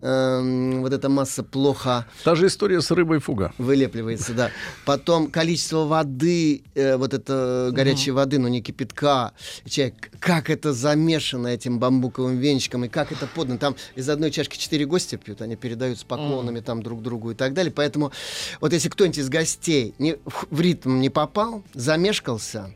[0.00, 3.52] эм, вот эта масса плохо Та же история с рыбой фуга.
[3.58, 4.50] вылепливается, да.
[4.84, 9.32] Потом количество воды, э, вот это горячей воды, но не кипятка,
[9.66, 13.58] чай, к- как это замешано этим бамбуковым венчиком и как это подано.
[13.58, 17.34] Там из одной чашки четыре гостя пьют, они передают с поклонами там друг другу и
[17.34, 17.72] так далее.
[17.72, 18.12] Поэтому
[18.60, 20.16] вот если кто-нибудь из гостей не,
[20.50, 22.74] в, ритм не попал, замешкался,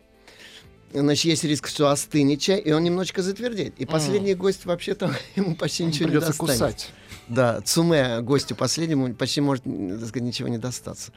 [0.90, 3.74] Значит, есть риск, что остынет чай, и он немножечко затвердеет.
[3.76, 6.60] И последний гость вообще там ему почти ничего Придется не достанет.
[6.76, 6.90] кусать.
[7.28, 11.12] Да, цуме гостю последнему почти может, так сказать, ничего не достаться.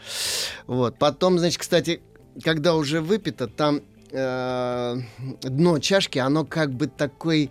[0.68, 0.98] Вот.
[0.98, 2.02] Потом, значит, кстати,
[2.44, 3.82] когда уже выпито, там
[4.12, 4.98] э,
[5.44, 7.50] дно чашки, оно как бы такой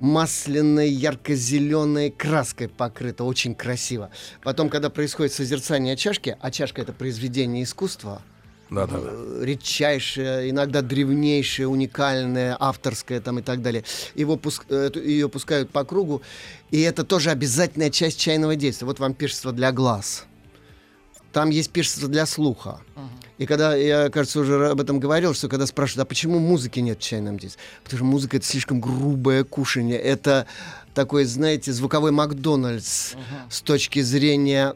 [0.00, 4.10] масляной, ярко-зеленой краской покрыто, очень красиво.
[4.42, 8.22] Потом, когда происходит созерцание чашки, а чашка это произведение искусства,
[8.70, 9.10] да, да, да.
[9.10, 13.84] э, редчайшее, иногда древнейшее, уникальное, авторское там и так далее.
[14.14, 16.22] Его пуск, э, ее пускают по кругу,
[16.70, 18.86] и это тоже обязательная часть чайного действия.
[18.86, 20.26] Вот вам пиршество для глаз.
[21.32, 22.80] Там есть пиршество для слуха.
[23.36, 26.98] И когда, я, кажется, уже об этом говорил, что когда спрашивают, а почему музыки нет
[26.98, 27.60] в чайном действии?
[27.84, 29.98] Потому что музыка— это слишком грубое кушание.
[29.98, 30.46] Это
[30.94, 33.14] такой, знаете, звуковой Макдональдс
[33.48, 34.74] с точки зрения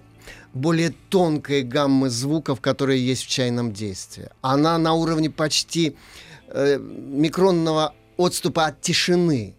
[0.55, 4.29] более тонкой гаммы звуков, которые есть в чайном действии.
[4.41, 5.97] Она на уровне почти
[6.49, 9.55] э, микронного отступа от тишины.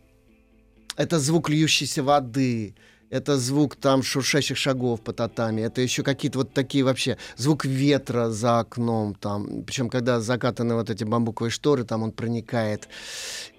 [0.95, 2.75] Это звук льющейся воды,
[3.13, 8.29] это звук там шуршащих шагов по татами, это еще какие-то вот такие вообще, звук ветра
[8.29, 12.89] за окном там, причем когда закатаны вот эти бамбуковые шторы, там он проникает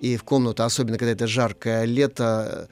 [0.00, 2.68] и в комнату, особенно когда это жаркое лето,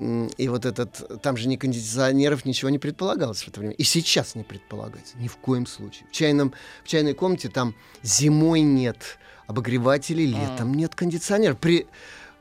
[0.00, 3.74] и вот этот, там же ни кондиционеров, ничего не предполагалось в это время.
[3.74, 6.06] И сейчас не предполагается, ни в коем случае.
[6.08, 6.54] В, чайном,
[6.84, 11.58] в чайной комнате там зимой нет обогревателей, летом нет кондиционеров.
[11.58, 11.86] При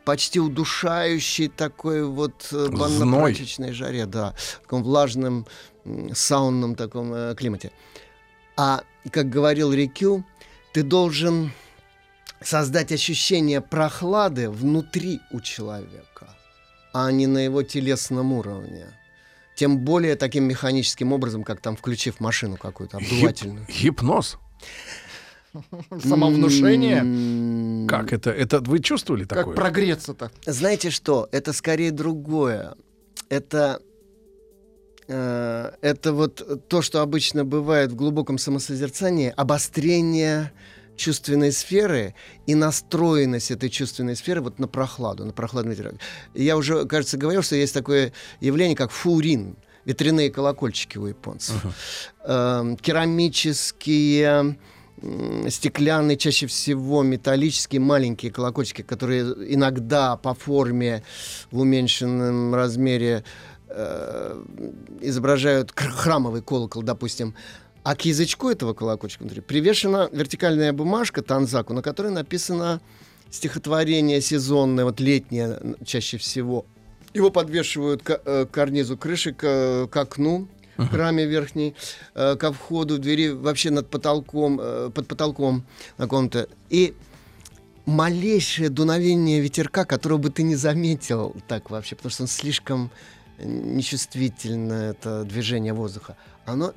[0.06, 5.46] почти удушающей такой вот э, банно-прачечной жаре, да, в таком влажном,
[6.14, 7.72] саунном таком э, климате.
[8.56, 10.24] А, как говорил Рикю,
[10.74, 11.52] ты должен
[12.42, 16.37] создать ощущение прохлады внутри у человека,
[17.00, 18.88] а не на его телесном уровне.
[19.56, 23.68] Тем более таким механическим образом, как там включив машину какую-то обдувательную.
[23.68, 24.38] Гипноз.
[26.04, 27.88] Самовнушение.
[27.88, 28.32] Как это?
[28.32, 29.56] Это вы чувствовали Как такое?
[29.56, 30.32] прогреться-то?
[30.46, 31.30] Знаете что?
[31.32, 32.76] Это скорее другое.
[33.30, 33.80] Это
[35.08, 40.52] э, это вот то, что обычно бывает в глубоком самосозерцании, обострение
[40.98, 42.16] чувственной сферы
[42.46, 45.96] и настроенность этой чувственной сферы вот на прохладу, на прохладный ветерок.
[46.34, 48.12] Я уже, кажется, говорил, что есть такое
[48.42, 49.56] явление, как фурин,
[49.86, 51.56] ветряные колокольчики у японцев.
[52.26, 54.58] Эм, керамические
[55.02, 61.04] м, стеклянные, чаще всего металлические маленькие колокольчики, которые иногда по форме
[61.52, 63.24] в уменьшенном размере
[63.70, 64.44] э,
[65.02, 67.36] изображают храмовый колокол, допустим.
[67.88, 72.82] А к язычку этого колокольчика внутри привешена вертикальная бумажка танзаку, на которой написано
[73.32, 76.66] стихотворение сезонное, вот летнее чаще всего.
[77.14, 81.76] Его подвешивают к, э, к карнизу крыши, к, к окну в раме верхней,
[82.14, 85.64] э, ко входу двери, вообще над потолком, э, под потолком
[85.98, 86.48] на комнате.
[86.70, 86.94] И
[87.86, 92.92] малейшее дуновение ветерка, которого бы ты не заметил так вообще, потому что он слишком
[93.40, 96.74] нечувствительно, это движение воздуха, оно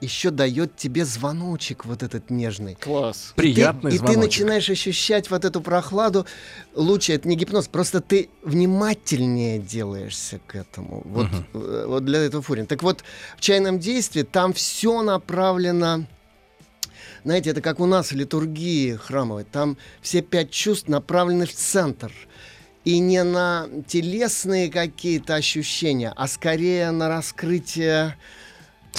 [0.00, 2.74] еще дает тебе звоночек вот этот нежный.
[2.74, 3.32] Класс.
[3.36, 4.24] Приятный и ты, и ты звоночек.
[4.24, 6.26] начинаешь ощущать вот эту прохладу.
[6.74, 11.02] Лучше это не гипноз, просто ты внимательнее делаешься к этому.
[11.04, 12.66] Вот, э, вот для этого фурин.
[12.66, 13.04] Так вот,
[13.36, 16.06] в чайном действии там все направлено
[17.24, 19.42] знаете, это как у нас в литургии храмовой.
[19.42, 22.12] Там все пять чувств направлены в центр.
[22.84, 28.16] И не на телесные какие-то ощущения, а скорее на раскрытие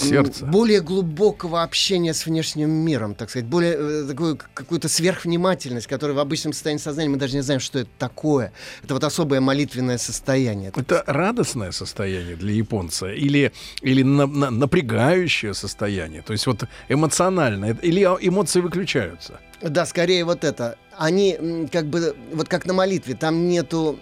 [0.02, 0.45] м, Сердце.
[0.45, 6.19] более глубокого общения с внешним миром, так сказать, более э, такую какую-то сверхвнимательность, которая в
[6.19, 8.52] обычном состоянии сознания мы даже не знаем, что это такое.
[8.84, 10.72] Это вот особое молитвенное состояние.
[10.76, 13.52] Это радостное состояние для японца или,
[13.82, 16.22] или на- на- напрягающее состояние?
[16.22, 17.78] То есть вот эмоциональное?
[17.82, 19.40] Или эмоции выключаются?
[19.61, 20.78] Да, скорее вот это.
[20.95, 23.99] Они как бы, вот как на молитве, там нету,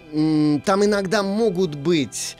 [0.64, 2.36] там иногда могут быть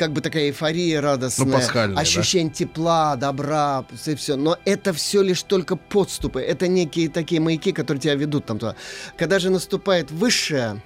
[0.00, 2.00] как бы такая эйфория радостная, Ну, пасхальная, да?
[2.00, 4.36] ощущение тепла, добра, и все.
[4.36, 6.40] Но это все лишь только подступы.
[6.40, 8.76] Это некие такие маяки, которые тебя ведут там туда.
[9.18, 10.82] Когда же наступает высшая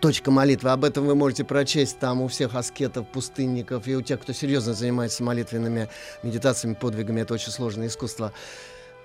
[0.00, 4.20] точка молитвы, об этом вы можете прочесть там у всех аскетов, пустынников и у тех,
[4.20, 5.88] кто серьезно занимается молитвенными
[6.24, 7.20] медитациями, подвигами.
[7.20, 8.32] Это очень сложное искусство.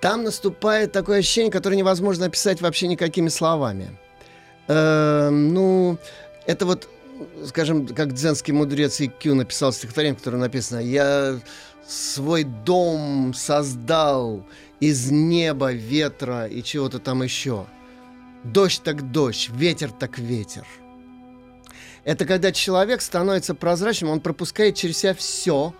[0.01, 3.95] Там наступает такое ощущение, которое невозможно описать вообще никакими словами.
[4.67, 5.99] Эм, ну,
[6.47, 6.89] это вот,
[7.45, 11.39] скажем, как дзенский мудрец Икю написал стихотворение, в котором написано «Я
[11.87, 14.45] свой дом создал
[14.79, 17.65] из неба, ветра и чего-то там еще.
[18.43, 20.65] Дождь так дождь, ветер так ветер».
[22.03, 25.73] Это когда человек становится прозрачным, он пропускает через себя все,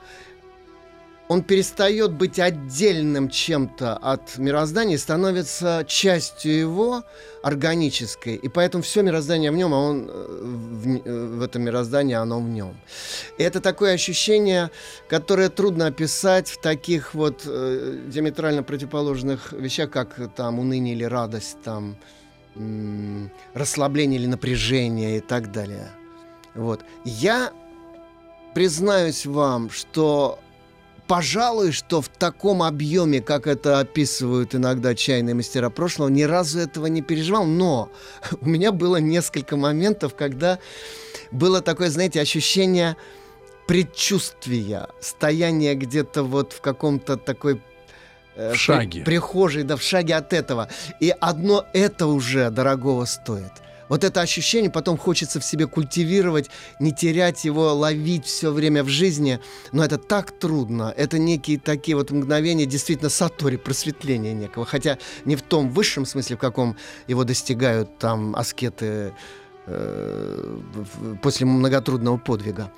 [1.28, 7.04] он перестает быть отдельным чем-то от мироздания становится частью его
[7.44, 8.36] органической.
[8.36, 12.40] И поэтому все мироздание в нем, а он э, в, э, в этом мироздании, оно
[12.40, 12.78] в нем.
[13.38, 14.72] И это такое ощущение,
[15.10, 21.58] которое трудно описать в таких вот э, диаметрально противоположных вещах, как там уныние или радость,
[21.62, 21.98] там
[22.56, 25.90] м, расслабления или напряжения и так далее.
[26.56, 26.82] Вот.
[27.04, 27.52] Я
[28.56, 30.40] признаюсь вам, что
[31.08, 36.86] пожалуй, что в таком объеме, как это описывают иногда чайные мастера прошлого, ни разу этого
[36.88, 37.46] не переживал.
[37.46, 37.90] Но
[38.42, 40.60] у меня было несколько моментов, когда
[41.32, 42.96] было такое, знаете, ощущение
[43.68, 47.62] предчувствия, стояние где-то вот в каком-то такой
[48.36, 49.02] э, В шаге.
[49.02, 50.70] при- прихожей, да, в шаге от этого.
[51.00, 53.52] И одно это уже дорогого стоит.
[53.90, 56.50] Вот это ощущение потом хочется в себе культивировать,
[56.80, 59.40] не терять его, ловить все время в жизни.
[59.72, 60.94] Но это так трудно.
[60.96, 64.66] Это некие такие вот мгновения, действительно, сатори, просветления некого.
[64.66, 66.76] Хотя не в том высшем смысле, в каком
[67.08, 69.14] его достигают там аскеты
[69.66, 70.58] э,
[71.22, 72.72] после многотрудного подвига.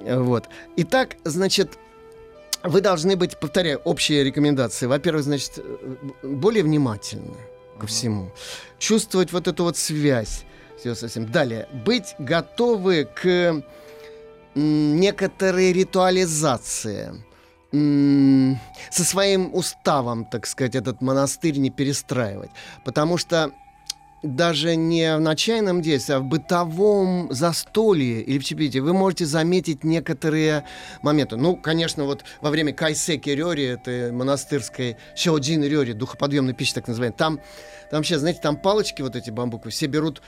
[0.00, 0.48] Вот.
[0.76, 1.78] Итак, значит,
[2.62, 4.86] вы должны быть, повторяю, общие рекомендации.
[4.86, 7.36] Во-первых, значит, э, более внимательны
[7.76, 8.30] ко всему.
[8.78, 10.44] Чувствовать вот эту вот связь
[10.78, 11.30] всё со всем.
[11.30, 13.62] Далее, быть готовы к
[14.54, 17.24] некоторой ритуализации.
[17.72, 22.50] Со своим уставом, так сказать, этот монастырь не перестраивать.
[22.84, 23.50] Потому что
[24.22, 29.84] даже не в начальном действии, а в бытовом застолье или в чепите вы можете заметить
[29.84, 30.64] некоторые
[31.02, 31.36] моменты.
[31.36, 37.16] Ну, конечно, вот во время кайсеки рёри, это монастырской сёджин рёри, духоподъемной пищи так называемой,
[37.16, 37.40] там,
[37.90, 40.22] там вообще, знаете, там палочки вот эти бамбуковые все берут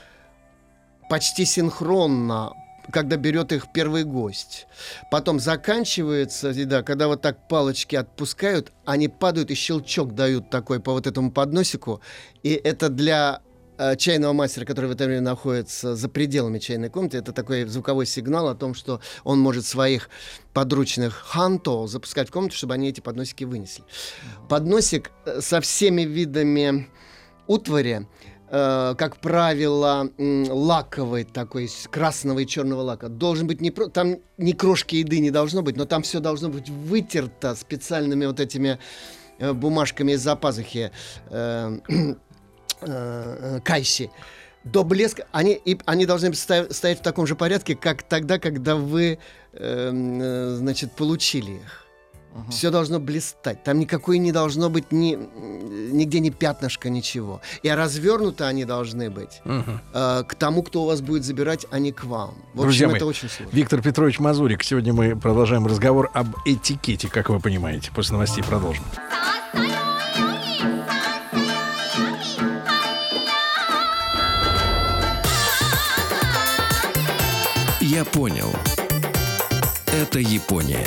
[1.09, 2.53] почти синхронно,
[2.91, 4.67] когда берет их первый гость.
[5.11, 10.93] Потом заканчивается еда, когда вот так палочки отпускают, они падают и щелчок дают такой по
[10.93, 12.01] вот этому подносику.
[12.43, 13.41] И это для
[13.97, 18.47] чайного мастера, который в это время находится за пределами чайной комнаты, это такой звуковой сигнал
[18.49, 20.09] о том, что он может своих
[20.53, 23.83] подручных ханто запускать в комнату, чтобы они эти подносики вынесли.
[24.49, 26.89] Подносик э, со всеми видами
[27.47, 28.07] утвари,
[28.49, 33.09] э, как правило, лаковый такой, красного и черного лака.
[33.09, 33.71] Должен быть не.
[33.71, 38.39] Там ни крошки еды не должно быть, но там все должно быть вытерто специальными вот
[38.39, 38.79] этими
[39.37, 40.91] э, бумажками из-за пазухи
[42.81, 44.11] э, э, кайси.
[44.63, 49.19] До блеска они, и, они должны стоять в таком же порядке, как тогда, когда вы,
[49.53, 51.85] эм, э, значит, получили их.
[52.51, 53.63] Все должно блистать.
[53.63, 55.17] Там никакой не должно быть ни,
[55.91, 57.41] нигде ни пятнышка, ничего.
[57.63, 59.81] И развернуты они должны быть Мгм.
[59.93, 62.35] э, к тому, кто у вас будет забирать, а не к вам.
[62.53, 63.55] В Друзья общем, мои, это очень сложно.
[63.55, 64.63] Виктор Петрович Мазурик.
[64.63, 67.91] Сегодня мы продолжаем разговор об этикете, как вы понимаете.
[67.95, 68.83] После новостей продолжим.
[77.91, 78.53] Я понял.
[79.87, 80.85] Это Япония.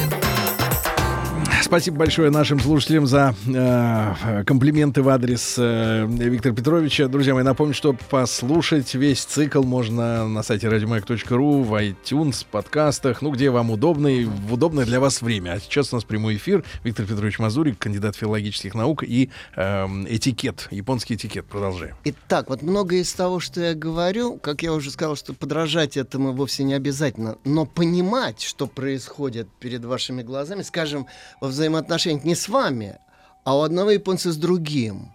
[1.62, 7.06] Спасибо большое нашим слушателям за э, комплименты в адрес э, Виктора Петровича.
[7.06, 13.30] Друзья мои, напомню, что послушать весь цикл можно на сайте радиомаяк.ру, в iTunes, подкастах, ну,
[13.30, 15.52] где вам удобно и в удобное для вас время.
[15.52, 16.64] А сейчас у нас прямой эфир.
[16.82, 21.47] Виктор Петрович Мазурик, кандидат филологических наук и эм, этикет, японский этикет.
[21.47, 21.94] Продолжаем.
[22.05, 26.32] Итак, вот многое из того, что я говорю, как я уже сказал, что подражать этому
[26.32, 31.06] вовсе не обязательно, но понимать, что происходит перед вашими глазами, скажем,
[31.40, 32.98] во взаимоотношениях не с вами,
[33.44, 35.12] а у одного японца с другим.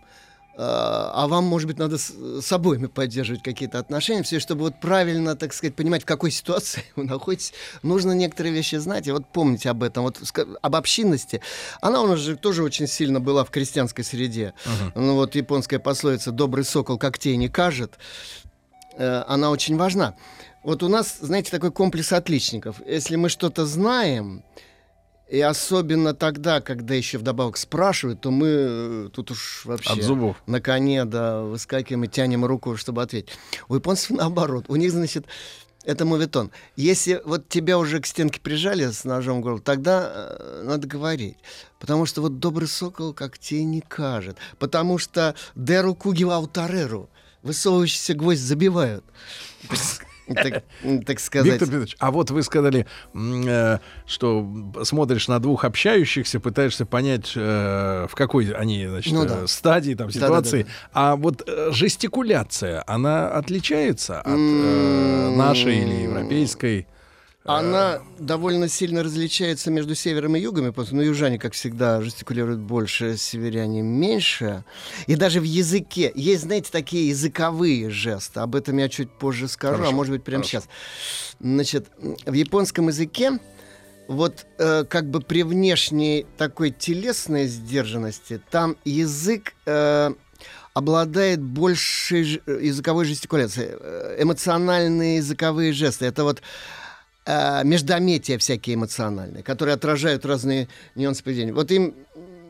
[0.59, 2.11] А а вам, может быть, надо с,
[2.41, 6.83] с обоими поддерживать какие-то отношения, все, чтобы вот правильно, так сказать, понимать, в какой ситуации
[6.95, 7.53] вы находитесь,
[7.83, 10.19] нужно некоторые вещи знать, и вот помнить об этом, вот
[10.61, 11.41] об общинности.
[11.79, 14.53] Она у нас же тоже очень сильно была в крестьянской среде.
[14.95, 17.93] Ну вот японская пословица «добрый сокол когтей не кажет»,
[18.97, 20.15] э, она очень важна.
[20.63, 22.81] Вот у нас, знаете, такой комплекс отличников.
[22.85, 24.43] Если мы что-то знаем,
[25.29, 30.37] и особенно тогда, когда еще вдобавок спрашивают, то мы э, тут уж вообще От зубов.
[30.47, 33.31] на коне, да, выскакиваем и тянем руку, чтобы ответить.
[33.67, 34.65] У японцев наоборот.
[34.69, 35.25] У них, значит,
[35.83, 36.51] это моветон.
[36.75, 41.37] Если вот тебя уже к стенке прижали с ножом в горло, тогда э, надо говорить.
[41.79, 44.37] Потому что вот добрый сокол когтей не кажет.
[44.59, 47.09] Потому что деру кугива утареру.
[47.43, 49.03] Высовывающийся гвоздь забивают.
[50.33, 50.63] Так,
[51.05, 51.53] так сказать.
[51.53, 54.47] Виктор Петрович, а вот вы сказали, э, что
[54.83, 59.47] смотришь на двух общающихся, пытаешься понять, э, в какой они значит, Ну э, да.
[59.47, 60.67] стадии, там, ситуации.
[60.93, 66.87] А вот жестикуляция, она отличается от нашей или европейской?
[67.47, 72.59] Она довольно сильно различается между севером и югом, потому что ну, южане, как всегда, жестикулируют
[72.59, 74.65] больше, северяне меньше.
[75.07, 78.41] И даже в языке есть, знаете, такие языковые жесты.
[78.41, 80.59] Об этом я чуть позже скажу, Хорошо, а может быть прямо хорошо.
[80.65, 80.69] сейчас.
[81.39, 81.87] Значит,
[82.25, 83.39] в японском языке
[84.09, 90.11] вот э, как бы при внешней такой телесной сдержанности там язык э,
[90.73, 93.69] обладает большей ж- языковой жестикуляцией.
[93.79, 96.05] Э, Эмоциональные языковые жесты.
[96.05, 96.41] Это вот
[97.27, 101.53] э, междометия всякие эмоциональные, которые отражают разные нюансы поведения.
[101.53, 101.93] Вот им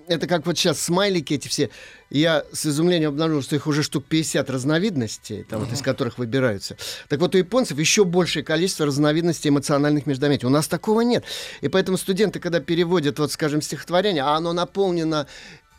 [0.08, 1.70] это как вот сейчас смайлики эти все.
[2.10, 6.78] Я с изумлением обнаружил, что их уже штук 50 разновидностей, там, вот, из которых выбираются.
[7.10, 10.48] Так вот, у японцев еще большее количество разновидностей эмоциональных междометий.
[10.48, 11.26] У нас такого нет.
[11.60, 15.28] И поэтому студенты, когда переводят, вот, скажем, стихотворение, а оно наполнено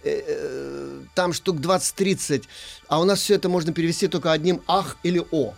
[0.05, 2.45] э, э, там штук 20-30,
[2.89, 5.55] а у нас все это можно перевести только одним «ах» или «о».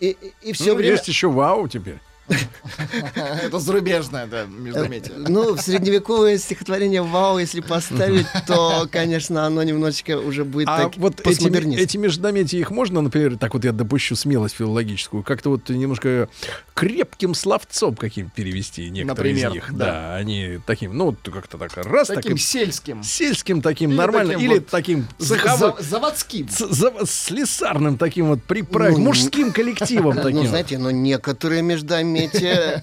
[0.00, 0.92] И, и, и все Ну, время...
[0.92, 1.98] Есть еще вау теперь.
[3.42, 5.14] Это зарубежное, да, междометие.
[5.16, 10.96] Ну, в средневековое стихотворение «Вау», если поставить, то, конечно, оно немножечко уже будет А так
[10.96, 15.68] вот эти, эти междометия, их можно, например, так вот я допущу смелость филологическую, как-то вот
[15.68, 16.28] немножко
[16.74, 19.76] крепким словцом каким перевести некоторые Например, из них.
[19.76, 19.84] да.
[19.88, 20.16] Да.
[20.16, 23.02] они таким, ну, вот как-то так раз Таким таким, сельским.
[23.02, 26.48] сельским таким Или нормально, таким или вот таким цеховым, за- заводским.
[26.50, 30.46] за- слесарным таким вот приправить, Ну, мужским коллективом Ну, таким.
[30.46, 32.17] знаете, но некоторые междометия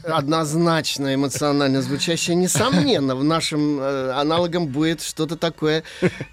[0.03, 5.83] однозначно эмоционально звучащие, несомненно, в нашем э, аналогом будет что-то такое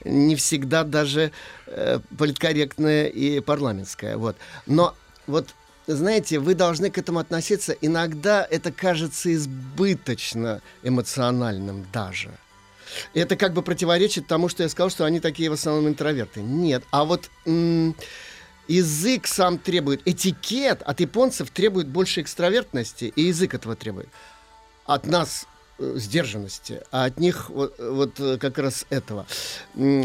[0.04, 1.32] не всегда даже
[1.66, 4.16] э, политкорректное и парламентское.
[4.16, 4.36] Вот.
[4.66, 4.94] Но
[5.26, 5.48] вот
[5.86, 7.72] знаете, вы должны к этому относиться.
[7.80, 12.30] Иногда это кажется избыточно эмоциональным даже.
[13.14, 16.40] Это как бы противоречит тому, что я сказал, что они такие в основном интроверты.
[16.40, 16.84] Нет.
[16.90, 17.30] А вот
[18.68, 24.08] язык сам требует, этикет от японцев требует больше экстравертности, и язык этого требует.
[24.84, 25.46] От нас
[25.78, 29.26] э, сдержанности, а от них вот, вот, э, как раз этого.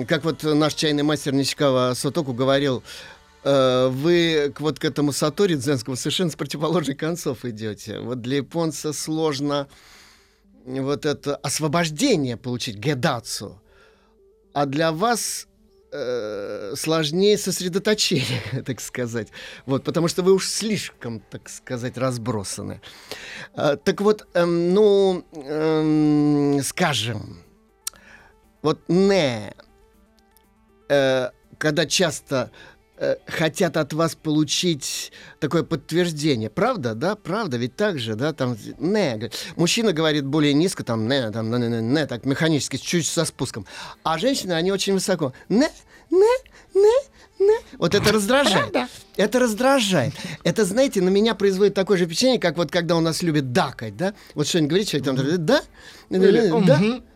[0.08, 2.84] Как вот наш чайный мастер Ничкава Сотоку говорил,
[3.44, 8.00] э, вы к, вот к этому сатори дзенскому совершенно с противоположных концов идете.
[8.00, 9.68] Вот для японца сложно
[10.66, 13.62] вот это освобождение получить, гедацу.
[14.54, 15.48] А для вас
[15.92, 19.30] э, сложнее сосредоточение, так сказать.
[19.66, 22.82] Вот, потому что вы уж слишком, так сказать, разбросаны.
[23.54, 27.44] А, так вот, эм, ну, эм, скажем,
[28.62, 29.54] вот не,
[30.90, 32.77] э, когда часто э,
[33.28, 36.50] хотят от вас получить такое подтверждение.
[36.50, 37.16] Правда, да?
[37.16, 38.34] Правда, ведь так же, да?
[38.34, 43.08] Там, не, мужчина говорит более низко, там, не, там, не, не, не, так, механически, чуть
[43.08, 43.66] со спуском.
[44.04, 45.34] А женщины, они очень высоко.
[45.48, 45.70] Не,
[46.10, 46.38] не,
[46.74, 46.98] не,
[47.40, 47.58] не.
[47.78, 48.76] Вот это раздражает.
[49.16, 50.14] Это раздражает.
[50.44, 53.96] Это, знаете, на меня производит такое же впечатление, как вот когда у нас любят дакать,
[53.96, 54.14] да?
[54.34, 55.62] Вот что-нибудь говорит человек, там, да,
[56.10, 56.52] да,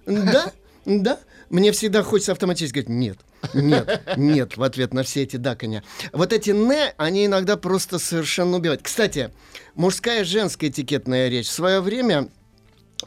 [0.06, 0.52] да,
[0.86, 1.20] да.
[1.52, 3.18] Мне всегда хочется автоматически говорить «нет».
[3.53, 5.84] Нет, нет, в ответ на все эти даканья.
[6.14, 8.82] Вот эти «не», они иногда просто совершенно убивают.
[8.82, 9.32] Кстати,
[9.76, 11.48] мужская и женская этикетная речь.
[11.48, 12.30] В свое время,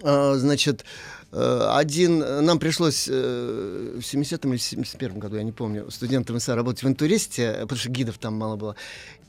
[0.03, 0.85] э, значит,
[1.33, 6.55] э, один, нам пришлось э, в 70-м или 71-м году, я не помню, студентам ИСА
[6.55, 8.77] работать в интуристе, потому что гидов там мало было.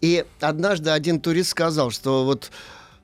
[0.02, 2.52] И однажды один турист сказал, что вот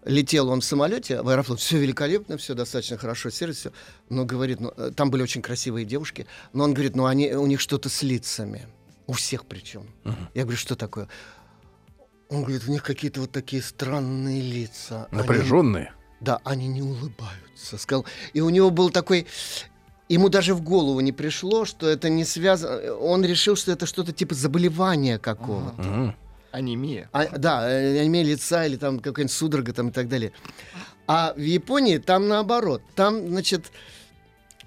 [0.05, 3.71] летел он в самолете в аэрофлот, все великолепно, все достаточно хорошо, сервис, все.
[4.09, 7.45] Но говорит, ну, э, там были очень красивые девушки, но он говорит, ну они, у
[7.47, 8.67] них что-то с лицами,
[9.07, 9.85] у всех причем.
[10.33, 11.07] Я говорю, что такое?
[12.29, 15.07] Он говорит, у них какие-то вот такие странные лица.
[15.11, 15.93] Они- Напряженные.
[16.21, 17.77] да, они не улыбаются.
[17.77, 18.05] Сказал.
[18.33, 19.27] И у него был такой...
[20.07, 22.93] Ему даже в голову не пришло, что это не связано...
[22.95, 26.15] Он решил, что это что-то типа заболевания какого-то.
[26.51, 27.09] Анемия.
[27.13, 30.31] А, да, э, анемия лица или там какая-нибудь судорога там и так далее.
[31.07, 32.81] А в Японии там наоборот.
[32.95, 33.71] Там, значит,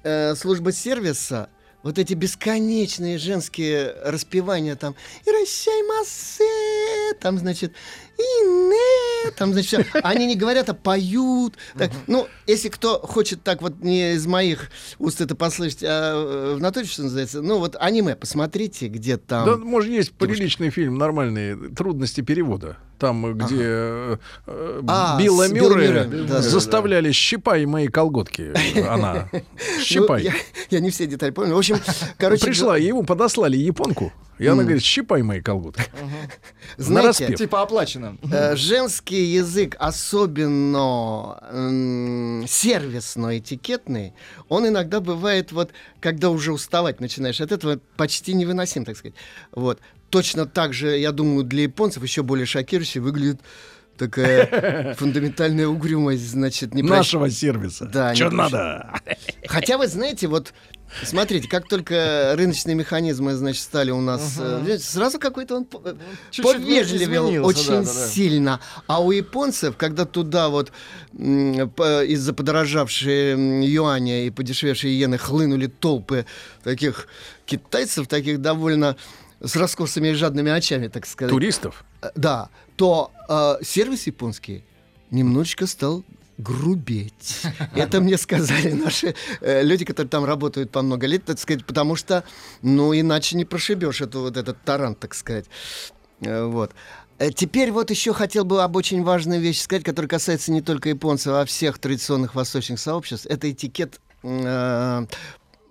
[0.02, 1.48] э, служба сервиса,
[1.82, 4.94] вот эти бесконечные женские распевания там
[5.26, 7.72] «Иращаймасе», там, значит,
[8.18, 10.00] «Ине», там, значит, всё.
[10.02, 11.54] они не говорят, а поют.
[11.76, 16.54] Так, ну, если кто хочет так вот не из моих уст это послышать, а э,
[16.56, 19.46] в натуре, что называется, ну, вот аниме, посмотрите, где там...
[19.46, 22.76] Да, может, есть приличный фильм, нормальный, «Трудности перевода».
[22.98, 24.16] Там, где э,
[24.46, 28.52] э, А, Билла Мюррея да, да, заставляли «щипай мои колготки».
[28.88, 29.28] Она.
[29.32, 30.22] Ну, «Щипай».
[30.22, 30.32] я,
[30.70, 31.54] я не все детали помню.
[31.54, 31.78] В общем,
[32.18, 32.46] короче...
[32.46, 35.84] Пришла, ему подослали японку, и она говорит, «щипай мои колготки».
[36.76, 37.38] Знаете, Нараспев.
[37.38, 38.16] Типа оплачено.
[38.30, 44.12] Э, женский язык, особенно м, сервисно-этикетный,
[44.48, 45.70] он иногда бывает, вот,
[46.00, 49.14] когда уже уставать начинаешь от этого, почти невыносим, так сказать.
[49.52, 49.80] Вот.
[50.10, 53.40] Точно так же, я думаю, для японцев еще более шокирующе выглядит
[53.96, 57.86] такая фундаментальная угрюмость, значит, не Нашего сервиса.
[57.86, 58.14] Да.
[58.14, 59.00] Что надо?
[59.46, 60.52] Хотя вы знаете, вот
[61.02, 64.78] Смотрите, как только рыночные механизмы, значит, стали у нас, uh-huh.
[64.78, 65.94] сразу какой-то он э,
[66.30, 68.06] Чуть-чуть повежливел очень да, да, да.
[68.08, 68.60] сильно.
[68.86, 70.70] А у японцев, когда туда вот
[71.12, 76.26] из-за подорожавшей юаня и подешевевшей иены хлынули толпы
[76.62, 77.08] таких
[77.44, 78.96] китайцев, таких довольно
[79.40, 81.30] с раскосыми и жадными очами, так сказать.
[81.30, 81.84] Туристов?
[82.02, 82.48] Э, да.
[82.76, 84.64] То э, сервис японский
[85.10, 86.04] немножечко стал
[86.38, 87.42] грубеть.
[87.74, 91.96] Это мне сказали наши э, люди, которые там работают по много лет, так сказать, потому
[91.96, 92.24] что,
[92.62, 95.46] ну, иначе не прошибешь эту, вот этот таран, так сказать.
[96.20, 96.72] Э, вот.
[97.18, 100.88] Э, теперь вот еще хотел бы об очень важной вещи сказать, которая касается не только
[100.88, 103.26] японцев, а всех традиционных восточных сообществ.
[103.26, 105.06] Это этикет э,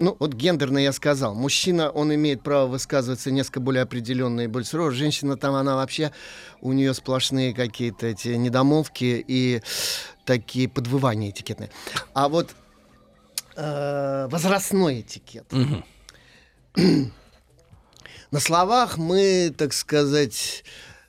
[0.03, 1.33] ну, вот гендерно я сказал.
[1.33, 4.91] Мужчина, он имеет право высказываться несколько более определенно и более сурово.
[4.91, 6.11] Женщина там, она вообще,
[6.59, 9.61] у нее сплошные какие-то эти недомолвки и
[10.25, 11.69] такие подвывания этикетные.
[12.13, 12.49] А вот
[13.55, 15.45] э, возрастной этикет.
[16.75, 20.65] На словах мы, так сказать,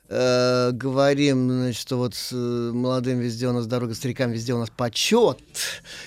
[0.07, 4.59] э, говорим, значит, что вот с э, молодым везде у нас дорога, старикам везде у
[4.59, 5.39] нас почет,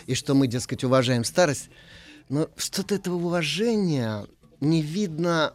[0.06, 1.68] и что мы, дескать, уважаем старость.
[2.28, 4.26] Но что-то этого уважения
[4.60, 5.54] не видно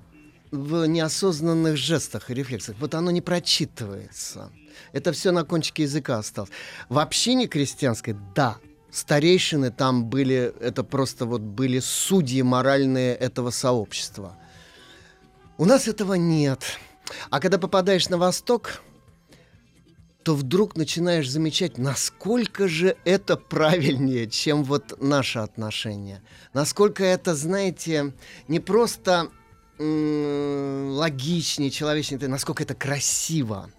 [0.52, 2.76] в неосознанных жестах и рефлексах.
[2.80, 4.52] Вот оно не прочитывается.
[4.91, 6.52] Это все на кончике языка осталось.
[6.90, 8.58] В общине крестьянской, да,
[8.91, 14.38] старейшины там были, это просто вот были судьи моральные этого сообщества.
[15.58, 16.64] У нас этого нет.
[17.30, 18.82] А когда попадаешь на Восток,
[20.24, 26.22] то вдруг начинаешь замечать, насколько же это правильнее, чем вот наше отношение.
[26.54, 28.14] Насколько это, знаете,
[28.48, 29.30] не просто
[29.80, 33.70] логичнее, человечнее, насколько это красиво.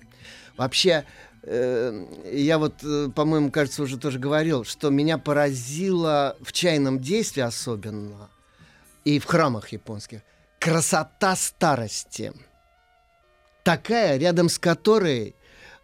[0.57, 1.05] Вообще,
[1.43, 7.43] э, я вот, э, по-моему, кажется, уже тоже говорил, что меня поразило в чайном действии
[7.43, 8.29] особенно
[9.05, 10.21] и в храмах японских
[10.59, 12.33] красота старости.
[13.62, 15.35] Такая, рядом с которой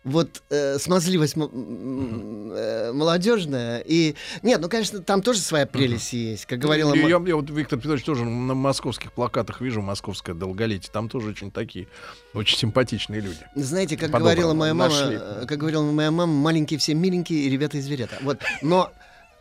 [0.04, 3.80] вот э, смазливость э, молодежная.
[3.80, 6.30] И нет, ну, конечно, там тоже своя прелесть uh-huh.
[6.30, 6.46] есть.
[6.46, 6.94] Как говорила...
[6.94, 10.90] Я, я, я вот, Виктор Петрович, тоже на московских плакатах вижу московское долголетие.
[10.90, 11.86] Там тоже очень такие,
[12.32, 13.40] очень симпатичные люди.
[13.54, 15.18] Знаете, как говорила моя мама, нашли.
[15.20, 18.16] Э, как говорила моя мама, маленькие все миленькие и ребята и зверята.
[18.22, 18.90] Вот, но,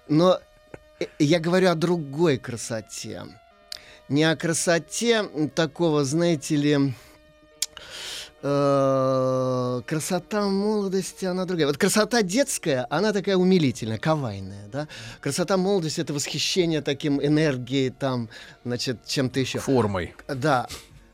[0.09, 0.39] но
[0.99, 3.23] э, я говорю о другой красоте.
[4.09, 5.23] Не о красоте
[5.55, 6.93] такого, знаете ли,
[8.41, 11.67] Э, красота молодости, она другая.
[11.67, 14.87] Вот красота детская, она такая умилительная, кавайная, да.
[15.19, 18.29] Красота молодости— это восхищение таким энергией, там,
[18.63, 19.59] значит, чем-то еще.
[19.59, 20.15] Формой.
[20.27, 20.67] Да.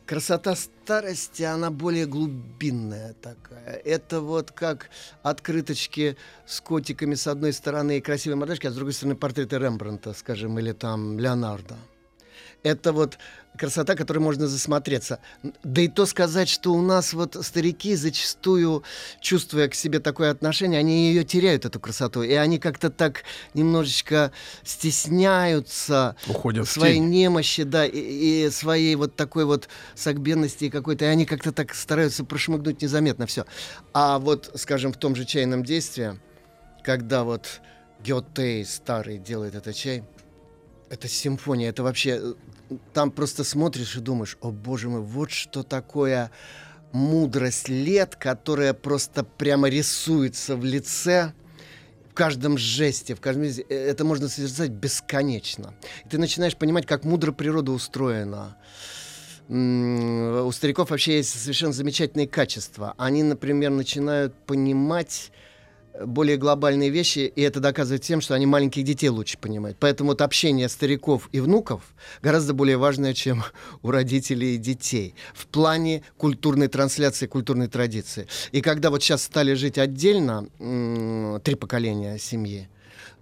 [0.05, 3.81] Красота старости, она более глубинная такая.
[3.83, 4.91] Это вот как
[5.23, 10.13] открыточки с котиками с одной стороны и красивые модельки, а с другой стороны портреты Рембранта,
[10.13, 11.75] скажем, или там Леонардо
[12.65, 13.19] это вот
[13.57, 15.19] красота, которой можно засмотреться.
[15.63, 18.83] Да и то сказать, что у нас вот старики зачастую,
[19.21, 22.23] чувствуя к себе такое отношение, они ее теряют, эту красоту.
[22.23, 23.23] И они как-то так
[23.53, 24.31] немножечко
[24.63, 31.05] стесняются Уходят своей немощи, да, и, и своей вот такой вот согбенности какой-то.
[31.05, 33.45] И они как-то так стараются прошмыгнуть незаметно все.
[33.93, 36.19] А вот, скажем, в том же чайном действии,
[36.83, 37.61] когда вот
[38.03, 40.03] Гёте старый делает этот чай,
[40.89, 42.33] это симфония, это вообще э,
[42.93, 46.31] там просто смотришь и думаешь, о боже мой, вот что такое
[46.91, 51.33] мудрость лет, которая просто прямо рисуется в лице,
[52.09, 53.43] в каждом жесте, в каждом...
[53.43, 55.73] Э, это можно созерцать бесконечно.
[56.05, 58.57] И ты начинаешь понимать, как мудро природа устроена.
[59.47, 62.95] У стариков вообще есть совершенно замечательные качества.
[62.97, 65.31] Они, например, начинают понимать
[66.03, 69.77] более глобальные вещи, и это доказывает тем, что они маленьких детей лучше понимают.
[69.79, 71.81] Поэтому вот общение стариков и внуков
[72.21, 73.43] гораздо более важное, чем
[73.81, 78.27] у родителей и детей в плане культурной трансляции, культурной традиции.
[78.51, 80.47] И когда вот сейчас стали жить отдельно,
[81.43, 82.69] три поколения семьи,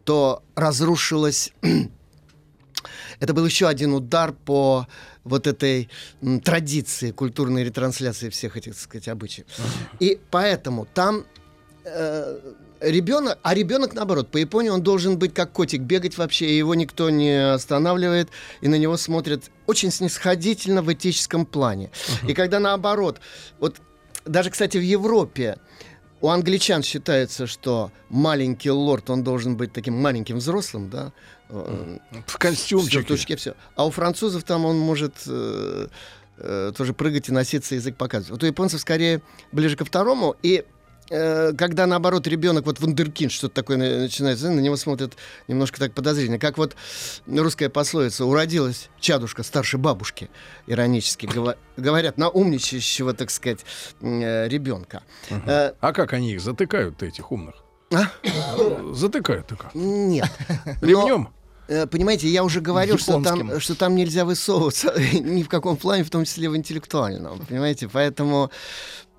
[0.04, 1.54] то разрушилось...
[3.20, 4.88] это был еще один удар по
[5.24, 5.90] вот этой
[6.44, 9.48] традиции культурной ретрансляции всех этих, так сказать, обычаев.
[10.00, 11.26] И поэтому там
[11.86, 12.40] э,
[12.84, 16.76] ребенок, а ребенок наоборот, по Японии он должен быть как котик, бегать вообще, и его
[16.76, 18.30] никто не останавливает,
[18.62, 21.92] и на него смотрят очень снисходительно в этическом плане.
[21.94, 22.32] Uh-huh.
[22.32, 23.20] И когда наоборот,
[23.60, 23.78] вот
[24.26, 25.58] даже, кстати, в Европе
[26.22, 31.12] у англичан считается, что маленький лорд, он должен быть таким маленьким взрослым, да,
[31.50, 33.16] в костюмчике.
[33.16, 33.56] Все, все.
[33.76, 35.88] А у французов там он может э,
[36.38, 38.32] э, тоже прыгать и носиться, язык показывать.
[38.32, 40.36] Вот у японцев скорее ближе ко второму.
[40.42, 40.64] И э,
[41.10, 45.14] когда наоборот ребенок вот вундеркинд что-то такое на- начинается, на него смотрят
[45.48, 46.40] немножко так подозрительно.
[46.40, 46.76] Как вот
[47.28, 50.30] русская пословица «уродилась чадушка старше бабушки»,
[50.68, 51.30] иронически
[51.78, 53.66] говорят, на умничающего, так сказать,
[54.02, 55.04] э, ребенка.
[55.30, 57.56] Э, А как они их затыкают, этих умных?
[57.94, 58.08] А?
[58.94, 59.76] Затыкают-то как?
[59.76, 60.30] Нет.
[60.82, 61.30] Ремнем?
[61.68, 66.04] Э, Понимаете, я уже говорил, что там, что там нельзя высовываться ни в каком плане,
[66.04, 67.40] в том числе в интеллектуальном.
[67.46, 68.52] Понимаете, поэтому...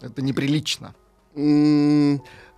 [0.01, 0.95] Это неприлично.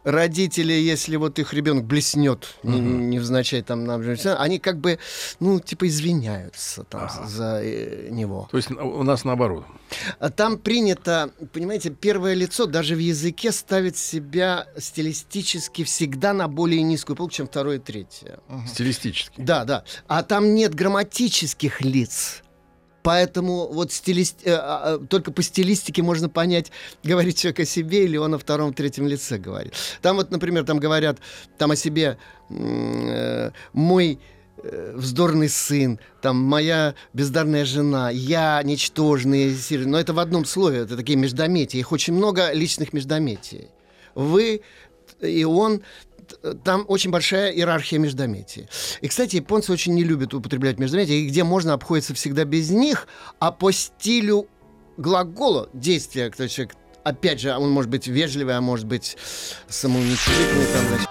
[0.06, 3.96] Родители, если вот их ребенок блеснет, не- невзначай там, на-
[4.40, 5.00] они как бы,
[5.40, 8.46] ну, типа извиняются там за э, него.
[8.52, 9.64] То есть у нас наоборот.
[10.20, 16.82] А Там принято, понимаете, первое лицо даже в языке ставит себя стилистически всегда на более
[16.82, 18.38] низкую полку, чем второе и третье.
[18.68, 19.40] Стилистически.
[19.40, 19.82] Да, да.
[20.06, 22.44] А там нет грамматических лиц.
[23.06, 24.40] Поэтому вот стилист...
[24.42, 26.72] э, а, а, только по стилистике можно понять,
[27.04, 29.74] говорит человек о себе или он о втором, третьем лице говорит.
[30.02, 31.18] Там вот, например, там говорят
[31.56, 32.18] там о себе
[32.50, 34.18] э, мой
[34.60, 40.96] э, вздорный сын, там моя бездарная жена, я ничтожный, но это в одном слове, это
[40.96, 43.68] такие междометия, их очень много личных междометий.
[44.16, 44.62] Вы
[45.20, 45.82] и он,
[46.28, 48.68] т- там очень большая иерархия междометий.
[49.00, 53.06] И, кстати, японцы очень не любят употреблять междометия, и где можно обходится всегда без них,
[53.38, 54.48] а по стилю
[54.96, 56.74] глагола действия, кто человек,
[57.04, 59.16] опять же, он может быть вежливый, а может быть
[59.68, 61.08] самоуничижительный, там, значит,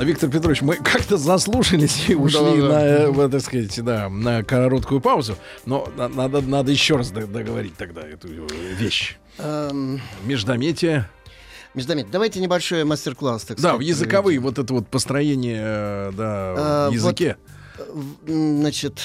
[0.00, 2.68] Виктор Петрович, мы как-то заслушались и ушли Да-да-да.
[2.68, 5.36] на, э, вот, так сказать, да, на короткую паузу.
[5.64, 8.46] Но на- надо, надо еще раз договорить тогда эту э,
[8.80, 9.16] вещь.
[9.38, 11.08] эм, Междометие.
[11.74, 12.10] Междометие.
[12.12, 13.78] Давайте небольшой мастер-класс, так Да, сказать.
[13.78, 16.54] в языковые вот это вот построение э, да,
[16.86, 17.36] А, в языке.
[17.88, 19.00] В- м, Значит,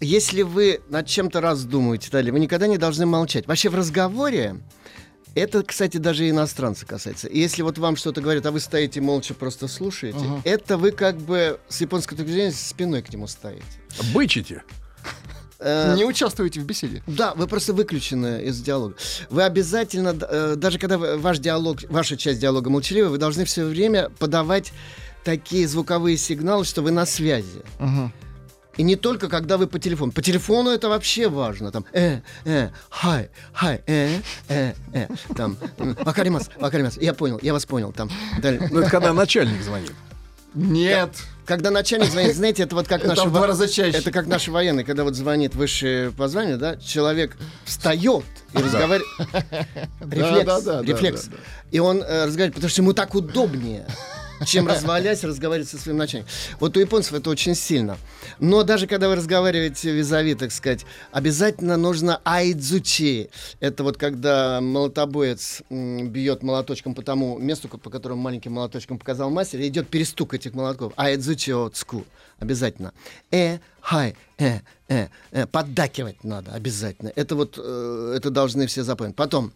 [0.00, 3.46] если вы над чем-то раздумываете, далее, вы никогда не должны молчать.
[3.46, 4.56] Вообще в разговоре,
[5.34, 7.26] это, кстати, даже иностранцы касается.
[7.28, 10.40] И если вот вам что-то говорят, а вы стоите молча просто слушаете, Ага.
[10.44, 13.64] это вы как бы с японской точки зрения спиной к нему стоите.
[14.12, 14.62] Бычите.
[15.60, 17.02] Э, Не участвуйте в беседе.
[17.06, 18.94] Да, вы просто выключены из диалога.
[19.30, 24.10] Вы обязательно, э, даже когда ваш диалог, ваша часть диалога молчаливая, вы должны все время
[24.18, 24.72] подавать
[25.24, 27.62] такие звуковые сигналы, что вы на связи.
[28.76, 30.10] И не только когда вы по телефону.
[30.10, 31.70] По телефону это вообще важно.
[31.70, 35.06] Там, э, э, хай, хай, э, э, э.
[35.36, 36.96] Там, вакаримас, вакаримас.
[36.96, 37.92] Я понял, я вас понял.
[37.92, 38.10] Там.
[38.42, 39.92] Ну, это когда начальник звонит.
[40.54, 41.10] Нет.
[41.46, 43.40] Когда начальник звонит, знаете, это вот как наши во-.
[43.98, 49.04] Это как наши военные, когда вот звонит высшее по званию, да, человек встает и разговаривает.
[50.00, 50.46] Рефлекс,
[50.82, 51.28] рефлекс.
[51.70, 53.86] И он э, разговаривает, потому что ему так удобнее,
[54.44, 56.32] чем развалясь, разговаривать со своим начальником.
[56.60, 57.96] Вот у японцев это очень сильно.
[58.38, 63.30] Но даже когда вы разговариваете визави, так сказать, обязательно нужно айдзучи.
[63.60, 69.60] Это вот когда молотобоец бьет молоточком по тому месту, по которому маленьким молоточком показал мастер,
[69.60, 70.92] и идет перестук этих молотков.
[70.96, 72.04] Айдзучи отску.
[72.40, 72.92] Обязательно.
[73.30, 75.46] Э, хай, э, э, э.
[75.46, 77.12] Поддакивать надо обязательно.
[77.14, 79.16] Это вот, э, это должны все запомнить.
[79.16, 79.52] Потом,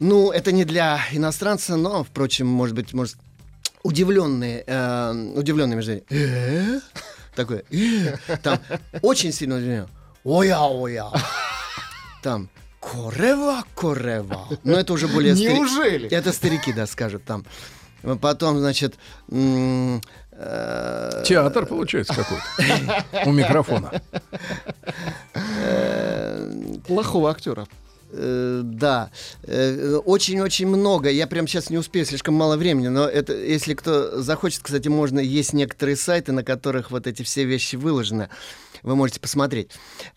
[0.00, 3.16] ну, это не для иностранца, но, впрочем, может быть, может,
[3.82, 6.80] удивленные, э, удивленные между «Э?»
[7.34, 8.58] такое, «Э?» там
[9.02, 9.88] очень сильно удивление.
[10.24, 11.10] Оя, оя.
[12.22, 12.50] Там
[12.80, 14.48] корева, корева.
[14.64, 16.08] Но это уже более Неужели?
[16.08, 17.44] Это старики, да, скажут там.
[18.20, 18.94] Потом, значит,
[19.30, 20.00] э,
[21.26, 23.04] Театр получается какой-то.
[23.26, 24.00] У микрофона.
[26.86, 27.66] Плохого актера.
[28.12, 29.10] Э, да,
[29.42, 31.10] Э, очень-очень много.
[31.10, 32.88] Я прям сейчас не успею, слишком мало времени.
[32.88, 37.44] Но это, если кто захочет, кстати, можно есть некоторые сайты, на которых вот эти все
[37.44, 38.28] вещи выложены.
[38.82, 39.70] Вы можете посмотреть.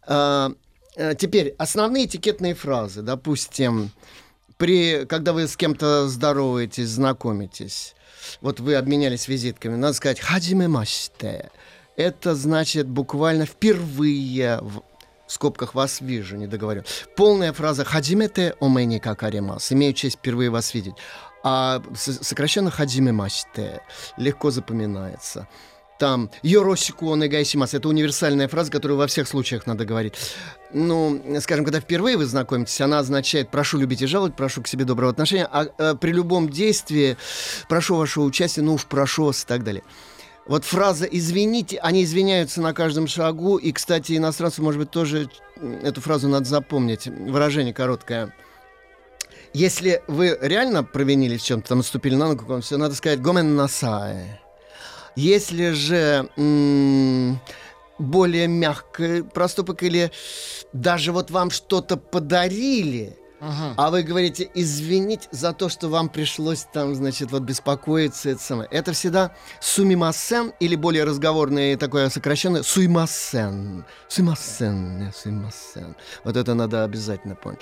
[0.06, 0.52] А,
[0.96, 3.92] э, теперь основные этикетные фразы, допустим,
[4.58, 7.96] при, когда вы с кем-то здороваетесь, знакомитесь,
[8.42, 11.50] вот вы обменялись визитками, надо сказать «хаджимемаште».
[11.96, 14.62] Это значит буквально впервые
[15.28, 16.84] в скобках вас вижу, не договорю.
[17.16, 19.72] Полная фраза «хаджимете омэни какаримас».
[19.72, 20.96] Имею честь впервые вас видеть.
[21.44, 23.82] А сокращенно «хаджимемаште»
[24.18, 25.48] легко запоминается.
[26.00, 30.16] Там «Йорошику онегайсимас»— это универсальная фраза, которую во всех случаях надо говорить.
[30.74, 34.86] Ну, скажем, когда впервые вы знакомитесь, она означает «прошу любить и жаловать», «прошу к себе
[34.86, 37.16] доброго отношения», а э, при любом действии
[37.70, 39.84] «прошу вашего участия», «ну уж прошу вас» и так далее.
[40.46, 45.30] Вот фраза «извините», они извиняются на каждом шагу, и, кстати, иностранцу, может быть, тоже
[45.82, 48.36] эту фразу надо запомнить, выражение короткое.
[49.54, 54.42] Если вы реально провинились в чем-то, там наступили на ногу, все, надо сказать «гомен насай».
[55.16, 56.28] Если же
[58.00, 60.12] более мягкий проступок или
[60.74, 63.16] даже вот вам что-то подарили,
[63.46, 63.74] Ага.
[63.76, 68.30] а вы говорите, извините за то, что вам пришлось там, значит, вот беспокоиться.
[68.30, 68.70] Это, самое.
[68.72, 73.84] это всегда сумимасен или более разговорное такое сокращенное суймасен.
[74.08, 75.96] Суймасен, суймасен.
[76.24, 77.60] Вот это надо обязательно помнить.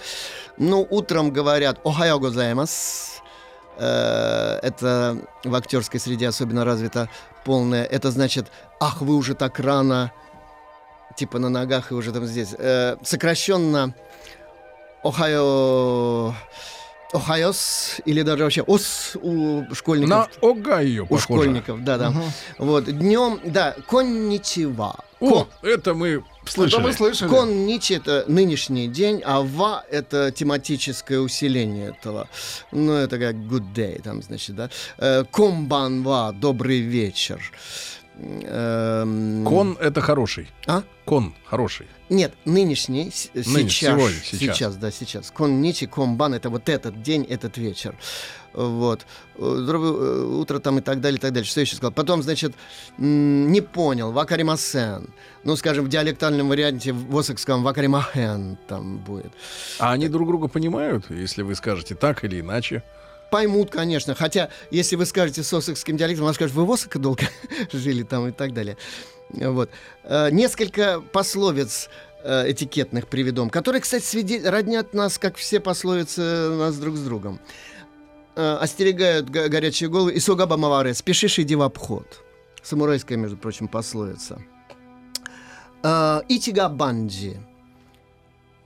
[0.58, 3.22] Ну, утром говорят «Охайо гозаэмас».
[3.78, 7.10] Э, Это в актерской среде особенно развито
[7.44, 7.86] полное.
[7.86, 10.12] Это значит «Ах, вы уже так рано».
[11.16, 12.54] Типа на ногах и уже там здесь.
[12.58, 13.96] Э, Сокращенно
[15.04, 16.34] Охайо...
[17.14, 20.10] Охайос или даже вообще ос у школьников.
[20.10, 21.24] На Огайо У похоже.
[21.24, 22.12] школьников, да, да.
[22.12, 22.24] Мгм.
[22.58, 24.96] Вот, днем, да, конничева.
[25.20, 27.28] О, это мы слышали.
[27.28, 32.30] Конничи это нынешний день, а ва это тематическое усиление этого.
[32.72, 34.70] Ну, это как good day, там, значит, да.
[34.98, 37.42] Э, Комбанва, добрый вечер.
[38.22, 40.50] Эм, Кон это хороший.
[40.68, 40.84] А?
[41.06, 41.88] Кон хороший.
[42.10, 44.40] Нет, нынешний, сейчас, сегодня, сейчас.
[44.40, 45.32] сейчас, да, сейчас.
[45.32, 47.96] Конничи, комбан, это вот этот день, этот вечер.
[48.54, 49.06] Вот.
[49.38, 51.48] Э, э, утро там и так далее, и так далее.
[51.48, 51.94] Что я еще сказал?
[51.94, 52.54] Потом, значит,
[52.98, 55.10] не понял, вакаримасен.
[55.44, 59.32] Ну, скажем, в диалектальном варианте в осекском вакаримахен там будет.
[59.80, 62.84] А они друг друга понимают, если вы скажете так или иначе?
[63.32, 64.14] Поймут, конечно.
[64.14, 67.24] Хотя, если вы скажете с осекским диалектом, она скажет, вы в Осака долго
[67.72, 68.76] жили там и так далее.
[69.30, 69.70] Вот.
[70.04, 71.90] Э, Несколько пословиц
[72.24, 77.40] э, этикетных приведом, которые, кстати, свиде- роднят нас, как все пословицы нас друг с другом.
[78.36, 80.18] Э, Остерегают го- горячие головы.
[80.18, 82.22] Исогаба маваре, спешишь, иди в обход.
[82.62, 84.42] Самурайская, между прочим, пословица.
[85.84, 87.38] Итига банджи.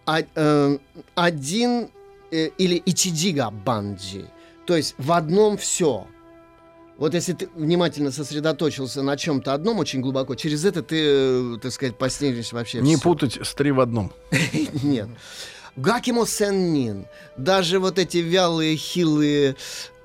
[0.07, 0.77] А-
[1.15, 1.89] Один
[2.31, 4.25] или ичидига банджи.
[4.65, 6.07] То есть в одном все.
[6.97, 11.71] Вот если ты внимательно сосредоточился на чем-то одном очень глубоко, через это ты, э, так
[11.73, 13.03] сказать, постигнешь вообще Не всё.
[13.03, 14.13] путать с три в одном.
[14.83, 15.09] Нет.
[15.75, 17.05] Гакимо сеннин.
[17.35, 19.57] Даже вот эти вялые, хилые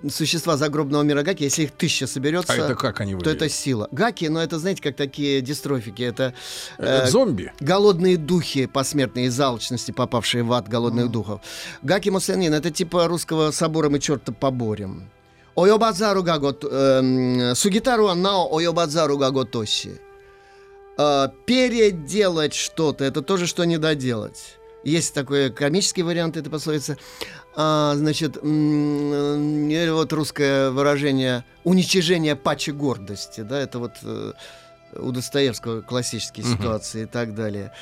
[0.09, 3.89] существа загробного мира гаки, если их тысяча соберется, А это как они то это сила.
[3.91, 6.03] Гаки, но это, знаете, как такие дистрофики.
[6.03, 6.35] Это
[6.79, 7.53] Это зомби?
[7.61, 11.41] Голодные духи посмертные из алчности, попавшие в ад голодных духов.
[11.83, 15.11] Гаки Мусенин, это типа русского собора мы черта поборем.
[15.55, 16.65] Ойобадзару гагот...
[16.65, 20.01] эм, Сугитару нао ойобадзару гаготоси.
[20.97, 24.57] Э, переделать что-то, это тоже что не доделать.
[24.85, 26.97] Есть такой комический вариант этой пословицы.
[27.55, 34.33] А, значит, э, вот русское выражение уничижение пачи гордости, да, это вот э,
[34.97, 37.73] у Достоевского классические ситуации и так далее.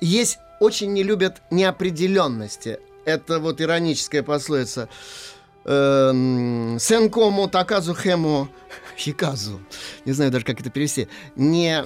[0.00, 2.78] Есть очень не любят неопределенности.
[3.04, 4.88] Это вот ироническая пословица.
[5.64, 8.48] Эм, Сенкому таказу хему
[8.96, 9.60] хиказу.
[10.04, 11.08] Не знаю даже, как это перевести.
[11.36, 11.84] Не...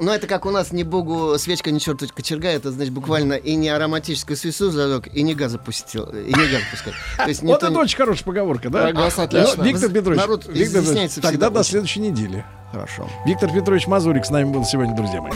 [0.00, 3.54] Но это как у нас не богу свечка, не черту кочерга, это значит буквально и
[3.54, 6.94] не ароматическую свису зажег, и не газа пустил, и не газ пускать.
[7.16, 8.92] То есть Вот это не- очень хорошая поговорка, да?
[8.92, 9.64] Газ Ну.
[9.64, 12.44] Виктор Петрович, Народ Виктор Петрович, тогда всегда до следующей недели.
[12.72, 13.08] Хорошо.
[13.26, 15.32] Виктор Петрович Мазурик с нами был сегодня, друзья мои.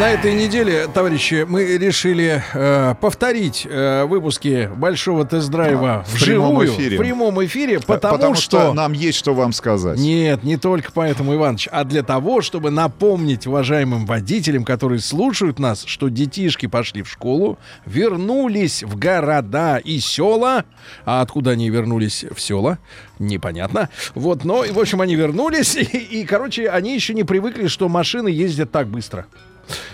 [0.00, 6.68] На этой неделе, товарищи, мы решили э, повторить э, выпуски большого тест-драйва В прямом вживую,
[6.68, 6.96] эфире.
[6.96, 8.72] в прямом эфире, П- потому, что...
[8.72, 9.98] нам есть что вам сказать.
[9.98, 15.84] Нет, не только поэтому, Иваныч, а для того, чтобы напомнить уважаемым водителям, которые слушают нас,
[15.84, 20.64] что детишки пошли в школу, вернулись в города и села.
[21.04, 22.78] А откуда они вернулись в села?
[23.18, 23.90] Непонятно.
[24.14, 28.28] Вот, но, в общем, они вернулись, и, и, короче, они еще не привыкли, что машины
[28.28, 29.26] ездят так быстро.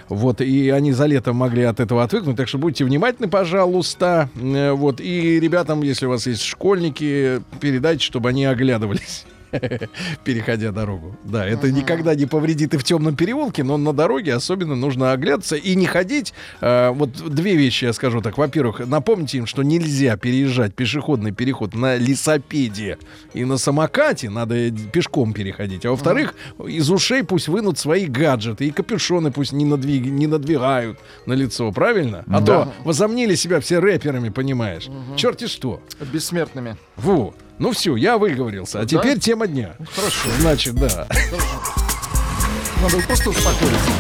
[0.08, 4.28] Вот, и они за лето могли от этого отвыкнуть, так что будьте внимательны, пожалуйста.
[4.36, 9.24] Э, Вот, и ребятам, если у вас есть школьники, передайте, чтобы они оглядывались.
[10.24, 11.16] переходя дорогу.
[11.24, 15.56] Да, это никогда не повредит и в темном переулке, но на дороге особенно нужно оглядываться
[15.56, 16.34] и не ходить.
[16.60, 18.38] Э, вот две вещи я скажу так.
[18.38, 22.98] Во-первых, напомните им, что нельзя переезжать пешеходный переход на лесопеде
[23.34, 25.84] и на самокате, надо пешком переходить.
[25.86, 26.34] А во-вторых,
[26.66, 31.70] из ушей пусть вынут свои гаджеты и капюшоны пусть не, надвиг- не надвигают на лицо,
[31.72, 32.24] правильно?
[32.28, 32.46] А Да.
[32.64, 34.88] то возомнили себя все рэперами, понимаешь?
[35.16, 35.80] Черти что.
[36.12, 36.76] Бессмертными.
[36.96, 37.36] Вот.
[37.58, 38.80] Ну все, я выговорился.
[38.80, 38.86] А Да?
[38.86, 39.74] теперь тема дня.
[39.94, 40.28] Хорошо.
[40.40, 41.06] Значит, да.
[42.82, 43.90] Надо просто успокоиться.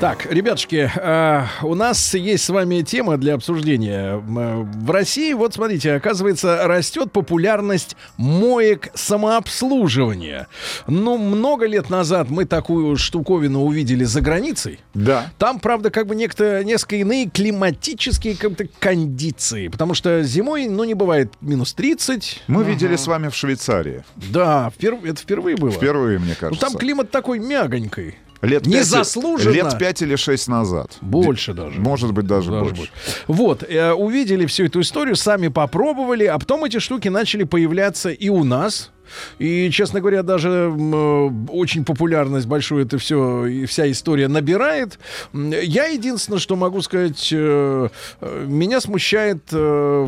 [0.00, 4.12] Так, ребятушки, э, у нас есть с вами тема для обсуждения.
[4.14, 10.46] М, В России, вот смотрите, оказывается, растет популярность моек самообслуживания.
[10.86, 14.80] Ну, много лет назад мы такую штуковину увидели за границей.
[14.94, 15.30] Да.
[15.36, 19.68] Там, правда, как бы некто, несколько иные климатические как-то кондиции.
[19.68, 22.42] Потому что зимой, ну, не бывает минус 30.
[22.46, 24.02] Мы видели с вами в Швейцарии.
[24.16, 25.70] Да, впер- это впервые было.
[25.72, 26.66] Впервые, мне Ну, кажется.
[26.70, 28.14] там климат такой мягонький.
[28.42, 29.52] Лет Незаслуженно.
[29.52, 30.96] Лет пять или шесть назад.
[31.00, 31.78] Больше даже.
[31.78, 32.76] Может быть, даже, Даже больше.
[32.76, 32.92] больше.
[33.26, 38.28] Вот, э, увидели всю эту историю, сами попробовали, а потом эти штуки начали появляться и
[38.28, 38.90] у нас.
[39.38, 44.98] И, честно говоря, даже э, очень популярность большую это все, и вся история набирает.
[45.32, 47.88] Я единственное, что могу сказать, э,
[48.20, 49.56] э, меня смущает э,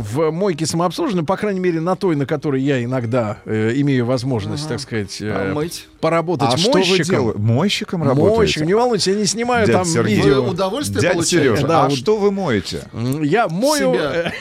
[0.00, 4.68] в мойке самообслуживания, по крайней мере, на той, на которой я иногда э, имею возможность,
[4.68, 5.88] так сказать, э, Помыть.
[6.00, 7.04] поработать А что вы мойщиком.
[7.06, 7.38] делаете?
[7.38, 8.36] Мойщиком работаете?
[8.36, 10.16] Мойщиком, не волнуйтесь, я не снимаю Дядя там Сергей.
[10.16, 10.42] видео.
[10.42, 11.46] Вы удовольствие Дядя получаете?
[11.48, 12.84] Сережа, Да, а вот- что вы моете?
[13.22, 13.94] Я мою...
[13.94, 14.32] Себя.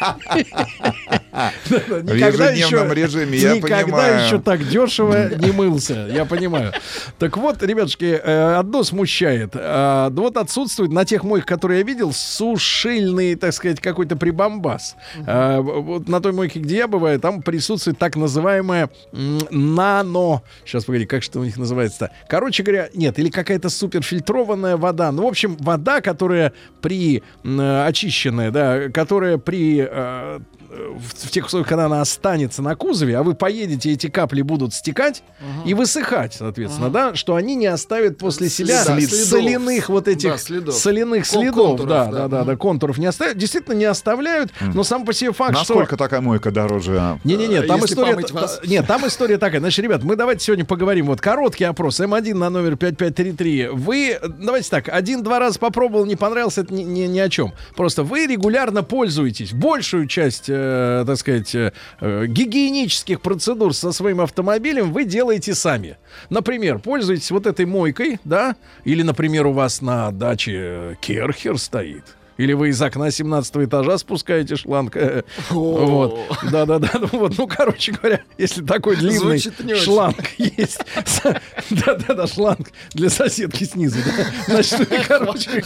[1.70, 6.72] э, Никогда ежедневном еще, режиме, я никогда еще так дешево не мылся, я понимаю.
[7.18, 9.52] Так вот, ребятушки, э, одно смущает.
[9.54, 14.96] А, да Вот отсутствует на тех мойках, которые я видел, сушильный, так сказать, какой-то прибамбас.
[15.26, 20.42] А, Вот на той мойке, где я бываю, там присутствует так называемая нано...
[20.64, 22.10] Сейчас, погоди, как что у них называется-то?
[22.28, 25.12] Короче говоря, нет, или какая-то суперфильтрованная вода.
[25.12, 27.22] Ну, в общем, вода, которая при...
[27.44, 29.86] э, очищенная, да, которая при...
[29.88, 30.38] э,
[30.68, 34.74] в, в тех условиях, когда она останется на кузове, а вы поедете, эти капли будут
[34.74, 35.22] стекать
[35.64, 39.10] и высыхать, соответственно, да, что они не оставят после себя следов.
[39.10, 40.74] соляных вот этих Да, следов.
[40.74, 42.10] соляных Кон- следов, контуров, да, да.
[42.10, 45.74] да, да, да, контуров не оставляют, действительно не оставляют, но сам по себе факт, что
[45.74, 46.96] Насколько такая мойка дороже?
[46.98, 47.18] а?
[47.24, 48.26] не-не-не, там Если история...
[48.32, 48.60] вас.
[48.66, 49.60] Нет, там история такая.
[49.60, 51.06] Значит, ребят, мы давайте сегодня поговорим.
[51.06, 52.00] Вот короткий опрос.
[52.00, 53.68] М1 на номер 5533.
[53.68, 57.52] Вы, давайте так, один-два раза попробовал, не понравился, это ни, ни- ни о чем.
[57.76, 64.20] Просто вы регулярно пользуетесь большую часть, э, так сказать, э, э, гигиенических процедур со своим
[64.20, 65.96] автомобилем вы делаете сами.
[66.30, 68.56] Например, пользуетесь вот этой мойкой, да?
[68.84, 72.17] Или, например, у вас на даче э, керхер стоит.
[72.38, 74.96] Или вы из окна 17 этажа спускаете шланг.
[75.50, 76.20] Вот.
[76.50, 76.90] Да-да-да.
[76.94, 77.36] Ну, вот.
[77.36, 79.38] ну, короче говоря, если такой длинный
[79.76, 80.80] шланг есть.
[81.70, 83.98] Да-да-да, шланг для соседки снизу.
[84.46, 85.62] Значит, короче,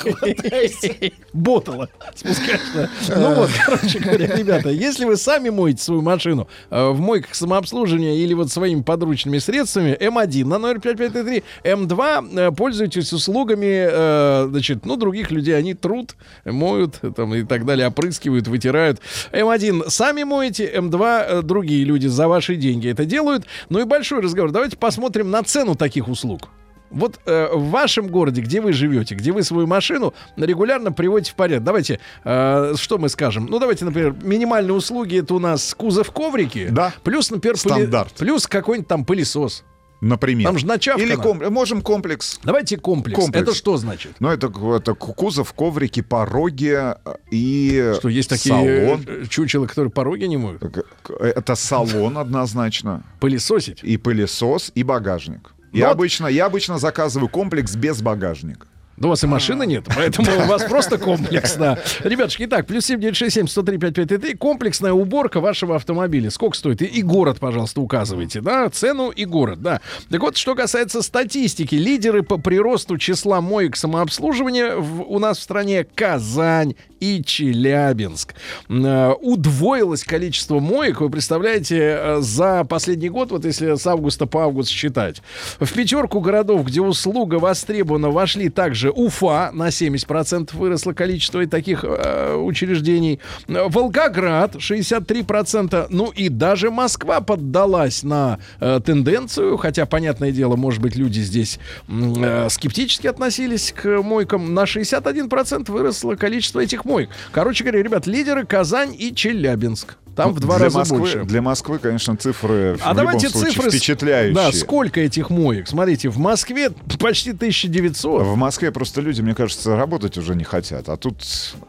[1.32, 2.88] ботала спускаешь.
[3.08, 8.16] Ну вот, короче говоря, ребята, если вы сами моете свою машину э, в мойках самообслуживания
[8.16, 14.86] или вот своими подручными средствами, М1 на номер 5533, М2 э, пользуйтесь услугами, э, значит,
[14.86, 16.14] ну, других людей, они труд,
[16.62, 19.00] моют там и так далее, опрыскивают, вытирают.
[19.32, 23.44] М1 сами моете, М2 э, другие люди за ваши деньги это делают.
[23.68, 24.50] Ну и большой разговор.
[24.50, 26.48] Давайте посмотрим на цену таких услуг.
[26.90, 31.36] Вот э, в вашем городе, где вы живете, где вы свою машину регулярно приводите в
[31.36, 31.64] порядок.
[31.64, 33.46] Давайте, э, что мы скажем?
[33.46, 36.68] Ну, давайте, например, минимальные услуги это у нас кузов коврики.
[36.70, 36.92] Да.
[37.02, 38.12] Плюс, например, пыли- Стандарт.
[38.18, 39.64] плюс какой-нибудь там пылесос.
[40.02, 40.48] Например.
[40.48, 42.40] Там же начавка Или ком- можем комплекс.
[42.42, 43.16] Давайте комплекс.
[43.18, 43.42] Комплекс.
[43.42, 44.10] Это что значит?
[44.18, 46.94] Ну, это, это кузов, коврики, пороги э,
[47.30, 49.04] и Что есть такие салон.
[49.06, 50.60] э, чучела, которые пороги не моют?
[50.60, 53.04] К- Это салон однозначно.
[53.20, 53.84] Пылесосить?
[53.84, 55.54] И пылесос, и багажник.
[55.72, 58.66] Ну Я, вот- обычно, я обычно заказываю комплекс без багажника.
[59.02, 61.76] Да у вас и машины нет, поэтому у вас просто комплекс, да.
[62.04, 66.30] Ребятушки, итак, плюс 7967 103 5533, комплексная уборка вашего автомобиля.
[66.30, 66.82] Сколько стоит?
[66.82, 69.80] И, и город, пожалуйста, указывайте, да, цену и город, да.
[70.08, 75.42] Так вот, что касается статистики, лидеры по приросту числа моек самообслуживания в- у нас в
[75.42, 78.34] стране Казань и Челябинск.
[78.68, 84.44] Э, Удвоилось количество моек, вы представляете, э, за последний год, вот если с августа по
[84.44, 85.20] август считать.
[85.58, 92.34] В пятерку городов, где услуга востребована, вошли также Уфа, на 70% выросло количество таких э,
[92.36, 93.20] учреждений.
[93.48, 95.86] Волгоград, 63%.
[95.90, 101.58] Ну и даже Москва поддалась на э, тенденцию, хотя, понятное дело, может быть, люди здесь
[101.88, 104.54] э, скептически относились к мойкам.
[104.54, 107.10] На 61% выросло количество этих моек.
[107.32, 109.96] Короче говоря, ребят, лидеры Казань и Челябинск.
[110.14, 111.24] Там Ну, в два раза Москвы, больше.
[111.24, 113.70] Для Москвы, конечно, цифры А в давайте любом случае цифры.
[113.70, 114.34] впечатляющие.
[114.34, 115.68] Да, сколько этих моек?
[115.68, 116.70] Смотрите, в Москве
[117.00, 118.22] почти 1900.
[118.22, 120.88] В Москве просто люди, мне кажется, работать уже не хотят.
[120.88, 121.16] А тут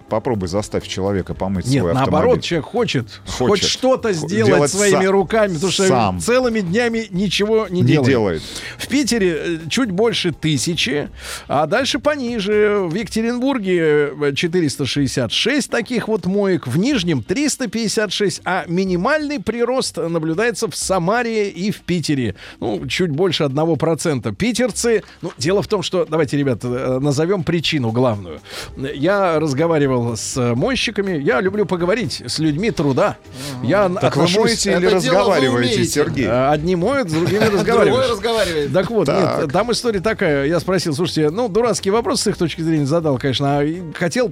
[0.09, 2.41] попробуй заставь человека помыть Нет, свой наоборот, автомобиль.
[2.41, 3.47] человек хочет, Хочет.
[3.47, 6.19] хоть что-то сделать делать своими са- руками, потому что сам.
[6.19, 8.09] целыми днями ничего не, Не делает.
[8.09, 8.41] делает.
[8.77, 11.09] В Питере э, чуть больше тысячи,
[11.47, 12.80] а дальше пониже.
[12.84, 20.75] В Екатеринбурге э, 466 таких вот моек, в Нижнем 356, а минимальный прирост наблюдается в
[20.75, 22.35] Самаре и в Питере.
[22.59, 24.34] Ну, чуть больше 1%.
[24.35, 28.40] Питерцы, ну, дело в том, что, давайте, ребята, э, назовем причину главную.
[28.78, 33.18] Я разговаривал с мойщиками, я люблю поговорить с людьми труда.
[33.64, 35.86] Я Так вы моете или разговариваете.
[35.86, 36.26] Сергей?
[36.26, 38.74] Э, Одни моют, с другими разговаривают.
[38.74, 39.41] Так вот, Так.
[39.44, 40.45] нет, там история такая.
[40.45, 43.60] Я спросил, слушайте, ну, дурацкий вопрос с их точки зрения задал, конечно.
[43.60, 44.32] а хотел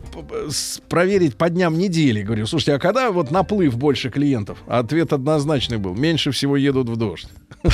[0.90, 2.22] проверить по дням недели.
[2.22, 4.58] Говорю, слушайте, а когда вот наплыв больше клиентов?
[4.68, 5.94] Ответ однозначный был.
[5.94, 7.28] Меньше всего едут в дождь.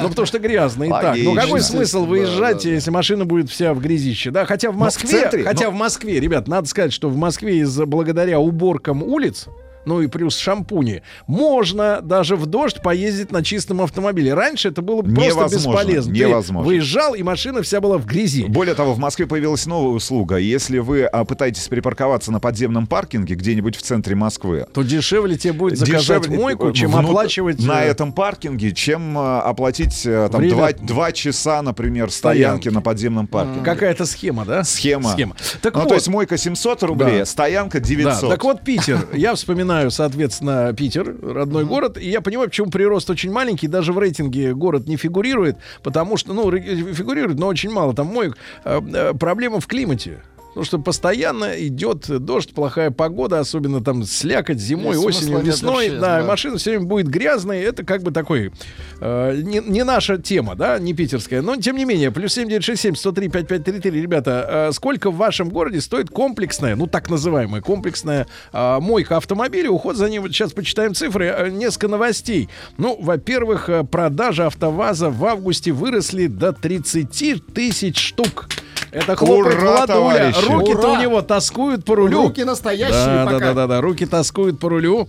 [0.00, 1.16] Ну, потому что грязно и так.
[1.18, 4.30] Ну, какой смысл выезжать, если машина будет вся в грязище?
[4.30, 7.08] Да, хотя в Ну, в Москве, центре, хотя ну- в Москве, ребят, надо сказать, что
[7.08, 9.46] в Москве из-за благодаря уборкам улиц
[9.84, 11.02] ну и плюс шампуни.
[11.26, 14.34] Можно даже в дождь поездить на чистом автомобиле.
[14.34, 16.14] Раньше это было просто Невозможно, бесполезно.
[16.14, 16.68] Ты невозможно.
[16.68, 18.44] выезжал, и машина вся была в грязи.
[18.48, 20.36] Более того, в Москве появилась новая услуга.
[20.36, 25.52] Если вы а, пытаетесь припарковаться на подземном паркинге где-нибудь в центре Москвы, То дешевле тебе
[25.52, 27.60] будет заказать дешевле, мойку, чем внут- оплачивать...
[27.60, 32.68] на э, этом паркинге, чем э, оплатить э, там Время- два, два часа, например, стоянки
[32.68, 33.64] на подземном паркинге.
[33.64, 34.64] Какая-то схема, да?
[34.64, 35.10] Схема.
[35.10, 35.36] Схема.
[35.60, 37.22] Так ну, вот, то есть мойка 700 рублей, Да.
[37.22, 38.22] а стоянка 900.
[38.22, 39.08] Да, так вот Питер.
[39.12, 41.98] Я вспоминаю, соответственно, Питер, родной город.
[41.98, 43.68] И я понимаю, почему прирост очень маленький.
[43.68, 45.56] Даже в рейтинге город не фигурирует.
[45.82, 48.36] Потому что, ну, фигурирует, но очень мало там моек.
[48.64, 50.22] Э, э, Проблема в климате.
[50.52, 55.72] Потому что постоянно идет дождь, плохая погода, особенно там слякоть зимой, смысла осенью, нет весной.
[55.72, 56.26] вообще, да, да.
[56.26, 57.60] машина все время будет грязной.
[57.60, 58.52] Это как бы такой
[59.00, 61.40] э, не, не наша тема, да, не питерская.
[61.40, 66.10] Но тем не менее, плюс 7967 103 5533, ребята, э, сколько в вашем городе стоит
[66.10, 71.26] комплексная, ну так называемая комплексная э, мойка автомобиля, уход за ним, вот сейчас почитаем цифры,
[71.26, 72.50] э, несколько новостей.
[72.76, 78.48] Ну, во-первых, э, продажи АвтоВАЗа в августе выросли до 30 тысяч штук.
[78.92, 79.86] Это хлопает Ура, Владуля.
[79.86, 80.50] товарищи!
[80.52, 80.92] Руки-то Ура!
[80.92, 82.22] у него тоскуют по рулю.
[82.24, 83.38] Руки настоящие Да, да, пока.
[83.46, 85.08] да, да, да, руки тоскуют по рулю.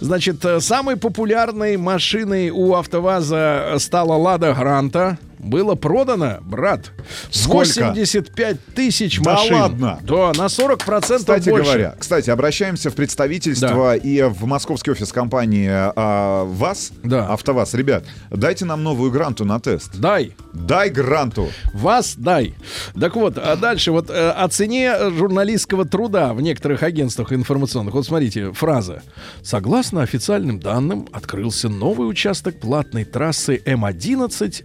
[0.00, 5.16] Значит, э, самой популярной машиной у АвтоВАЗа стала Лада Гранта.
[5.42, 6.92] Было продано, брат,
[7.30, 7.92] Сколько?
[7.92, 9.54] 85 тысяч Да машин.
[9.54, 9.98] ладно?
[10.02, 11.64] Да, на 40% Кстати больше.
[11.64, 17.74] говоря, кстати, обращаемся в представительство и в московский офис компании а, ВАЗ, АвтоВАЗ.
[17.74, 19.96] Ребят, дайте нам новую гранту на тест.
[19.98, 20.34] Дай.
[20.52, 21.48] Дай гранту.
[21.72, 22.54] Вас дай.
[22.98, 27.94] Так вот, а дальше вот э, о цене журналистского труда в некоторых агентствах информационных.
[27.94, 29.02] Вот смотрите, фраза.
[29.42, 34.64] Согласно официальным данным, открылся новый участок платной трассы М11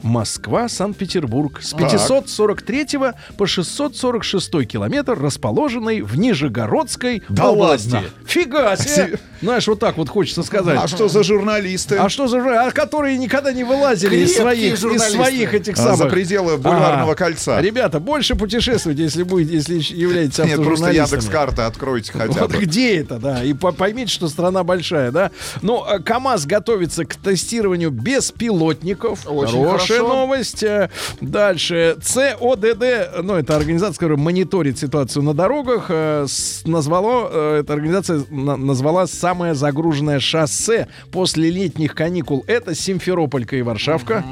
[0.66, 1.80] Москва-Санкт-Петербург с Так.
[1.92, 7.94] 543 по 646 километр, расположенный в Нижегородской Да области.
[7.94, 8.10] ладно?
[8.26, 8.90] Фига себе!
[8.90, 10.80] Се- Знаешь, вот так вот хочется сказать.
[10.82, 11.98] А что за журналисты?
[11.98, 15.14] А что за жур- а которые никогда не вылазили из своих, из журналисты.
[15.16, 17.62] своих этих А, самых за пределы бульварного кольца.
[17.62, 21.06] Ребята, больше путешествуйте, если будете, если являетесь Нет, просто автожурналистами.
[21.20, 22.58] Яндекс карты откройте хотя Вот бы.
[22.60, 25.32] где это, да, и по- поймите, что страна большая, да.
[25.62, 29.28] Ну, а КАМАЗ готовится к тестированию беспилотников.
[29.28, 30.08] Очень Хорошая хорошо.
[30.08, 30.55] новость.
[30.64, 30.90] Э,
[31.22, 31.98] Дальше.
[32.02, 36.26] ЦОДД, ну, это организация, которая мониторит ситуацию на дорогах, э,
[36.66, 42.44] назвало, э, эта организация на- назвала самое загруженное шоссе после летних каникул.
[42.48, 44.24] Это Симферополька и Варшавка.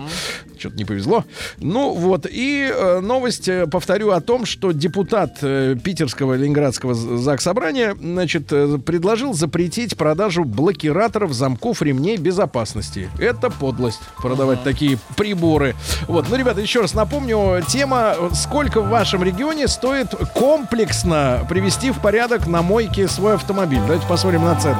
[0.63, 1.25] Что-то не повезло.
[1.57, 7.17] Ну вот, и э, новость, э, повторю, о том, что депутат э, Питерского Ленинградского з-
[7.17, 13.09] Заксобрания, значит, э, предложил запретить продажу блокираторов замков ремней безопасности.
[13.19, 15.75] Это подлость, продавать такие приборы.
[16.07, 21.99] Вот, ну, ребята, еще раз напомню, тема, сколько в вашем регионе стоит комплексно привести в
[21.99, 23.81] порядок на мойке свой автомобиль.
[23.81, 24.77] Давайте посмотрим на цены.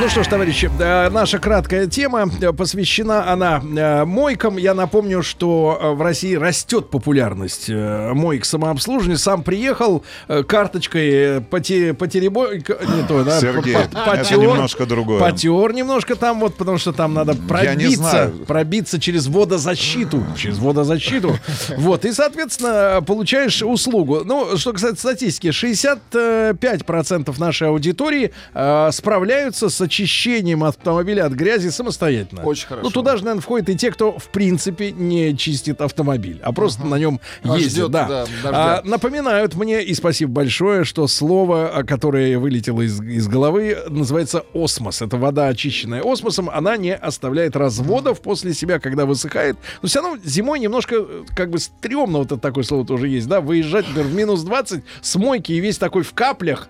[0.00, 4.56] Ну что ж, товарищи, э, наша краткая тема э, посвящена она э, мойкам.
[4.56, 9.16] Я напомню, что в России растет популярность моек самообслуживания.
[9.18, 10.04] Сам приехал
[10.46, 12.58] карточкой э, поте- потеребой...
[12.58, 13.40] Не то, да?
[13.40, 15.18] Сергей, по- это потер- немножко другое.
[15.18, 20.24] Потер немножко там вот, потому что там надо пробиться, пробиться через водозащиту.
[20.36, 21.36] Через водозащиту.
[21.76, 24.20] Вот, и, соответственно, получаешь услугу.
[24.24, 32.42] Ну, что касается статистики, 65% нашей аудитории э, справляются с очищением автомобиля от грязи самостоятельно.
[32.44, 32.84] Очень хорошо.
[32.86, 36.84] Ну, туда же, наверное, входит и те, кто, в принципе, не чистит автомобиль, а просто
[36.84, 37.72] на нем А ездит.
[37.72, 38.06] ждет, да.
[38.08, 43.78] да, А, напоминают мне, и спасибо большое, что слово, а, которое вылетело из, из головы,
[43.88, 45.00] называется осмос.
[45.02, 46.50] Это вода, очищенная осмосом.
[46.50, 49.56] Она не оставляет разводов после себя, когда высыхает.
[49.80, 53.26] Но все равно зимой немножко э, как бы стрёмно, вот это такое слово тоже есть,
[53.26, 56.68] да, выезжать, например, в минус 20 с мойки и весь такой в каплях.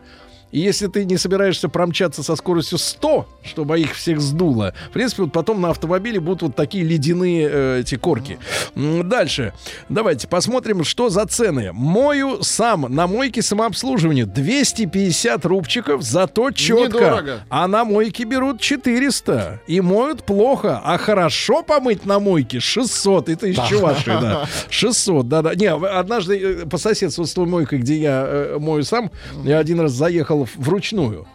[0.50, 5.22] И если ты не собираешься промчаться со скоростью 100, чтобы их всех сдуло, в принципе,
[5.24, 8.38] вот потом на автомобиле будут вот такие ледяные э, эти корки.
[8.74, 9.52] Дальше.
[9.88, 11.70] Давайте посмотрим, что за цены.
[11.72, 16.84] Мою сам на мойке самообслуживания 250 рубчиков, зато четко.
[16.98, 17.40] Недорого.
[17.48, 19.60] А на мойке берут 400.
[19.66, 20.80] И моют плохо.
[20.84, 23.28] А хорошо помыть на мойке 600.
[23.28, 23.66] Это из Да.
[23.66, 24.46] Чувашии, да.
[24.70, 25.54] 600, да-да.
[25.54, 29.10] Не, однажды э, по соседству с той мойкой, где я э, мою сам,
[29.44, 31.26] я один раз заехал в- вручную.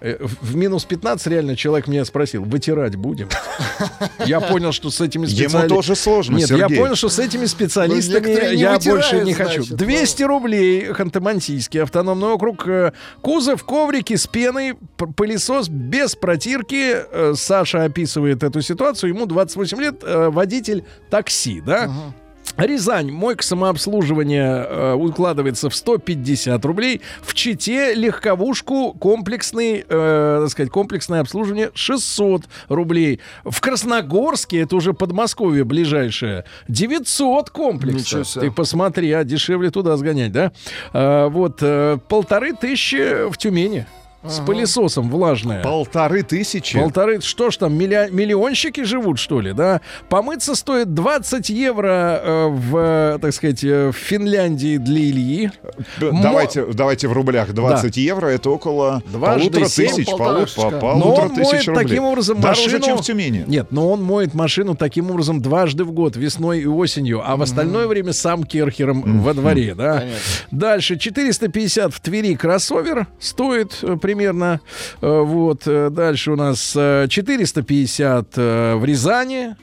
[0.00, 3.28] Э, В минус 15 реально человек меня спросил, вытирать будем?
[4.24, 5.68] Я понял, что с этими Ему специалистами...
[5.68, 6.76] тоже сложно, Нет, Сергей.
[6.76, 9.62] я понял, что с этими Ну, специалистами я вытирают, больше не хочу.
[9.64, 12.66] значит, 200 рублей, Ханты-Мансийский автономный округ.
[12.66, 14.74] э, Кузов, коврики с пеной,
[15.16, 16.94] пылесос без протирки.
[17.10, 19.10] Э, Саша описывает эту ситуацию.
[19.14, 21.90] Ему 28 лет, водитель такси, да?
[22.56, 27.00] Рязань, мойка самообслуживания э, укладывается в 150 рублей.
[27.22, 33.20] В Чите легковушку комплексный, э, так сказать, комплексное обслуживание 600 рублей.
[33.44, 38.32] В Красногорске, это уже Подмосковье ближайшее, 900 комплексов.
[38.32, 40.52] Ты посмотри, а дешевле туда сгонять, да?
[40.92, 43.86] А, вот, э, полторы тысячи в Тюмени.
[44.24, 45.62] С пылесосом влажное.
[45.62, 46.76] Полторы тысячи?
[46.78, 49.80] Полторы, что ж там, миллио- миллионщики живут, что ли, да?
[50.08, 55.50] Помыться стоит 20 евро э, в, э, так сказать, э, в Финляндии для Ильи.
[56.00, 60.46] Д- Мо- Давайте, давайте в рублях 20 евро, это около Дважды полутора семь, тысяч, полу-
[60.56, 61.84] по- Но полутора он моет тысяч рублей.
[61.86, 62.84] таким образом Дороже, машину...
[62.84, 63.44] чем в Тюмени.
[63.46, 67.42] Нет, но он моет машину таким образом дважды в год, весной и осенью, а в
[67.42, 70.02] остальное время сам керхером во дворе, да?
[70.50, 74.60] Дальше 450 в Твери кроссовер стоит э, примерно.
[75.02, 79.54] Э, Вот э, дальше у нас э, 450 э, в Рязани,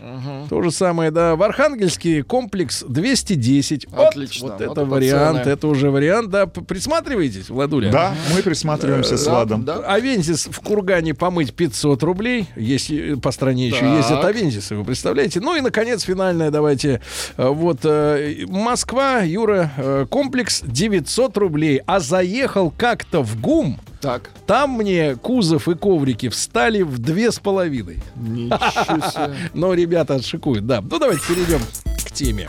[0.50, 1.36] то же самое, да.
[1.36, 3.88] В Архангельске комплекс 210.
[3.90, 5.52] Вот, Отлично, Вот, вот это вариант, цены.
[5.54, 6.46] это уже вариант, да.
[6.46, 7.92] Присматриваетесь, Владуля?
[7.92, 9.66] Да, мы присматриваемся с Владом.
[9.66, 9.78] да.
[9.80, 13.98] Авензис в Кургане помыть 500 рублей, если по стране еще Так.
[13.98, 15.40] ездят Авензисы, вы представляете?
[15.40, 17.02] Ну и, наконец, финальное, давайте.
[17.38, 21.82] Вот Москва, Юра, комплекс 900 рублей.
[21.88, 24.30] А заехал как-то в ГУМ, Так.
[24.46, 28.04] там мне кузов и коврики встали в две с половиной.
[28.16, 29.36] Ничего себе.
[29.56, 30.82] Но ребята отшикуют, да.
[30.82, 31.60] Ну давайте перейдем
[32.06, 32.48] к теме.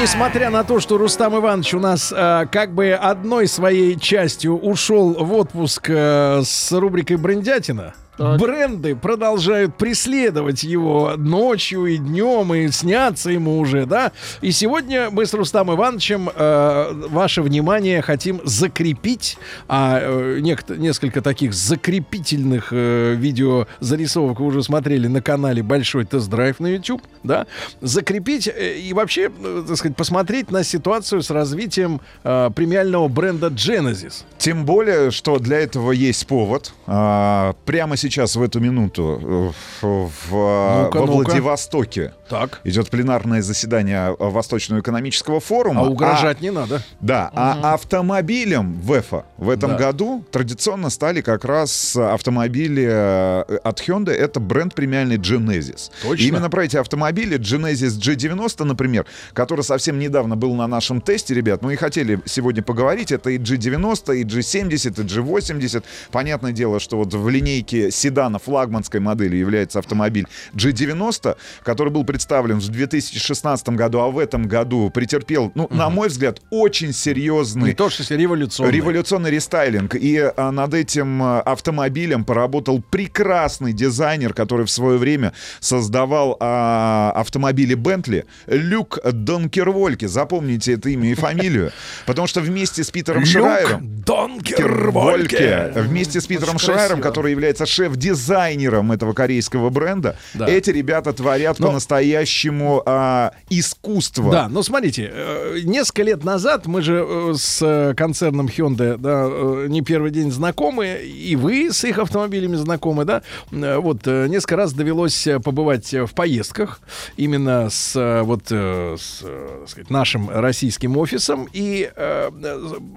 [0.00, 5.12] Несмотря на то, что Рустам Иванович у нас э, как бы одной своей частью ушел
[5.12, 13.30] в отпуск э, с рубрикой «Брендятина», бренды продолжают преследовать его ночью и днем, и снятся
[13.30, 14.12] ему уже, да?
[14.42, 19.38] И сегодня мы с Рустам Ивановичем э, ваше внимание хотим закрепить,
[19.68, 26.60] а э, некто- несколько таких закрепительных э, видеозарисовок вы уже смотрели на канале «Большой тест-драйв»
[26.60, 27.46] на YouTube, да?
[27.80, 33.46] Закрепить э, и вообще, э, так сказать, посмотреть на ситуацию с развитием э, премиального бренда
[33.48, 34.24] Genesis.
[34.38, 36.72] Тем более, что для этого есть повод.
[36.86, 39.50] А, прямо сейчас, в эту минуту, э,
[39.80, 41.28] в, в, а, Ну-ка, во ну-ка.
[41.28, 42.60] Владивостоке Так.
[42.64, 45.80] идет пленарное заседание Восточного экономического форума.
[45.82, 46.82] А угрожать не надо.
[47.00, 49.76] Да, а автомобилем ВЭФа в этом Да.
[49.78, 54.12] году традиционно стали как раз автомобили э, от Hyundai.
[54.12, 55.90] Это бренд премиальный Genesis.
[56.02, 56.22] Точно.
[56.22, 61.34] И именно про эти автомобили Genesis G90, например, который совсем недавно был на нашем тесте,
[61.34, 63.12] ребят, мы и хотели сегодня поговорить.
[63.12, 65.84] Это и G90, и G70, и G80.
[66.10, 72.58] Понятное дело, что вот в линейке седана флагманской модели является автомобиль G90, который был представлен
[72.58, 77.74] в 2016 году, а в этом году претерпел, ну, на мой взгляд, очень серьезный Не
[77.74, 78.72] то, что революционный.
[78.72, 79.94] Революционный рестайлинг.
[79.94, 87.12] И а, над этим а, автомобилем поработал прекрасный дизайнер, который в свое время создавал а,
[87.14, 90.08] автомобили Бентли, Люк Донкервольке.
[90.08, 91.72] Запомните это имя и фамилию.
[92.06, 94.02] Потому что вместе с Питером Люк Шрайером...
[94.02, 95.72] Донкервольке.
[95.74, 100.16] Вместе с Питером Шрайером, который является шеф-дизайнером этого корейского бренда.
[100.34, 100.46] Да.
[100.46, 104.30] Эти ребята творят Но- по-настоящему а, искусство.
[104.30, 109.66] Да, но смотрите, э, несколько лет назад мы же э, с э, концерном Hyundai, да,
[109.68, 113.22] не первый день знакомы, и вы с их автомобилями знакомы, да.
[113.50, 116.80] Вот несколько раз довелось побывать в поездках
[117.16, 119.24] именно с вот с,
[119.66, 121.90] сказать, нашим российским офисом, и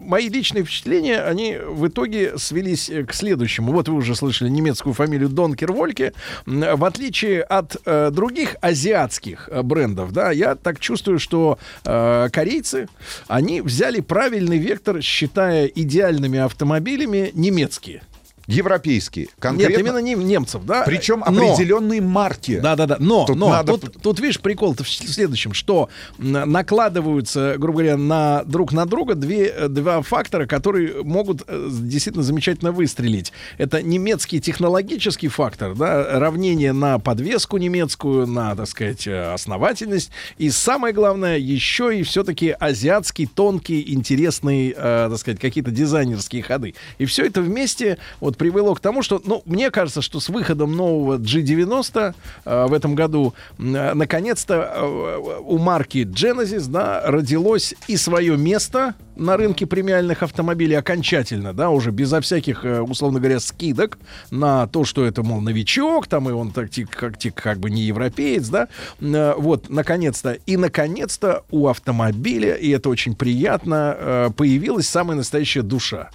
[0.01, 3.71] мои личные впечатления, они в итоге свелись к следующему.
[3.71, 6.13] Вот вы уже слышали немецкую фамилию Донкер Вольке.
[6.45, 12.87] В отличие от э, других азиатских э, брендов, да, я так чувствую, что э, корейцы,
[13.27, 18.01] они взяли правильный вектор, считая идеальными автомобилями немецкие.
[18.47, 19.27] Европейские.
[19.39, 19.71] Конкретно.
[19.71, 20.83] Нет, именно нем- немцев, да.
[20.85, 22.59] Причем Но- определенные марки.
[22.59, 22.97] Да, да, да.
[22.99, 28.43] Но, Тут но надо- тут, тут, видишь, прикол-то в следующем, что накладываются, грубо говоря, на
[28.45, 33.31] друг на друга две, э, два фактора, которые могут э, действительно замечательно выстрелить.
[33.57, 40.11] Это немецкий технологический фактор, да, равнение на подвеску немецкую, на, так сказать, э, основательность.
[40.37, 46.75] И самое главное, еще и все-таки азиатский, тонкий, интересный, э, так сказать, какие-то дизайнерские ходы.
[46.97, 50.75] И все это вместе вот привело к тому, что, ну, мне кажется, что с выходом
[50.75, 52.15] нового G90
[52.45, 58.95] э, в этом году, э, наконец-то э, у марки Genesis, да, родилось и свое место
[59.15, 63.99] на рынке премиальных автомобилей окончательно, да, уже безо всяких, э, условно говоря, скидок
[64.31, 68.49] на то, что это, мол, новичок, там, и он так, как, как бы не европеец,
[68.49, 68.67] да,
[69.01, 75.61] Э, вот, наконец-то, и, наконец-то, у автомобиля, и это очень приятно, э, появилась самая настоящая
[75.61, 76.09] душа.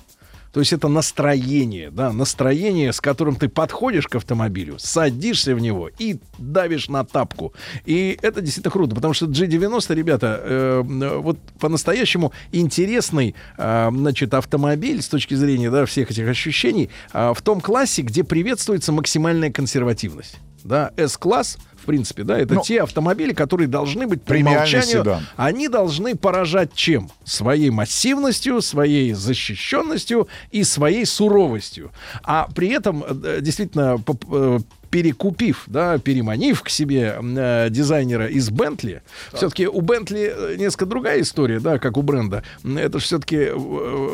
[0.53, 5.91] То есть это настроение, да, настроение, с которым ты подходишь к автомобилю, садишься в него
[5.99, 7.53] и давишь на тапку.
[7.85, 14.35] И это действительно круто, потому что G90, ребята, э, э, вот по-настоящему интересный, э, значит,
[14.35, 19.51] автомобиль с точки зрения, да, всех этих ощущений э, в том классе, где приветствуется максимальная
[19.51, 20.39] консервативность.
[20.65, 21.57] Да, S-класс,
[21.89, 25.27] принципе, да, это Ну, те автомобили, которые должны быть по умолчанию седан.
[25.37, 27.11] они должны поражать чем?
[27.25, 31.91] Своей массивностью, своей защищенностью и своей суровостью.
[32.23, 33.99] А при этом, э, действительно,
[34.31, 34.59] э,
[34.91, 39.03] перекупив, да, переманив к себе э, дизайнера из Бентли,
[39.33, 42.43] все-таки у Бентли э, несколько другая история, да, как у бренда.
[42.65, 43.49] Это все-таки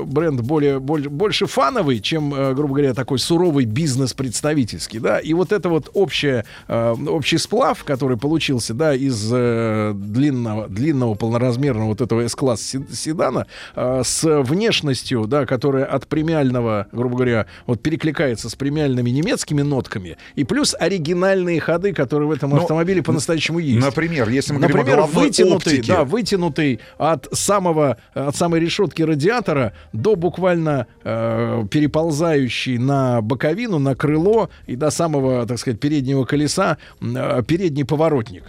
[0.05, 5.19] бренд более, боль- больше фановый, чем, э, грубо говоря, такой суровый бизнес-представительский, да.
[5.19, 11.15] И вот это вот общее, э, общий сплав, который получился, да, из э, длинного, длинного
[11.15, 13.47] полноразмерного вот этого S-класс се- седана
[13.77, 20.17] э, с внешностью, да, которая от премиального, грубо говоря, вот перекликается с премиальными немецкими нотками,
[20.35, 23.85] и плюс оригинальные ходы, которые в этом Ну, автомобиле по-настоящему есть.
[23.85, 25.93] Например, если мы говорим о Например, вытянутый, оптике.
[25.93, 33.95] да, вытянутый от самого, от самой решетки радиатора до буквально э, переползающий на боковину, на
[33.95, 38.45] крыло и до самого, так сказать, переднего колеса э, передний поворотник.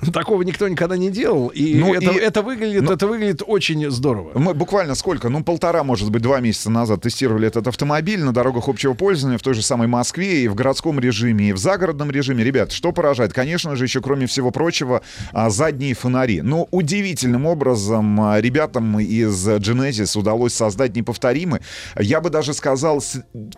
[0.12, 3.90] Такого никто никогда не делал, и, Ну это, и- это выглядит, ну- это выглядит очень
[3.90, 4.30] здорово.
[4.38, 5.28] Мы буквально сколько?
[5.28, 9.42] Ну, полтора, может быть, два месяца назад тестировали этот автомобиль на дорогах общего пользования в
[9.42, 12.44] той же самой Москве и в городском режиме, и в загородном режиме.
[12.44, 13.32] Ребят, что поражает?
[13.32, 15.02] Конечно же, еще, кроме всего прочего,
[15.32, 16.40] а, задние фонари.
[16.40, 21.60] Но удивительным образом а, ребятам из Genesis удалось создать неповторимый,
[21.98, 23.02] я бы даже сказал,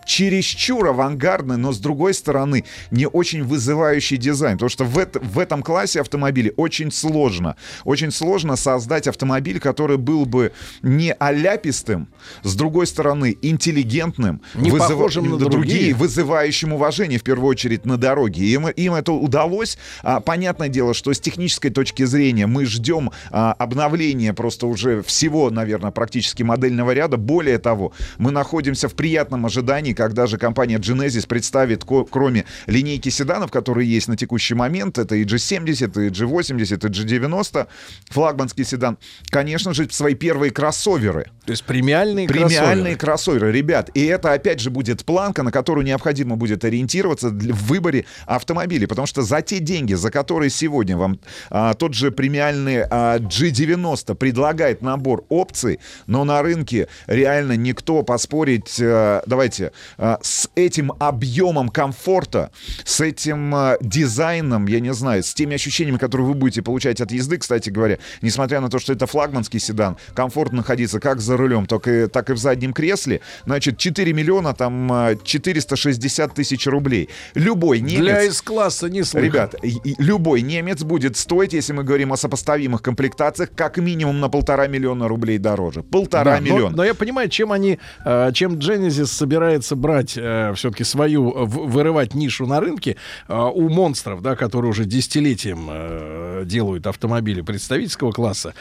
[0.07, 4.57] чересчур авангардный, но, с другой стороны, не очень вызывающий дизайн.
[4.57, 6.01] Потому что в, это- в этом классе
[6.33, 7.57] автомобилей очень сложно.
[7.85, 10.53] Очень сложно создать автомобиль, который был бы
[10.83, 12.09] не аляпистым,
[12.43, 15.95] с другой стороны, интеллигентным, Не вызыва- похожим на другие.
[15.95, 18.45] вызывающим уважение, в первую очередь, на дороге.
[18.47, 19.79] Им, им это удалось.
[20.03, 25.51] А, понятное дело, что с технической точки зрения мы ждем а, обновления просто уже всего,
[25.51, 27.17] наверное, практически модельного ряда.
[27.17, 33.51] Более того, мы находимся в приятном ожидании, когда же компания Genesis представит, кроме линейки седанов,
[33.51, 37.67] которые есть на текущий момент, это и G70, и G80, и G90,
[38.11, 38.99] флагманский седан,
[39.31, 41.27] конечно же, свои первые кроссоверы.
[41.45, 42.97] То есть премиальные Премиальные кроссоверы.
[42.97, 43.91] кроссоверы, ребят.
[43.95, 48.87] И это, опять же, будет планка, на которую необходимо будет ориентироваться в выборе автомобилей.
[48.87, 51.19] Потому что за те деньги, за которые сегодня вам
[51.51, 58.79] а, тот же премиальный а, G90 предлагает набор опций, но на рынке реально никто поспорить,
[58.81, 62.51] а, давайте, а, с этим объемом комфорта,
[62.85, 67.01] с этим а, дизайном, я не знаю, с теми ощущениями, которые которую вы будете получать
[67.01, 71.39] от езды, кстати говоря, несмотря на то, что это флагманский седан, комфортно находиться как за
[71.39, 76.67] рулем, так и, так и в заднем кресле, значит, 4 миллиона, там, а, 460 тысяч
[76.67, 77.09] рублей.
[77.35, 78.01] Любой немец...
[78.01, 79.25] Для С-класса не слыхан.
[79.25, 79.55] Ребят,
[79.99, 85.09] любой немец будет стоить, если мы говорим о сопоставимых комплектациях, как минимум на полтора миллиона
[85.09, 85.83] рублей дороже.
[85.83, 86.77] Полтора Да, но- миллиона.
[86.77, 92.47] Но, я понимаю, чем они, э, чем Genesis собирается брать все-таки свою, э, вырывать нишу
[92.47, 92.97] на рынке
[93.29, 95.71] э, у монстров, да, которые уже десятилетием
[96.03, 98.55] э, делают автомобили представительского класса.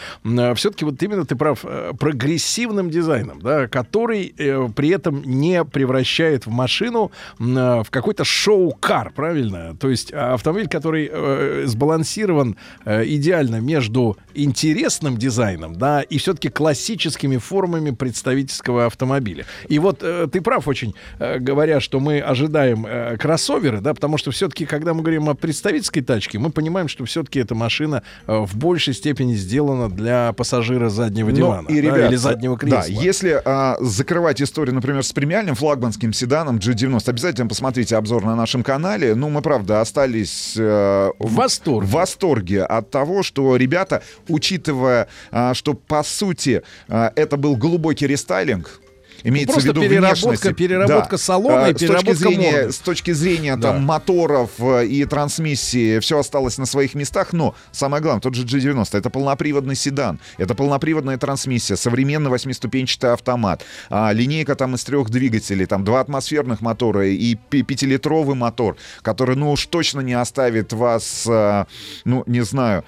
[0.56, 6.46] все-таки вот именно ты прав, э, прогрессивным дизайном, да, который э, при этом не превращает
[6.46, 9.76] в машину э, в какой-то шоу-кар, правильно?
[9.80, 16.50] То есть э, автомобиль, который э, сбалансирован э, идеально между интересным дизайном, да, и все-таки
[16.50, 19.46] классическими формами представительского автомобиля.
[19.68, 24.18] И вот э, ты прав очень, э, говоря, что мы ожидаем э, кроссоверы, да, потому
[24.18, 28.38] что все-таки, когда мы говорим о представительской тачке, мы понимаем, что все-таки эта машина э,
[28.38, 32.82] в большей степени сделана для пассажира заднего Ну, дивана и, да, ребят, или заднего кресла.
[32.82, 38.36] Да, если а, закрывать историю, например, с премиальным флагманским седаном G90, обязательно посмотрите обзор на
[38.36, 39.16] нашем канале.
[39.16, 41.88] Ну, мы, правда, остались э, в восторге.
[41.88, 48.08] в восторге от того, что ребята, учитывая, а, что, по сути, а, это был глубокий
[48.08, 48.81] рестайлинг,
[49.24, 50.54] Имеется Просто в виду переработка- внешности.
[50.54, 52.72] переработка салона и А, с точки переработка зрения, морды.
[52.72, 53.72] С точки зрения Да.
[53.74, 58.46] там моторов э, и трансмиссии все осталось на своих местах, но самое главное, тот же
[58.46, 65.10] G90, это полноприводный седан, это полноприводная трансмиссия, современный восьмиступенчатый автомат, а, линейка там из трех
[65.10, 71.26] двигателей, там два атмосферных мотора и пятилитровый мотор, который, ну уж точно не оставит вас,
[71.30, 71.68] а,
[72.06, 72.84] ну, не знаю,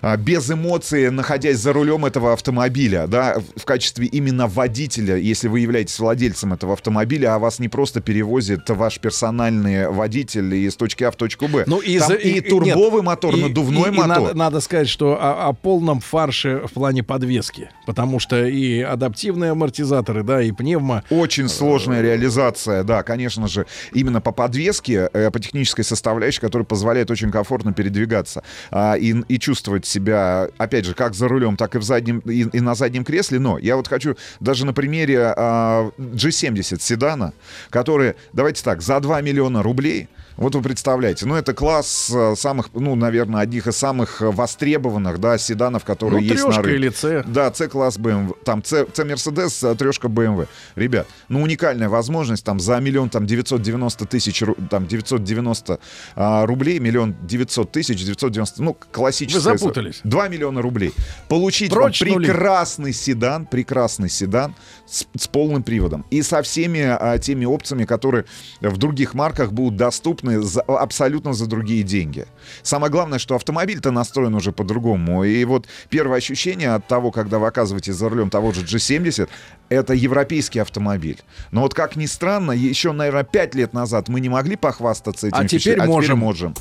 [0.00, 5.60] а, без эмоций, находясь за рулем этого автомобиля, да, в качестве именно водителя, если вы
[5.60, 11.10] являетесь владельцем этого автомобиля, а вас не просто перевозит ваш персональный водитель из точки А
[11.10, 11.64] в точку Б.
[11.66, 14.06] Ну, и, Там за- и и- турбовый нет, мотор, и- надувной и- и мотор.
[14.22, 17.70] надо, надо сказать, что о, о полном фарше в плане подвески.
[17.86, 21.02] Потому что и адаптивные амортизаторы, да, и пневмо.
[21.10, 27.10] Очень сложная реализация, да, конечно же, именно по подвеске, э, по технической составляющей, которая позволяет
[27.10, 31.78] очень комфортно передвигаться а, и, и чувствовать себя, опять же, как за рулем, так и,
[31.78, 33.38] в заднем, и, и на заднем кресле.
[33.38, 35.61] Но я вот хочу даже на примере а,
[35.98, 37.32] G70 седана,
[37.70, 42.70] который, давайте так, за 2 миллиона рублей, вот вы представляете, ну это класс э, самых,
[42.72, 46.74] ну, наверное, одних из самых востребованных, да, седанов, которые Ну, есть на рынке.
[46.74, 47.22] или C.
[47.26, 50.48] Да, C-класс BMW, там C, C Mercedes, трешка BMW.
[50.74, 55.78] Ребят, ну уникальная возможность, там за миллион, там 990 тысяч, там 990
[56.16, 59.52] а, рублей, миллион 900 тысяч, 990, ну классическая.
[59.52, 60.00] Вы запутались.
[60.04, 60.94] 2 миллиона рублей.
[61.28, 64.54] Получить Прочь прекрасный седан, прекрасный седан
[64.86, 68.24] с, с полным приводом и со всеми а, теми опциями, которые
[68.60, 72.26] в других марках будут доступны за- абсолютно за другие деньги.
[72.62, 75.24] Самое главное, что автомобиль-то настроен уже по-другому.
[75.24, 79.28] И вот первое ощущение от того, когда вы оказываетесь за рулем того же G70,
[79.68, 81.20] это европейский автомобиль.
[81.50, 85.36] Но вот как ни странно, еще, наверное, 5 лет назад мы не могли похвастаться этим
[85.38, 86.18] А теперь впечатлением, можем.
[86.18, 86.54] можем.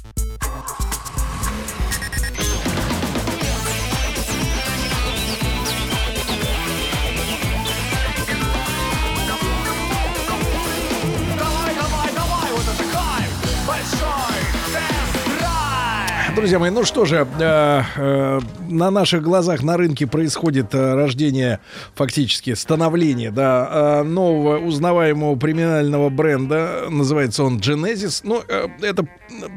[16.41, 21.59] Друзья мои, ну что же, э, э, на наших глазах на рынке происходит э, рождение,
[21.93, 26.87] фактически становление, да, э, нового узнаваемого премиального бренда.
[26.89, 28.21] Называется он Genesis.
[28.23, 29.05] Ну, э, это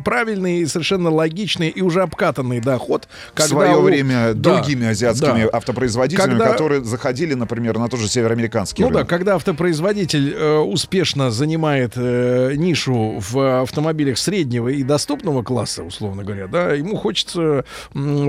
[0.04, 3.08] правильный, и совершенно логичный и уже обкатанный доход.
[3.34, 5.56] в свое время другими азиатскими да.
[5.56, 9.08] автопроизводителями, Когда- которые заходили, например, на тот же североамериканский Ну да, рынок.
[9.08, 16.46] когда автопроизводитель э, успешно занимает э, нишу в автомобилях среднего и доступного класса, условно говоря,
[16.46, 17.64] да, ему хочется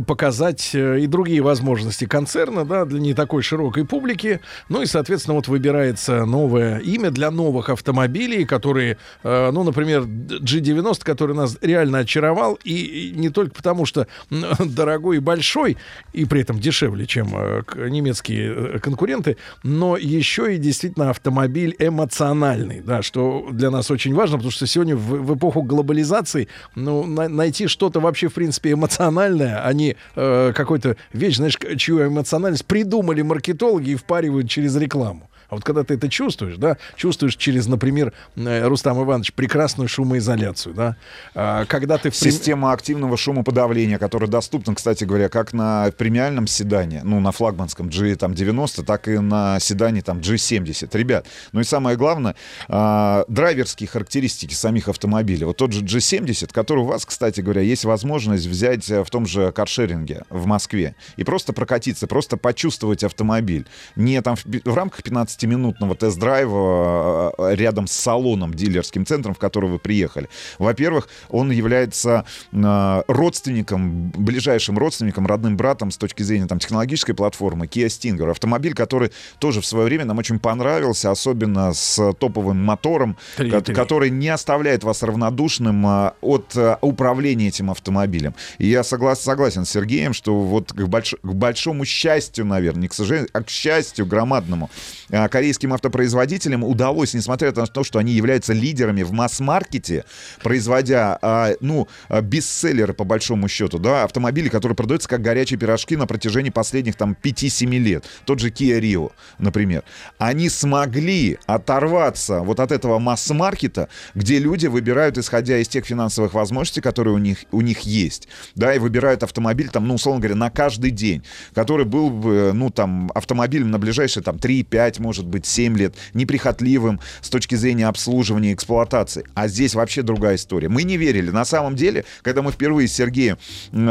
[0.07, 4.41] показать э, и другие возможности концерна, да, для не такой широкой публики.
[4.69, 11.03] Ну и, соответственно, вот выбирается новое имя для новых автомобилей, которые, э, ну, например, G90,
[11.03, 14.07] который нас реально очаровал, и, не только потому, что
[14.59, 15.77] дорогой и большой,
[16.13, 23.01] и при этом дешевле, чем э, немецкие конкуренты, но еще и действительно автомобиль эмоциональный, да,
[23.01, 27.67] что для нас очень важно, потому что сегодня в, в эпоху глобализации ну, на- найти
[27.67, 33.95] что-то вообще, принципе, эмоциональное, а не э, какой-то вещь, знаешь, чью эмоциональность придумали маркетологи и
[33.95, 35.29] впаривают через рекламу.
[35.49, 40.73] А вот когда ты это чувствуешь, да, чувствуешь через, например, э, Рустам Иванович, прекрасную шумоизоляцию,
[40.73, 40.95] да,
[41.33, 42.11] а, когда ты...
[42.11, 48.83] Система активного шумоподавления, которая доступна, кстати говоря, как на премиальном седане, ну, на флагманском G90,
[48.83, 50.89] так и на седане там G70.
[50.97, 52.35] Ребят, ну и самое главное,
[52.67, 55.45] а, драйверские характеристики самих автомобилей.
[55.45, 59.25] Вот тот же G70, который у вас, кстати говоря, есть возможность взять э, в том
[59.25, 63.65] же каршеринге в Москве и просто прокатиться, просто почувствовать автомобиль.
[63.95, 65.03] Не там в, в рамках
[65.39, 70.29] 15-минутного тест-драйва э, рядом с салоном, дилерским центром, в который вы приехали.
[70.59, 77.65] Во-первых, он является э, родственником, ближайшим родственником, родным братом с точки зрения там, технологической платформы
[77.65, 78.31] Kia Stinger.
[78.31, 83.61] Автомобиль, который тоже в свое время нам очень понравился, особенно с топовым мотором, Три, ко-
[83.61, 83.75] три.
[83.75, 88.33] который не оставляет вас равнодушным а, от а, управления этим автомобилем.
[88.57, 92.87] И я соглас- согласен с Сергеем, что вот к, больш- к большому счастью, наверное, не
[92.87, 94.69] к сожалению, а к счастью громадному,
[95.11, 100.05] а, корейским автопроизводителям удалось, несмотря на то, что они являются лидерами в масс-маркете,
[100.41, 105.95] производя, а, ну, а, бестселлеры по большому счету, да, автомобили, которые продаются как горячие пирожки
[105.95, 108.05] на протяжении последних там 5-7 лет.
[108.25, 109.83] Тот же Kia Rio, например.
[110.17, 116.81] Они смогли оторваться вот от этого масс-маркета, где люди выбирают, исходя из тех финансовых возможностей,
[116.81, 120.49] которые у них, у них есть, да, и выбирают автомобиль, там, ну, условно говоря, на
[120.49, 121.23] каждый день,
[121.53, 126.99] который был бы, ну, там, автомобилем на ближайшие, там, 3-5, может быть, 7 лет, неприхотливым
[127.21, 129.23] с точки зрения обслуживания и эксплуатации.
[129.33, 130.67] А здесь вообще другая история.
[130.67, 131.29] Мы не верили.
[131.29, 133.37] На самом деле, когда мы впервые с Сергеем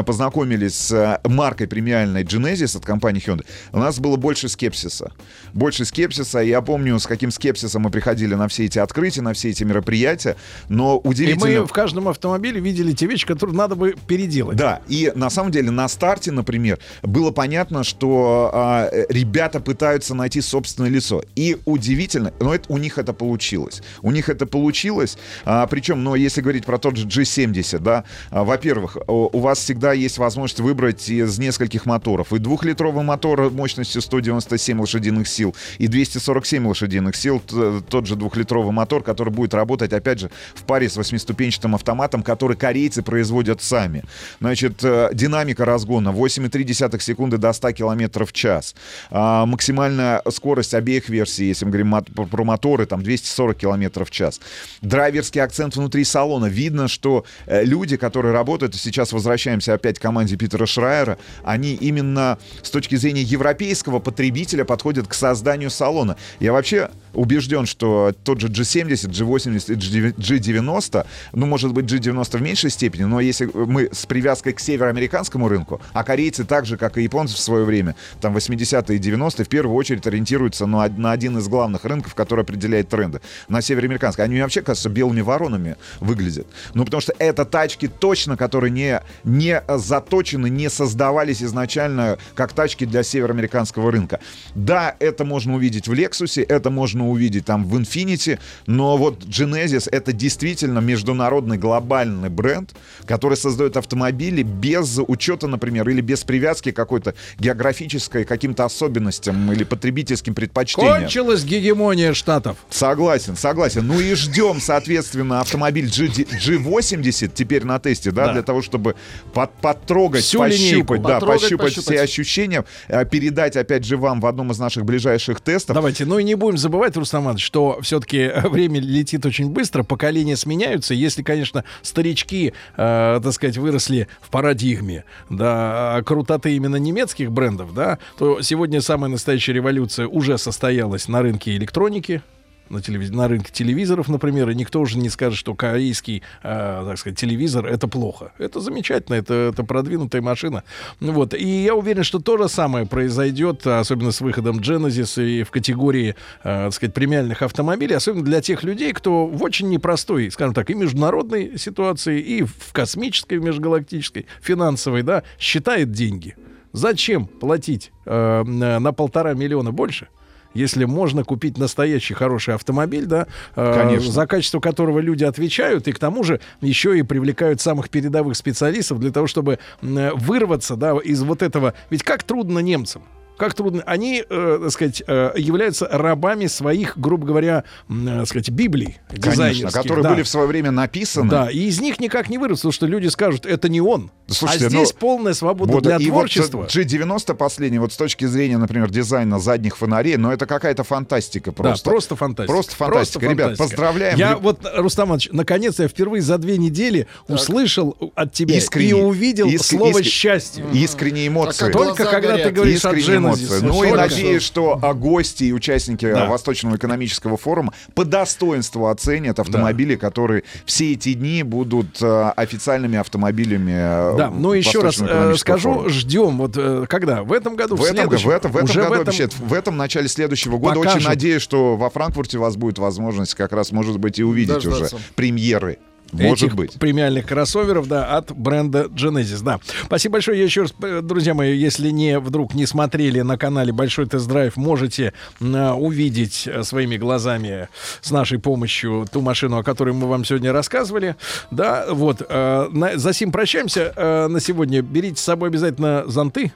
[0.05, 5.13] познакомились с э, маркой премиальной Genesis от компании Hyundai, у нас было больше скепсиса.
[5.53, 6.43] Больше скепсиса.
[6.43, 9.65] И я помню, с каким скепсисом мы приходили на все эти открытия, на все эти
[9.65, 10.37] мероприятия.
[10.69, 11.61] Но И удивительно...
[11.61, 14.57] мы в каждом автомобиле видели те вещи, которые надо бы переделать.
[14.57, 20.15] Да, и на самом деле на старте, например, было понятно, что а, э, ребята пытаются
[20.15, 21.14] найти собственное лицо.
[21.37, 23.83] И удивительно, но это, у них это получилось.
[24.03, 25.19] У них это получилось.
[25.45, 29.93] А, причем, ну, если говорить про тот же G70, да, а, во-первых, у, вас всегда
[29.93, 32.33] есть возможность выбрать из нескольких моторов.
[32.33, 39.03] И двухлитровый мотор мощностью 197 лошадиных сил, и 247 лошадиных сил, тот же двухлитровый мотор,
[39.03, 44.05] который будет работать, опять же, в паре с восьмиступенчатым автоматом, который корейцы производят сами.
[44.41, 48.75] Значит, э, динамика разгона 8,3 секунды до 100 км в час.
[49.11, 51.93] А, максимальная скорость обеих версий, если мы говорим
[52.31, 54.41] про- моторы, там 240 км в час.
[54.83, 56.47] Драйверский акцент внутри салона.
[56.47, 62.39] Видно, что э, люди, которые работают, сейчас возвращаемся опять к команде Питера Шрайера, они именно
[62.63, 66.17] с точки зрения европейского потребителя подходят к созданию салона.
[66.41, 69.77] Я вообще убежден, что тот же G70, G80 и
[70.21, 75.49] G90, ну, может быть, G90 в меньшей степени, но если мы с привязкой к североамериканскому
[75.49, 79.45] рынку, а корейцы так же, как и японцы в свое время, там 80-е и 90-е,
[79.45, 84.25] в первую очередь ориентируются на, на один из главных рынков, который определяет тренды, на североамериканский.
[84.25, 86.47] Они вообще, кажется, белыми воронами выглядят.
[86.75, 92.85] Ну, потому что это тачки точно, которые не, не заточены, не создавались изначально как тачки
[92.85, 94.21] для североамериканского рынка.
[94.55, 99.89] Да, это можно увидеть в Lexus, это можно увидеть там в Infiniti, но вот Genesis
[99.91, 102.75] это действительно международный глобальный бренд,
[103.07, 110.35] который создает автомобили без учета, например, или без привязки какой-то географической, каким-то особенностям или потребительским
[110.35, 110.84] предпочтениям.
[110.89, 112.57] Кончилась гегемония штатов.
[112.71, 113.87] Согласен, согласен.
[113.87, 118.33] Ну и ждем, соответственно, автомобиль G, G80 теперь на тесте, да, Да.
[118.35, 118.95] для того, чтобы
[119.33, 120.99] под, потрогать, Всю пощупать, линейку.
[120.99, 121.95] да, Потрогать, пощупать, пощупать.
[121.97, 125.75] все ощущения, э, передать, опять же, вам в одном из наших ближайших тестов.
[125.75, 130.37] Давайте, ну и не будем забывать, Рустам Иванович, что все-таки время летит очень быстро, поколения
[130.37, 130.95] сменяются.
[130.95, 137.99] Если, конечно, старички, э, так сказать, выросли в парадигме, да, крутоты именно немецких брендов, да,
[138.19, 140.39] то сегодня самая настоящая революция уже
[140.75, 142.23] состоялась на рынке электроники.
[142.71, 146.99] На, телевиз- на рынке телевизоров, например, и никто уже не скажет, что корейский, э, так
[146.99, 148.33] сказать, телевизор это плохо.
[148.39, 150.65] Это замечательно, это, это продвинутая машина.
[150.99, 151.35] Вот.
[151.35, 156.17] И я уверен, что то же самое произойдет, особенно с выходом Genesis и в категории,
[156.43, 160.71] э, так сказать, премиальных автомобилей, особенно для тех людей, кто в очень непростой, скажем так,
[160.71, 166.35] и международной ситуации, и в космической, в межгалактической, финансовой, да, считает деньги.
[166.73, 170.09] Зачем платить э, на полтора миллиона больше?
[170.55, 173.27] Если можно купить настоящий хороший автомобиль, да,
[173.57, 174.11] э, Конечно.
[174.11, 179.01] за качество которого люди отвечают, и к тому же еще и привлекают самых передовых специалистов
[179.01, 181.75] для того, чтобы вырваться, да, из вот этого.
[181.91, 183.03] Ведь как трудно немцам.
[183.37, 183.83] Как трудно?
[183.87, 188.99] Они, э, так сказать, э, являются рабами своих, грубо говоря, э, так сказать, Библий.
[189.21, 190.11] Конечно, которые да.
[190.11, 191.31] были в свое время написаны.
[191.31, 194.11] Да, и из них никак не вырваться, потому что люди скажут, это не он.
[194.27, 196.59] Слушайте, а здесь ну, полная свобода Вот, для и творчества.
[196.59, 201.53] Вот G90 последний, вот с точки зрения, например, дизайна задних фонарей, но это какая-то фантастика
[201.53, 201.85] просто.
[201.85, 202.53] Да, просто фантастика.
[202.53, 203.27] Просто фантастика.
[203.27, 203.63] Ребят, фантастика.
[203.65, 204.19] поздравляем.
[204.19, 208.91] Я вот, Рустам Иванович, наконец я впервые за две недели услышал от тебя Искренне.
[208.91, 210.65] и увидел Иск- слово иск- счастье.
[210.73, 211.71] Искренние эмоции.
[211.71, 213.24] Только когда ты говоришь Genesis.
[213.29, 213.61] Эмоции.
[213.63, 216.27] Ну и надеюсь, что гости и участники Да.
[216.27, 223.73] Восточного экономического форума по достоинству оценят автомобили, которые все эти дни будут а, официальными автомобилями.
[223.77, 225.89] а, Да, ну еще раз э, скажу, форума.
[225.91, 226.39] ждем.
[226.39, 227.23] Вот э, когда?
[227.23, 227.77] В этом году?
[227.77, 228.29] В этом, следующем?
[228.29, 230.99] в этом, в этом году вообще, в этом начале следующего года Покажут.
[230.99, 234.55] очень надеюсь, что во Франкфурте у вас будет возможность как раз, может быть, и увидеть
[234.55, 234.97] Дождаться.
[234.97, 235.79] уже премьеры.
[236.23, 236.73] Может этих быть.
[236.75, 239.61] премиальных кроссоверов, да, от бренда Genesis, да.
[239.85, 240.39] Спасибо большое.
[240.39, 244.57] Я еще раз, э, друзья мои, если не вдруг не смотрели на канале Большой тест-драйв,
[244.57, 247.69] можете э, увидеть э, своими глазами
[248.01, 251.17] с нашей помощью ту машину, о которой мы вам сегодня рассказывали.
[251.51, 252.23] Да, вот.
[252.29, 254.83] Э, на, за сим прощаемся э, на сегодня.
[254.83, 256.53] Берите с собой обязательно зонты.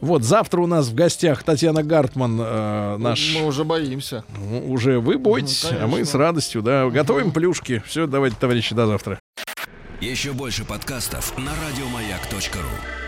[0.00, 3.36] Вот, завтра у нас в гостях Татьяна Гартман, э, наш...
[3.36, 4.24] Мы уже боимся.
[4.36, 6.88] Ну, Уже вы боитесь, Ну, а мы с радостью, да.
[6.90, 7.82] Готовим плюшки.
[7.86, 9.20] Все, давайте, товарищи, завтра.
[10.00, 13.03] Еще больше подкастов на радиомаяк.ру.